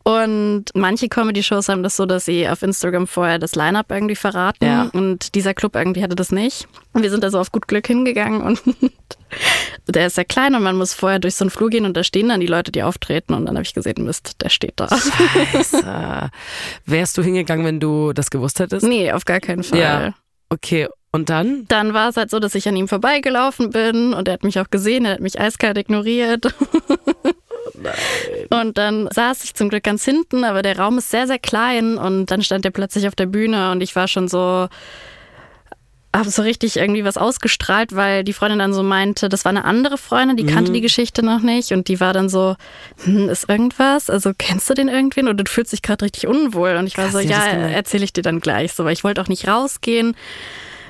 Und 0.03 0.65
manche 0.73 1.07
Comedy-Shows 1.07 1.69
haben 1.69 1.83
das 1.83 1.95
so, 1.95 2.05
dass 2.05 2.25
sie 2.25 2.49
auf 2.49 2.63
Instagram 2.63 3.07
vorher 3.07 3.39
das 3.39 3.55
Line-Up 3.55 3.89
irgendwie 3.89 4.15
verraten. 4.15 4.65
Ja. 4.65 4.89
Und 4.91 5.35
dieser 5.35 5.53
Club 5.53 5.75
irgendwie 5.75 6.03
hatte 6.03 6.15
das 6.15 6.31
nicht. 6.31 6.67
Und 6.91 7.03
wir 7.03 7.11
sind 7.11 7.23
da 7.23 7.29
so 7.29 7.39
auf 7.39 7.51
gut 7.51 7.67
Glück 7.67 7.87
hingegangen 7.87 8.41
und 8.41 8.61
der 9.87 10.07
ist 10.07 10.15
sehr 10.15 10.25
klein 10.25 10.55
und 10.55 10.63
man 10.63 10.75
muss 10.75 10.93
vorher 10.93 11.19
durch 11.19 11.35
so 11.35 11.43
einen 11.43 11.51
Flur 11.51 11.69
gehen 11.69 11.85
und 11.85 11.95
da 11.95 12.03
stehen 12.03 12.29
dann 12.29 12.39
die 12.39 12.47
Leute, 12.47 12.71
die 12.71 12.83
auftreten. 12.83 13.33
Und 13.33 13.45
dann 13.45 13.55
habe 13.55 13.63
ich 13.63 13.73
gesehen, 13.73 14.03
Mist, 14.03 14.41
der 14.41 14.49
steht 14.49 14.73
da. 14.77 14.87
Scheiße. 14.87 16.31
Wärst 16.85 17.17
du 17.17 17.23
hingegangen, 17.23 17.65
wenn 17.65 17.79
du 17.79 18.13
das 18.13 18.29
gewusst 18.29 18.59
hättest? 18.59 18.85
nee, 18.85 19.11
auf 19.11 19.25
gar 19.25 19.39
keinen 19.39 19.63
Fall. 19.63 19.79
Ja. 19.79 20.13
Okay, 20.49 20.87
und 21.11 21.29
dann? 21.29 21.65
Dann 21.67 21.93
war 21.93 22.09
es 22.09 22.17
halt 22.17 22.29
so, 22.29 22.39
dass 22.39 22.55
ich 22.55 22.67
an 22.67 22.75
ihm 22.75 22.87
vorbeigelaufen 22.87 23.71
bin 23.71 24.13
und 24.13 24.27
er 24.27 24.35
hat 24.35 24.43
mich 24.43 24.59
auch 24.59 24.69
gesehen, 24.69 25.05
er 25.05 25.13
hat 25.13 25.19
mich 25.21 25.39
eiskalt 25.39 25.77
ignoriert. 25.77 26.53
Und 28.49 28.77
dann 28.77 29.07
saß 29.11 29.43
ich 29.43 29.53
zum 29.53 29.69
Glück 29.69 29.83
ganz 29.83 30.03
hinten, 30.03 30.43
aber 30.43 30.61
der 30.61 30.77
Raum 30.77 30.97
ist 30.97 31.11
sehr, 31.11 31.27
sehr 31.27 31.39
klein 31.39 31.97
und 31.97 32.27
dann 32.27 32.41
stand 32.41 32.65
er 32.65 32.71
plötzlich 32.71 33.07
auf 33.07 33.15
der 33.15 33.25
Bühne 33.25 33.71
und 33.71 33.81
ich 33.81 33.95
war 33.95 34.07
schon 34.07 34.27
so, 34.27 34.67
habe 36.15 36.29
so 36.29 36.41
richtig 36.41 36.77
irgendwie 36.77 37.05
was 37.05 37.17
ausgestrahlt, 37.17 37.95
weil 37.95 38.23
die 38.23 38.33
Freundin 38.33 38.59
dann 38.59 38.73
so 38.73 38.81
meinte, 38.81 39.29
das 39.29 39.45
war 39.45 39.51
eine 39.51 39.63
andere 39.63 39.97
Freundin, 39.97 40.37
die 40.37 40.45
kannte 40.45 40.71
die 40.71 40.81
Geschichte 40.81 41.23
noch 41.23 41.41
nicht. 41.41 41.71
Und 41.71 41.87
die 41.87 41.99
war 41.99 42.13
dann 42.13 42.29
so, 42.29 42.55
hm, 43.03 43.29
ist 43.29 43.47
irgendwas? 43.47 44.09
Also 44.09 44.31
kennst 44.35 44.69
du 44.69 44.73
den 44.73 44.87
irgendwen? 44.87 45.27
Oder 45.27 45.43
du 45.43 45.51
fühlst 45.51 45.71
dich 45.71 45.83
gerade 45.83 46.05
richtig 46.05 46.27
unwohl? 46.27 46.75
Und 46.77 46.87
ich 46.87 46.97
war 46.97 47.05
Krass, 47.05 47.13
so, 47.13 47.19
ja, 47.19 47.45
erzähle 47.45 48.03
ich 48.03 48.13
dir 48.13 48.23
dann 48.23 48.39
gleich. 48.39 48.73
So, 48.73 48.85
weil 48.85 48.93
ich 48.93 49.03
wollte 49.03 49.21
auch 49.21 49.27
nicht 49.27 49.47
rausgehen 49.47 50.15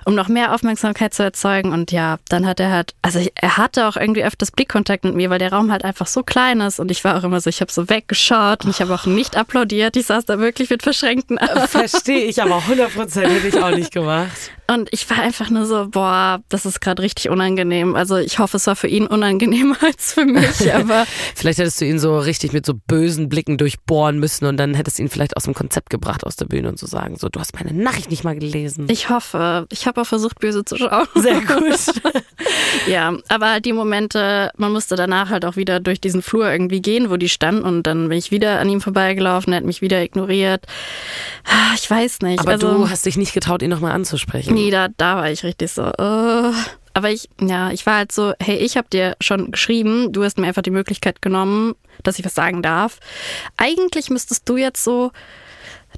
um 0.05 0.15
noch 0.15 0.27
mehr 0.27 0.53
Aufmerksamkeit 0.53 1.13
zu 1.13 1.23
erzeugen. 1.23 1.71
Und 1.71 1.91
ja, 1.91 2.17
dann 2.29 2.45
hat 2.45 2.59
er 2.59 2.71
halt, 2.71 2.93
also 3.01 3.19
ich- 3.19 3.31
er 3.35 3.57
hatte 3.57 3.87
auch 3.87 3.95
irgendwie 3.97 4.23
öfters 4.23 4.51
Blickkontakt 4.51 5.03
mit 5.03 5.15
mir, 5.15 5.29
weil 5.29 5.39
der 5.39 5.51
Raum 5.53 5.71
halt 5.71 5.83
einfach 5.85 6.07
so 6.07 6.23
klein 6.23 6.61
ist. 6.61 6.79
Und 6.79 6.91
ich 6.91 7.03
war 7.03 7.17
auch 7.17 7.23
immer 7.23 7.39
so, 7.41 7.49
ich 7.49 7.61
habe 7.61 7.71
so 7.71 7.89
weggeschaut 7.89 8.63
und 8.65 8.71
ich 8.71 8.81
habe 8.81 8.93
auch 8.93 9.05
nicht 9.05 9.37
applaudiert. 9.37 9.95
Ich 9.97 10.05
saß 10.07 10.25
da 10.25 10.39
wirklich 10.39 10.69
mit 10.69 10.83
verschränkten 10.83 11.37
Armen. 11.37 11.67
Verstehe 11.67 12.25
ich, 12.25 12.41
aber 12.41 12.59
100% 12.59 13.21
hätte 13.27 13.47
ich 13.47 13.61
auch 13.61 13.71
nicht 13.71 13.91
gemacht. 13.91 14.31
Und 14.71 14.87
ich 14.91 15.09
war 15.09 15.17
einfach 15.19 15.49
nur 15.49 15.65
so, 15.65 15.87
boah, 15.89 16.41
das 16.49 16.67
ist 16.67 16.79
gerade 16.79 17.01
richtig 17.01 17.29
unangenehm. 17.29 17.95
Also 17.95 18.17
ich 18.17 18.37
hoffe, 18.37 18.57
es 18.57 18.67
war 18.67 18.75
für 18.75 18.87
ihn 18.87 19.07
unangenehmer 19.07 19.75
als 19.83 20.13
für 20.13 20.25
mich, 20.25 20.71
aber 20.73 21.05
Vielleicht 21.35 21.57
hättest 21.57 21.81
du 21.81 21.85
ihn 21.85 21.97
so 21.97 22.19
richtig 22.19 22.53
mit 22.53 22.67
so 22.67 22.73
bösen 22.75 23.29
Blicken 23.29 23.57
durchbohren 23.57 24.19
müssen 24.19 24.45
und 24.45 24.57
dann 24.57 24.75
hättest 24.75 24.99
du 24.99 25.03
ihn 25.03 25.09
vielleicht 25.09 25.35
aus 25.37 25.45
dem 25.45 25.55
Konzept 25.55 25.89
gebracht 25.89 26.23
aus 26.23 26.35
der 26.35 26.45
Bühne 26.45 26.69
und 26.69 26.77
zu 26.77 26.85
sagen, 26.85 27.15
so, 27.17 27.29
du 27.29 27.39
hast 27.39 27.55
meine 27.55 27.73
Nachricht 27.73 28.11
nicht 28.11 28.23
mal 28.23 28.37
gelesen. 28.37 28.85
ich 28.91 29.09
hoffe, 29.09 29.65
ich 29.71 29.87
habe 29.89 30.01
auch 30.01 30.05
versucht, 30.07 30.39
böse 30.39 30.63
zu 30.63 30.77
schauen. 30.77 31.07
Sehr 31.15 31.41
gut. 31.41 31.59
Ja, 32.87 33.13
aber 33.27 33.49
halt 33.51 33.65
die 33.65 33.73
Momente, 33.73 34.51
man 34.57 34.71
musste 34.71 34.95
danach 34.95 35.29
halt 35.29 35.43
auch 35.43 35.55
wieder 35.55 35.79
durch 35.79 35.99
diesen 35.99 36.21
Flur 36.21 36.49
irgendwie 36.49 36.81
gehen, 36.81 37.09
wo 37.09 37.17
die 37.17 37.29
standen 37.29 37.63
und 37.63 37.83
dann 37.83 38.07
bin 38.09 38.17
ich 38.17 38.31
wieder 38.31 38.59
an 38.59 38.69
ihm 38.69 38.81
vorbeigelaufen, 38.81 39.51
er 39.53 39.57
hat 39.57 39.65
mich 39.65 39.81
wieder 39.81 40.01
ignoriert. 40.01 40.65
Ah, 41.45 41.73
Ich 41.75 41.89
weiß 41.89 42.21
nicht. 42.21 42.39
Aber 42.39 42.51
also, 42.51 42.71
du 42.71 42.89
hast 42.89 43.05
dich 43.05 43.17
nicht 43.17 43.33
getraut, 43.33 43.61
ihn 43.61 43.69
nochmal 43.69 43.91
anzusprechen. 43.91 44.53
Nee, 44.53 44.71
da, 44.71 44.87
da 44.97 45.17
war 45.17 45.29
ich 45.29 45.43
richtig 45.43 45.71
so. 45.71 45.83
Uh. 45.99 46.53
Aber 46.93 47.11
ich, 47.11 47.29
ja, 47.41 47.71
ich 47.71 47.85
war 47.85 47.97
halt 47.97 48.11
so, 48.11 48.33
hey, 48.41 48.57
ich 48.57 48.77
habe 48.77 48.87
dir 48.91 49.15
schon 49.21 49.51
geschrieben, 49.51 50.11
du 50.11 50.23
hast 50.23 50.37
mir 50.37 50.47
einfach 50.47 50.63
die 50.63 50.71
Möglichkeit 50.71 51.21
genommen, 51.21 51.75
dass 52.03 52.17
ich 52.19 52.25
was 52.25 52.35
sagen 52.35 52.61
darf. 52.61 52.99
Eigentlich 53.57 54.09
müsstest 54.09 54.47
du 54.49 54.57
jetzt 54.57 54.83
so 54.83 55.11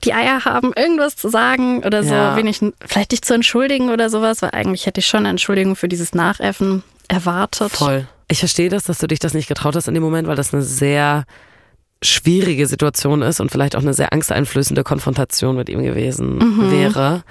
die 0.04 0.14
Eier 0.14 0.46
haben, 0.46 0.74
irgendwas 0.76 1.16
zu 1.16 1.30
sagen 1.30 1.84
oder 1.84 2.04
so, 2.04 2.14
Ja. 2.14 2.36
wenig, 2.36 2.60
vielleicht 2.86 3.12
dich 3.12 3.22
zu 3.22 3.34
entschuldigen 3.34 3.90
oder 3.90 4.10
sowas, 4.10 4.42
weil 4.42 4.52
eigentlich 4.52 4.86
hätte 4.86 5.00
ich 5.00 5.08
schon 5.08 5.20
eine 5.20 5.30
Entschuldigung 5.30 5.76
für 5.76 5.88
dieses 5.88 6.14
Nachäffen 6.14 6.84
erwartet. 7.08 7.72
Voll. 7.72 8.08
Ich 8.28 8.40
verstehe 8.40 8.70
das, 8.70 8.84
dass 8.84 9.00
du 9.00 9.08
dich 9.08 9.20
das 9.20 9.34
nicht 9.34 9.48
getraut 9.48 9.76
hast 9.76 9.88
in 9.88 9.94
dem 9.94 10.04
Moment, 10.04 10.28
weil 10.28 10.36
das 10.38 10.54
eine 10.54 10.64
sehr 10.64 11.26
schwierige 12.04 12.66
Situation 12.66 13.22
ist 13.22 13.40
und 13.40 13.52
vielleicht 13.52 13.76
auch 13.76 13.82
eine 13.82 13.94
sehr 13.94 14.12
angsteinflößende 14.14 14.84
Konfrontation 14.84 15.56
mit 15.56 15.70
ihm 15.70 15.84
gewesen 15.84 16.38
Mhm. 16.38 16.72
wäre. 16.72 17.24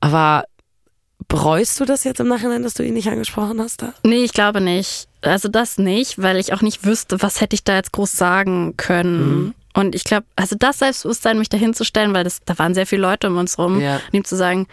Aber 0.00 0.44
bereust 1.28 1.78
du 1.78 1.84
das 1.84 2.04
jetzt 2.04 2.18
im 2.20 2.28
Nachhinein, 2.28 2.62
dass 2.62 2.74
du 2.74 2.82
ihn 2.84 2.94
nicht 2.94 3.08
angesprochen 3.08 3.60
hast? 3.60 3.82
Da? 3.82 3.92
Nee, 4.02 4.24
ich 4.24 4.32
glaube 4.32 4.60
nicht. 4.60 5.06
Also 5.20 5.48
das 5.48 5.78
nicht, 5.78 6.20
weil 6.20 6.38
ich 6.38 6.52
auch 6.52 6.62
nicht 6.62 6.84
wüsste, 6.84 7.22
was 7.22 7.40
hätte 7.40 7.54
ich 7.54 7.62
da 7.62 7.76
jetzt 7.76 7.92
groß 7.92 8.10
sagen 8.12 8.76
können. 8.76 9.54
Und 9.74 9.94
ich 9.94 10.04
glaube, 10.04 10.26
also 10.36 10.54
das 10.58 10.78
Selbstbewusstsein, 10.80 11.38
mich 11.38 11.48
da 11.48 11.56
hinzustellen, 11.56 12.12
weil 12.14 12.24
das, 12.24 12.40
da 12.44 12.58
waren 12.58 12.74
sehr 12.74 12.86
viele 12.86 13.02
Leute 13.02 13.28
um 13.28 13.36
uns 13.38 13.58
rum, 13.58 13.80
Ja. 13.80 13.96
und 13.96 14.14
ihm 14.14 14.24
zu 14.24 14.36
sagen, 14.36 14.66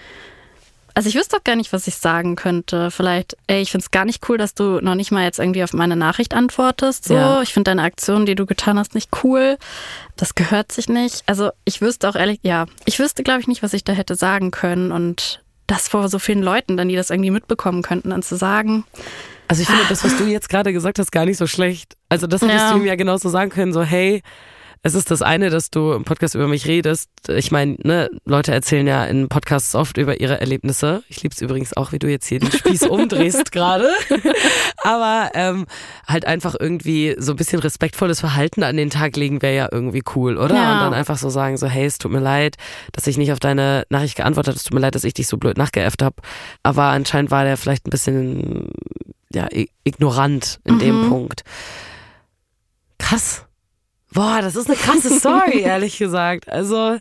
also 0.96 1.08
ich 1.08 1.16
wüsste 1.16 1.38
auch 1.38 1.44
gar 1.46 1.56
nicht, 1.56 1.72
was 1.72 1.88
ich 1.88 1.96
sagen 1.96 2.36
könnte. 2.36 2.92
Vielleicht, 2.92 3.38
ey, 3.48 3.62
ich 3.62 3.72
finde 3.72 3.84
es 3.86 3.92
gar 3.92 4.04
nicht 4.04 4.28
cool, 4.28 4.38
dass 4.38 4.54
du 4.54 4.82
noch 4.82 4.96
nicht 4.96 5.12
mal 5.12 5.24
jetzt 5.24 5.40
irgendwie 5.40 5.64
auf 5.64 5.72
meine 5.72 5.96
Nachricht 5.96 6.34
antwortest. 6.34 7.06
So, 7.06 7.14
Ja. 7.14 7.42
ich 7.42 7.54
finde 7.54 7.72
deine 7.72 7.84
Aktion, 7.84 8.26
die 8.26 8.36
du 8.36 8.46
getan 8.46 8.78
hast, 8.78 8.96
nicht 8.96 9.10
cool. 9.24 9.58
Das 10.18 10.36
gehört 10.36 10.74
sich 10.74 10.90
nicht. 10.90 11.24
Also 11.26 11.52
ich 11.64 11.80
wüsste 11.80 12.10
auch 12.10 12.16
ehrlich, 12.16 12.40
ja, 12.42 12.66
ich 12.86 13.00
wüsste, 13.00 13.24
glaube 13.24 13.40
ich, 13.40 13.48
nicht, 13.48 13.64
was 13.64 13.72
ich 13.74 13.86
da 13.86 13.94
hätte 13.94 14.16
sagen 14.16 14.52
können. 14.52 14.92
Und 14.92 15.42
das 15.68 15.88
vor 15.88 16.10
so 16.10 16.20
vielen 16.20 16.42
Leuten, 16.44 16.76
dann 16.76 16.90
die 16.90 16.96
das 16.98 17.12
irgendwie 17.12 17.32
mitbekommen 17.32 17.82
könnten, 17.82 18.10
dann 18.10 18.24
zu 18.24 18.36
sagen. 18.36 18.84
Also 19.48 19.62
ich 19.62 19.70
finde 19.70 19.86
das, 19.88 20.04
was 20.04 20.18
du 20.18 20.26
jetzt 20.26 20.50
gerade 20.50 20.74
gesagt 20.74 21.00
hast, 21.00 21.12
gar 21.12 21.24
nicht 21.26 21.38
so 21.38 21.48
schlecht. 21.48 21.96
Also 22.10 22.28
das 22.28 22.42
hättest 22.42 22.60
Ja. 22.60 22.74
du 22.74 22.80
ihm 22.80 22.86
ja 22.86 22.96
genauso 22.96 23.30
sagen 23.30 23.52
können, 23.52 23.72
so 23.72 23.84
hey, 23.84 24.22
es 24.82 24.96
ist 24.96 25.12
das 25.12 25.22
eine, 25.22 25.50
dass 25.50 25.72
du 25.72 25.92
im 25.92 26.06
Podcast 26.06 26.36
über 26.36 26.48
mich 26.48 26.66
redest. 26.66 27.10
Ich 27.28 27.52
meine, 27.52 27.76
ne, 27.84 28.10
Leute 28.26 28.54
erzählen 28.54 28.88
ja 28.88 29.04
in 29.06 29.28
Podcasts 29.28 29.76
oft 29.76 29.98
über 29.98 30.22
ihre 30.22 30.40
Erlebnisse. 30.40 31.04
Ich 31.10 31.22
lieb's 31.22 31.42
übrigens 31.42 31.76
auch, 31.76 31.92
wie 31.92 32.00
du 32.00 32.08
jetzt 32.08 32.28
hier 32.28 32.40
den 32.40 32.52
Spieß 32.52 32.84
umdrehst 32.90 33.52
gerade. 33.52 33.90
Aber 34.84 35.32
ähm, 35.34 35.66
halt 36.08 36.26
einfach 36.26 36.56
irgendwie 36.58 37.16
so 37.18 37.34
ein 37.34 37.36
bisschen 37.36 37.60
respektvolles 37.60 38.22
Verhalten 38.22 38.64
an 38.64 38.78
den 38.78 38.90
Tag 38.90 39.18
legen 39.18 39.42
wäre 39.42 39.56
ja 39.56 39.68
irgendwie 39.70 40.04
cool, 40.16 40.38
oder? 40.38 40.56
Ja. 40.56 40.74
Und 40.74 40.80
dann 40.80 40.94
einfach 40.94 41.18
so 41.18 41.30
sagen, 41.30 41.58
so 41.58 41.68
hey, 41.68 41.86
es 41.86 41.98
tut 41.98 42.12
mir 42.12 42.22
leid, 42.22 42.56
dass 42.94 43.06
ich 43.06 43.18
nicht 43.18 43.34
auf 43.34 43.40
deine 43.40 43.84
Nachricht 43.90 44.16
geantwortet 44.16 44.52
habe. 44.52 44.58
Es 44.58 44.64
tut 44.64 44.74
mir 44.74 44.80
leid, 44.80 44.96
dass 44.96 45.04
ich 45.04 45.14
dich 45.14 45.28
so 45.28 45.38
blöd 45.38 45.58
nachgeäfft 45.58 46.02
habe. 46.02 46.16
Aber 46.64 46.84
anscheinend 46.84 47.32
war 47.32 47.44
der 47.44 47.58
vielleicht 47.58 47.86
ein 47.86 47.92
bisschen 47.92 48.70
ja, 49.34 49.48
ignorant 49.84 50.60
in 50.64 50.80
dem 50.80 51.10
Punkt. 51.10 51.44
Krass. 52.98 53.46
Boah, 54.14 54.40
das 54.42 54.56
ist 54.56 54.68
eine 54.68 54.78
krasse 54.78 55.10
Story, 55.20 55.60
ehrlich 55.62 55.98
gesagt. 55.98 56.50
Also, 56.50 56.98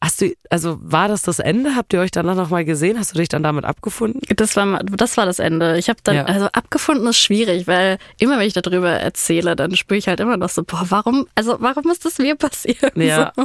hast 0.00 0.20
du, 0.20 0.32
also 0.50 0.78
war 0.80 1.08
das 1.08 1.22
das 1.22 1.38
Ende? 1.38 1.76
Habt 1.76 1.92
ihr 1.92 2.00
euch 2.00 2.10
danach 2.10 2.34
nochmal 2.34 2.64
gesehen? 2.64 2.98
Hast 2.98 3.14
du 3.14 3.18
dich 3.18 3.28
dann 3.28 3.42
damit 3.42 3.64
abgefunden? 3.64 4.20
Das 4.36 4.56
war, 4.56 4.82
das 4.84 5.16
war 5.16 5.26
das 5.26 5.38
Ende. 5.38 5.78
Ich 5.78 5.88
habe 5.88 6.00
dann, 6.04 6.16
Ja. 6.16 6.24
also 6.24 6.46
abgefunden 6.46 7.06
ist 7.08 7.18
schwierig, 7.18 7.66
weil 7.66 7.98
immer 8.18 8.38
wenn 8.38 8.46
ich 8.46 8.52
darüber 8.54 8.90
erzähle, 8.90 9.54
dann 9.56 9.76
spüre 9.76 9.98
ich 9.98 10.08
halt 10.08 10.20
immer 10.20 10.36
noch 10.36 10.48
so, 10.50 10.62
boah, 10.64 10.86
warum, 10.88 11.26
also 11.34 11.56
warum 11.60 11.90
ist 11.90 12.04
das 12.04 12.18
mir 12.18 12.34
passiert? 12.36 12.96
Ja. 12.96 13.32
So. 13.36 13.44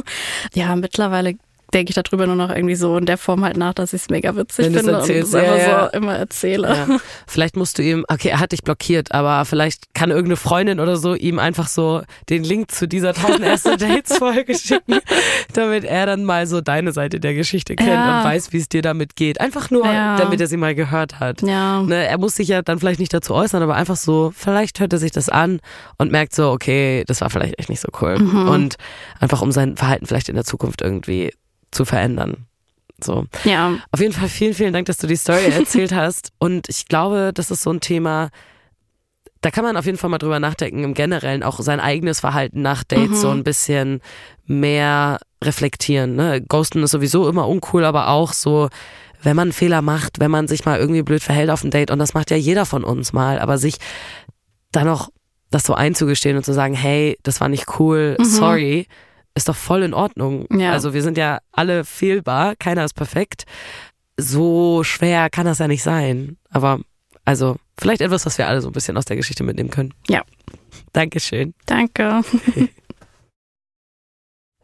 Ja, 0.54 0.74
mittlerweile 0.76 1.34
denke 1.74 1.90
ich 1.90 2.02
darüber 2.02 2.26
nur 2.26 2.36
noch 2.36 2.50
irgendwie 2.50 2.76
so 2.76 2.96
in 2.96 3.04
der 3.04 3.18
Form 3.18 3.44
halt 3.44 3.56
nach, 3.56 3.74
dass 3.74 3.92
ich 3.92 4.02
es 4.02 4.08
mega 4.08 4.36
witzig 4.36 4.66
Wenn 4.66 4.74
finde 4.74 4.92
erzählst, 4.92 5.34
und 5.34 5.40
es 5.40 5.46
ja, 5.46 5.52
einfach 5.52 5.68
ja. 5.68 5.90
so 5.90 5.96
immer 5.98 6.16
erzähle. 6.16 6.68
Ja. 6.68 6.96
Vielleicht 7.26 7.56
musst 7.56 7.78
du 7.78 7.82
ihm, 7.82 8.04
okay, 8.08 8.28
er 8.28 8.40
hat 8.40 8.52
dich 8.52 8.62
blockiert, 8.62 9.12
aber 9.12 9.44
vielleicht 9.44 9.92
kann 9.92 10.10
irgendeine 10.10 10.36
Freundin 10.36 10.78
oder 10.78 10.96
so 10.96 11.14
ihm 11.14 11.38
einfach 11.38 11.66
so 11.66 12.02
den 12.30 12.44
Link 12.44 12.70
zu 12.70 12.86
dieser 12.86 13.08
1000 13.08 13.40
erste 13.44 13.76
Dates 13.76 14.16
Folge 14.18 14.56
schicken, 14.56 15.00
damit 15.52 15.84
er 15.84 16.06
dann 16.06 16.24
mal 16.24 16.46
so 16.46 16.60
deine 16.60 16.92
Seite 16.92 17.18
der 17.18 17.34
Geschichte 17.34 17.74
kennt 17.74 17.90
und 17.90 18.24
weiß, 18.24 18.52
wie 18.52 18.58
es 18.58 18.68
dir 18.68 18.82
damit 18.82 19.16
geht. 19.16 19.40
Einfach 19.40 19.70
nur, 19.70 19.84
damit 19.84 20.40
er 20.40 20.46
sie 20.46 20.56
mal 20.56 20.74
gehört 20.74 21.18
hat. 21.18 21.42
Ne, 21.82 22.06
er 22.06 22.18
muss 22.18 22.36
sich 22.36 22.48
ja 22.48 22.62
dann 22.62 22.78
vielleicht 22.78 23.00
nicht 23.00 23.12
dazu 23.12 23.34
äußern, 23.34 23.62
aber 23.62 23.74
einfach 23.74 23.96
so, 23.96 24.32
vielleicht 24.34 24.78
hört 24.78 24.92
er 24.92 24.98
sich 25.00 25.10
das 25.10 25.28
an 25.28 25.60
und 25.98 26.12
merkt 26.12 26.34
so, 26.34 26.50
okay, 26.50 27.02
das 27.06 27.20
war 27.20 27.30
vielleicht 27.30 27.58
echt 27.58 27.68
nicht 27.68 27.80
so 27.80 27.88
cool. 28.00 28.18
Mhm. 28.18 28.48
Und 28.48 28.76
einfach 29.18 29.42
um 29.42 29.50
sein 29.50 29.76
Verhalten 29.76 30.06
vielleicht 30.06 30.28
in 30.28 30.36
der 30.36 30.44
Zukunft 30.44 30.80
irgendwie 30.80 31.32
zu 31.74 31.84
verändern. 31.84 32.46
So. 33.02 33.26
Ja. 33.44 33.76
Auf 33.90 34.00
jeden 34.00 34.12
Fall 34.12 34.28
vielen, 34.28 34.54
vielen 34.54 34.72
Dank, 34.72 34.86
dass 34.86 34.98
du 34.98 35.06
die 35.06 35.16
Story 35.16 35.44
erzählt 35.50 35.92
hast. 35.94 36.32
Und 36.38 36.68
ich 36.68 36.86
glaube, 36.86 37.32
das 37.34 37.50
ist 37.50 37.62
so 37.62 37.70
ein 37.70 37.80
Thema, 37.80 38.30
da 39.40 39.50
kann 39.50 39.64
man 39.64 39.76
auf 39.76 39.84
jeden 39.84 39.98
Fall 39.98 40.10
mal 40.10 40.18
drüber 40.18 40.40
nachdenken, 40.40 40.84
im 40.84 40.94
Generellen 40.94 41.42
auch 41.42 41.60
sein 41.60 41.80
eigenes 41.80 42.20
Verhalten 42.20 42.62
nach 42.62 42.82
Dates 42.82 43.20
so 43.20 43.28
ein 43.28 43.44
bisschen 43.44 44.00
mehr 44.46 45.18
reflektieren. 45.42 46.16
Ne? 46.16 46.40
Ghosten 46.40 46.82
ist 46.82 46.92
sowieso 46.92 47.28
immer 47.28 47.46
uncool, 47.46 47.84
aber 47.84 48.08
auch 48.08 48.32
so, 48.32 48.70
wenn 49.22 49.36
man 49.36 49.48
einen 49.48 49.52
Fehler 49.52 49.82
macht, 49.82 50.18
wenn 50.18 50.30
man 50.30 50.48
sich 50.48 50.64
mal 50.64 50.78
irgendwie 50.78 51.02
blöd 51.02 51.22
verhält 51.22 51.50
auf 51.50 51.60
dem 51.60 51.70
Date, 51.70 51.90
und 51.90 51.98
das 51.98 52.14
macht 52.14 52.30
ja 52.30 52.38
jeder 52.38 52.64
von 52.64 52.84
uns 52.84 53.12
mal, 53.12 53.38
aber 53.38 53.58
sich 53.58 53.76
dann 54.72 54.88
auch 54.88 55.10
das 55.50 55.64
so 55.64 55.74
einzugestehen 55.74 56.36
und 56.36 56.44
zu 56.44 56.54
sagen, 56.54 56.74
hey, 56.74 57.18
das 57.22 57.40
war 57.40 57.48
nicht 57.48 57.78
cool, 57.78 58.16
sorry, 58.20 58.86
ist 59.34 59.48
doch 59.48 59.56
voll 59.56 59.82
in 59.82 59.94
Ordnung. 59.94 60.46
Ja. 60.50 60.72
Also 60.72 60.94
wir 60.94 61.02
sind 61.02 61.18
ja 61.18 61.38
alle 61.52 61.84
fehlbar, 61.84 62.54
keiner 62.56 62.84
ist 62.84 62.94
perfekt. 62.94 63.44
So 64.16 64.84
schwer 64.84 65.28
kann 65.30 65.46
das 65.46 65.58
ja 65.58 65.68
nicht 65.68 65.82
sein. 65.82 66.36
Aber 66.50 66.80
also 67.24 67.56
vielleicht 67.78 68.00
etwas, 68.00 68.26
was 68.26 68.38
wir 68.38 68.46
alle 68.46 68.60
so 68.60 68.68
ein 68.68 68.72
bisschen 68.72 68.96
aus 68.96 69.06
der 69.06 69.16
Geschichte 69.16 69.42
mitnehmen 69.42 69.70
können. 69.70 69.92
Ja. 70.08 70.22
Dankeschön. 70.92 71.54
Danke. 71.66 72.22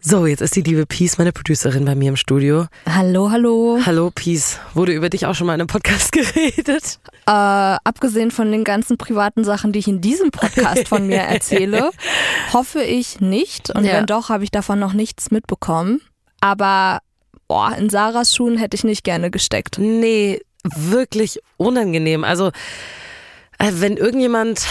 So, 0.03 0.25
jetzt 0.25 0.41
ist 0.41 0.57
die 0.57 0.63
liebe 0.63 0.87
Peace, 0.87 1.19
meine 1.19 1.31
Producerin, 1.31 1.85
bei 1.85 1.95
mir 1.95 2.09
im 2.09 2.17
Studio. 2.17 2.67
Hallo, 2.89 3.31
hallo. 3.31 3.79
Hallo 3.85 4.11
Peace. 4.11 4.59
Wurde 4.73 4.93
über 4.93 5.11
dich 5.11 5.27
auch 5.27 5.35
schon 5.35 5.47
mal 5.47 5.55
in 5.55 5.61
einem 5.61 5.67
Podcast 5.67 6.11
geredet? 6.13 6.99
Äh, 7.27 7.31
abgesehen 7.85 8.31
von 8.31 8.51
den 8.51 8.65
ganzen 8.65 8.97
privaten 8.97 9.45
Sachen, 9.45 9.73
die 9.73 9.79
ich 9.79 9.89
in 9.89 10.01
diesem 10.01 10.31
Podcast 10.31 10.89
von 10.89 11.07
mir 11.07 11.19
erzähle, 11.21 11.91
hoffe 12.55 12.83
ich 12.83 13.21
nicht. 13.21 13.69
Und 13.71 13.85
Ja. 13.85 13.95
wenn 13.95 14.07
doch, 14.07 14.31
habe 14.31 14.43
ich 14.43 14.51
davon 14.51 14.79
noch 14.79 14.95
nichts 14.95 15.31
mitbekommen. 15.31 16.01
Aber 16.41 17.01
boah, 17.47 17.77
in 17.77 17.91
Sarahs 17.91 18.35
Schuhen 18.35 18.57
hätte 18.57 18.77
ich 18.77 18.85
nicht 18.85 19.05
gerne 19.05 19.31
gesteckt. 19.31 19.77
Nee, 19.79 20.41
wirklich 20.65 21.41
unangenehm. 21.59 22.25
Also, 22.25 22.49
äh, 23.59 23.71
wenn 23.73 23.99
irgendjemand 23.99 24.67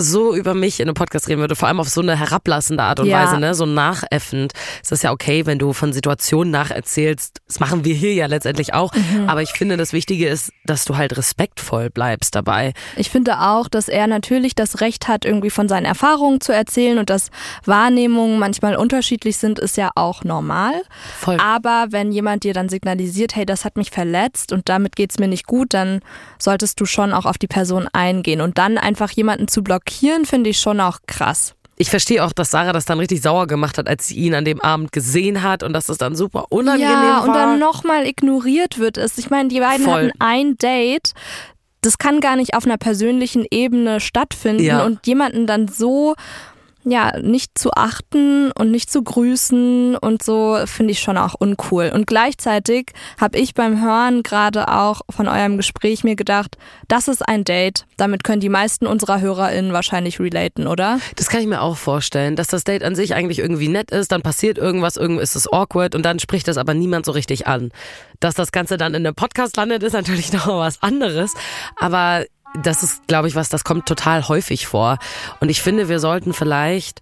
so 0.00 0.34
über 0.34 0.54
mich 0.54 0.80
in 0.80 0.88
einem 0.88 0.94
Podcast 0.94 1.28
reden 1.28 1.40
würde, 1.40 1.56
vor 1.56 1.68
allem 1.68 1.80
auf 1.80 1.88
so 1.88 2.00
eine 2.00 2.16
herablassende 2.16 2.82
Art 2.82 3.00
und 3.00 3.06
Ja. 3.06 3.24
Weise, 3.24 3.38
ne, 3.40 3.54
so 3.54 3.66
nachäffend, 3.66 4.52
ist 4.80 4.92
das 4.92 5.02
ja 5.02 5.10
okay, 5.10 5.44
wenn 5.44 5.58
du 5.58 5.72
von 5.72 5.92
Situationen 5.92 6.50
nacherzählst. 6.52 7.40
Das 7.46 7.60
machen 7.60 7.84
wir 7.84 7.94
hier 7.94 8.14
ja 8.14 8.26
letztendlich 8.26 8.74
auch. 8.74 8.92
Aber 9.26 9.42
ich 9.42 9.50
finde, 9.50 9.76
das 9.76 9.92
Wichtige 9.92 10.28
ist, 10.28 10.52
dass 10.64 10.84
du 10.84 10.96
halt 10.96 11.16
respektvoll 11.16 11.90
bleibst 11.90 12.34
dabei. 12.34 12.72
Ich 12.96 13.10
finde 13.10 13.40
auch, 13.40 13.68
dass 13.68 13.88
er 13.88 14.06
natürlich 14.06 14.54
das 14.54 14.80
Recht 14.80 15.08
hat, 15.08 15.24
irgendwie 15.24 15.50
von 15.50 15.68
seinen 15.68 15.84
Erfahrungen 15.84 16.40
zu 16.40 16.52
erzählen 16.52 16.98
und 16.98 17.10
dass 17.10 17.30
Wahrnehmungen 17.64 18.38
manchmal 18.38 18.76
unterschiedlich 18.76 19.36
sind, 19.38 19.58
ist 19.58 19.76
ja 19.76 19.90
auch 19.96 20.22
normal. 20.24 20.74
Voll. 21.18 21.38
Aber 21.40 21.86
wenn 21.90 22.12
jemand 22.12 22.44
dir 22.44 22.54
dann 22.54 22.68
signalisiert, 22.68 23.34
hey, 23.34 23.46
das 23.46 23.64
hat 23.64 23.76
mich 23.76 23.90
verletzt 23.90 24.52
und 24.52 24.68
damit 24.68 24.94
geht's 24.96 25.18
mir 25.18 25.28
nicht 25.28 25.46
gut, 25.46 25.74
dann 25.74 26.00
solltest 26.38 26.80
du 26.80 26.86
schon 26.86 27.12
auch 27.12 27.26
auf 27.26 27.38
die 27.38 27.48
Person 27.48 27.88
eingehen. 27.92 28.40
Und 28.40 28.58
dann 28.58 28.78
einfach 28.78 29.10
jemanden 29.10 29.48
zu 29.48 29.62
blockieren, 29.62 29.87
finde 30.24 30.50
ich 30.50 30.58
schon 30.60 30.80
auch 30.80 30.98
krass. 31.06 31.54
Ich 31.80 31.90
verstehe 31.90 32.24
auch, 32.24 32.32
dass 32.32 32.50
Sarah 32.50 32.72
das 32.72 32.86
dann 32.86 32.98
richtig 32.98 33.22
sauer 33.22 33.46
gemacht 33.46 33.78
hat, 33.78 33.88
als 33.88 34.08
sie 34.08 34.16
ihn 34.16 34.34
an 34.34 34.44
dem 34.44 34.60
Abend 34.60 34.90
gesehen 34.90 35.42
hat 35.44 35.62
und 35.62 35.72
dass 35.72 35.86
das 35.86 35.96
dann 35.96 36.16
super 36.16 36.46
unangenehm 36.50 36.90
ja, 36.90 37.18
war. 37.18 37.22
und 37.24 37.34
dann 37.34 37.58
nochmal 37.60 38.04
ignoriert 38.04 38.78
wird 38.78 38.98
es. 38.98 39.16
Ich 39.16 39.30
meine, 39.30 39.48
die 39.48 39.60
beiden 39.60 39.84
Voll. 39.84 40.08
hatten 40.08 40.12
ein 40.18 40.56
Date. 40.58 41.12
Das 41.80 41.96
kann 41.98 42.20
gar 42.20 42.34
nicht 42.34 42.54
auf 42.54 42.64
einer 42.66 42.78
persönlichen 42.78 43.46
Ebene 43.48 44.00
stattfinden 44.00 44.64
Ja. 44.64 44.84
und 44.84 45.06
jemanden 45.06 45.46
dann 45.46 45.68
so 45.68 46.16
ja, 46.84 47.18
nicht 47.20 47.58
zu 47.58 47.70
achten 47.72 48.50
und 48.52 48.70
nicht 48.70 48.90
zu 48.90 49.02
grüßen 49.02 49.96
und 49.96 50.22
so 50.22 50.58
finde 50.66 50.92
ich 50.92 51.00
schon 51.00 51.18
auch 51.18 51.34
uncool. 51.34 51.90
Und 51.92 52.06
gleichzeitig 52.06 52.92
habe 53.20 53.38
ich 53.38 53.54
beim 53.54 53.82
Hören 53.82 54.22
gerade 54.22 54.68
auch 54.68 55.02
von 55.10 55.28
eurem 55.28 55.56
Gespräch 55.56 56.04
mir 56.04 56.16
gedacht, 56.16 56.56
das 56.86 57.08
ist 57.08 57.26
ein 57.26 57.44
Date. 57.44 57.84
Damit 57.96 58.24
können 58.24 58.40
die 58.40 58.48
meisten 58.48 58.86
unserer 58.86 59.20
HörerInnen 59.20 59.72
wahrscheinlich 59.72 60.20
relaten, 60.20 60.66
oder? 60.66 61.00
Das 61.16 61.28
kann 61.28 61.40
ich 61.40 61.46
mir 61.46 61.60
auch 61.60 61.76
vorstellen, 61.76 62.36
dass 62.36 62.46
das 62.46 62.64
Date 62.64 62.82
an 62.82 62.94
sich 62.94 63.14
eigentlich 63.14 63.40
irgendwie 63.40 63.68
nett 63.68 63.90
ist, 63.90 64.12
dann 64.12 64.22
passiert 64.22 64.56
irgendwas, 64.56 64.96
irgendwie 64.96 65.22
ist 65.22 65.36
es 65.36 65.52
awkward 65.52 65.94
und 65.94 66.04
dann 66.04 66.18
spricht 66.18 66.48
das 66.48 66.56
aber 66.56 66.74
niemand 66.74 67.06
so 67.06 67.12
richtig 67.12 67.46
an. 67.46 67.70
Dass 68.20 68.34
das 68.34 68.52
Ganze 68.52 68.76
dann 68.76 68.94
in 68.94 69.06
einem 69.06 69.14
Podcast 69.14 69.56
landet, 69.56 69.82
ist 69.82 69.92
natürlich 69.92 70.32
noch 70.32 70.46
was 70.46 70.82
anderes, 70.82 71.34
aber 71.76 72.24
das 72.54 72.82
ist, 72.82 73.06
glaube 73.06 73.28
ich, 73.28 73.34
was, 73.34 73.48
das 73.48 73.64
kommt 73.64 73.86
total 73.86 74.28
häufig 74.28 74.66
vor. 74.66 74.98
Und 75.40 75.48
ich 75.48 75.62
finde, 75.62 75.88
wir 75.88 76.00
sollten 76.00 76.32
vielleicht 76.32 77.00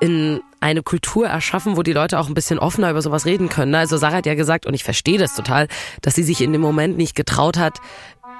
in 0.00 0.40
eine 0.60 0.82
Kultur 0.82 1.28
erschaffen, 1.28 1.76
wo 1.76 1.82
die 1.82 1.92
Leute 1.92 2.18
auch 2.18 2.28
ein 2.28 2.34
bisschen 2.34 2.58
offener 2.58 2.90
über 2.90 3.02
sowas 3.02 3.26
reden 3.26 3.48
können. 3.48 3.72
ne? 3.72 3.78
Also 3.78 3.98
Sarah 3.98 4.16
hat 4.16 4.26
ja 4.26 4.34
gesagt, 4.34 4.66
und 4.66 4.74
ich 4.74 4.82
verstehe 4.82 5.18
das 5.18 5.34
total, 5.34 5.68
dass 6.00 6.14
sie 6.14 6.22
sich 6.22 6.40
in 6.40 6.52
dem 6.52 6.62
Moment 6.62 6.96
nicht 6.96 7.14
getraut 7.14 7.58
hat, 7.58 7.80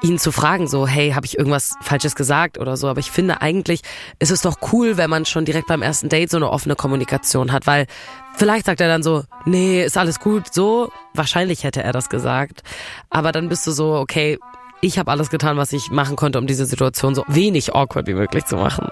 ihn 0.02 0.18
zu 0.18 0.32
fragen, 0.32 0.66
so, 0.66 0.86
hey, 0.86 1.10
habe 1.10 1.26
ich 1.26 1.38
irgendwas 1.38 1.74
Falsches 1.82 2.14
gesagt 2.14 2.58
oder 2.58 2.78
so. 2.78 2.88
Aber 2.88 3.00
ich 3.00 3.10
finde 3.10 3.42
eigentlich, 3.42 3.82
ist 4.18 4.30
es 4.30 4.40
doch 4.40 4.56
cool, 4.72 4.96
wenn 4.96 5.10
man 5.10 5.26
schon 5.26 5.44
direkt 5.44 5.66
beim 5.66 5.82
ersten 5.82 6.08
Date 6.08 6.30
so 6.30 6.38
eine 6.38 6.50
offene 6.50 6.74
Kommunikation 6.74 7.52
hat, 7.52 7.66
weil 7.66 7.86
vielleicht 8.34 8.66
sagt 8.66 8.80
er 8.80 8.88
dann 8.88 9.02
so, 9.02 9.24
nee, 9.44 9.84
ist 9.84 9.98
alles 9.98 10.20
gut, 10.20 10.52
so. 10.52 10.90
Wahrscheinlich 11.12 11.64
hätte 11.64 11.82
er 11.82 11.92
das 11.92 12.08
gesagt. 12.08 12.62
Aber 13.10 13.32
dann 13.32 13.48
bist 13.48 13.66
du 13.66 13.72
so, 13.72 13.94
okay, 13.96 14.38
ich 14.80 14.98
habe 14.98 15.10
alles 15.10 15.30
getan, 15.30 15.56
was 15.56 15.72
ich 15.72 15.90
machen 15.90 16.16
konnte, 16.16 16.38
um 16.38 16.46
diese 16.46 16.66
Situation 16.66 17.14
so 17.14 17.24
wenig 17.28 17.74
awkward 17.74 18.06
wie 18.06 18.14
möglich 18.14 18.44
zu 18.46 18.56
machen. 18.56 18.88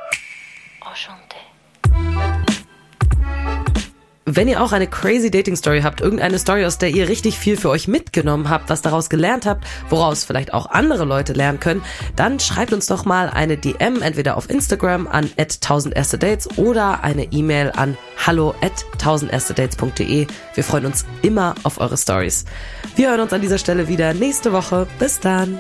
Wenn 4.31 4.47
ihr 4.47 4.63
auch 4.63 4.73
eine 4.73 4.87
crazy 4.87 5.31
Dating 5.31 5.57
Story 5.57 5.81
habt, 5.81 6.03
irgendeine 6.03 6.39
Story, 6.39 6.67
aus 6.67 6.77
der 6.77 6.91
ihr 6.91 7.09
richtig 7.09 7.39
viel 7.39 7.57
für 7.57 7.71
euch 7.71 7.89
mitgenommen 7.89 8.51
habt, 8.51 8.69
was 8.69 8.83
daraus 8.83 9.09
gelernt 9.09 9.47
habt, 9.47 9.65
woraus 9.89 10.25
vielleicht 10.25 10.53
auch 10.53 10.67
andere 10.67 11.07
Leute 11.07 11.33
lernen 11.33 11.61
können, 11.61 11.83
dann 12.15 12.39
schreibt 12.39 12.75
uns 12.75 12.87
doch 12.87 13.07
mal 13.07 13.31
eine 13.31 13.57
DM 13.57 14.03
entweder 14.03 14.37
auf 14.37 14.51
Instagram 14.51 15.07
an 15.07 15.31
1000 15.39 15.97
erste 15.97 16.19
Dates 16.19 16.59
oder 16.59 17.03
eine 17.05 17.25
E-Mail 17.33 17.73
an 17.75 17.97
hallo 18.27 18.55
at 18.61 18.85
1000 18.95 19.33
dates.de. 19.33 20.27
Wir 20.55 20.65
freuen 20.65 20.85
uns 20.85 21.07
immer 21.23 21.55
auf 21.63 21.81
eure 21.81 21.97
Stories. 21.97 22.45
Wir 22.97 23.09
hören 23.09 23.21
uns 23.21 23.33
an 23.33 23.41
dieser 23.41 23.59
Stelle 23.59 23.89
wieder 23.89 24.13
nächste 24.13 24.53
Woche. 24.53 24.87
Bis 24.99 25.21
dann. 25.21 25.59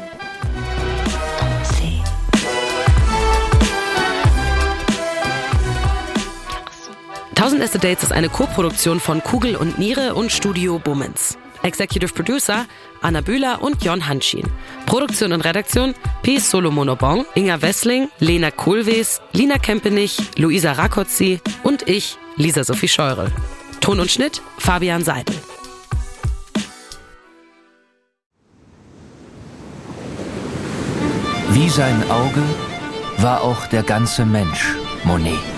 1000 7.48 7.62
Erste 7.62 7.78
Dates 7.78 8.02
ist 8.02 8.12
eine 8.12 8.28
Co-Produktion 8.28 9.00
von 9.00 9.22
Kugel 9.22 9.56
und 9.56 9.78
Niere 9.78 10.14
und 10.14 10.30
Studio 10.30 10.78
Bummens. 10.78 11.38
Executive 11.62 12.12
Producer 12.12 12.66
Anna 13.00 13.22
Bühler 13.22 13.62
und 13.62 13.82
Jon 13.82 14.06
Hanschin. 14.06 14.46
Produktion 14.84 15.32
und 15.32 15.40
Redaktion 15.40 15.94
P. 16.22 16.40
Solomonobong, 16.40 17.24
Inga 17.36 17.62
Wessling, 17.62 18.10
Lena 18.18 18.50
Kohlwees, 18.50 19.22
Lina 19.32 19.56
Kempenich, 19.56 20.18
Luisa 20.36 20.72
Rakotzi 20.72 21.40
und 21.62 21.88
ich, 21.88 22.18
Lisa 22.36 22.64
Sophie 22.64 22.86
Scheurel. 22.86 23.32
Ton 23.80 23.98
und 23.98 24.10
Schnitt 24.10 24.42
Fabian 24.58 25.02
Seidel. 25.02 25.34
Wie 31.52 31.70
sein 31.70 32.02
Auge 32.10 32.42
war 33.16 33.40
auch 33.40 33.64
der 33.68 33.84
ganze 33.84 34.26
Mensch 34.26 34.74
Monet. 35.04 35.57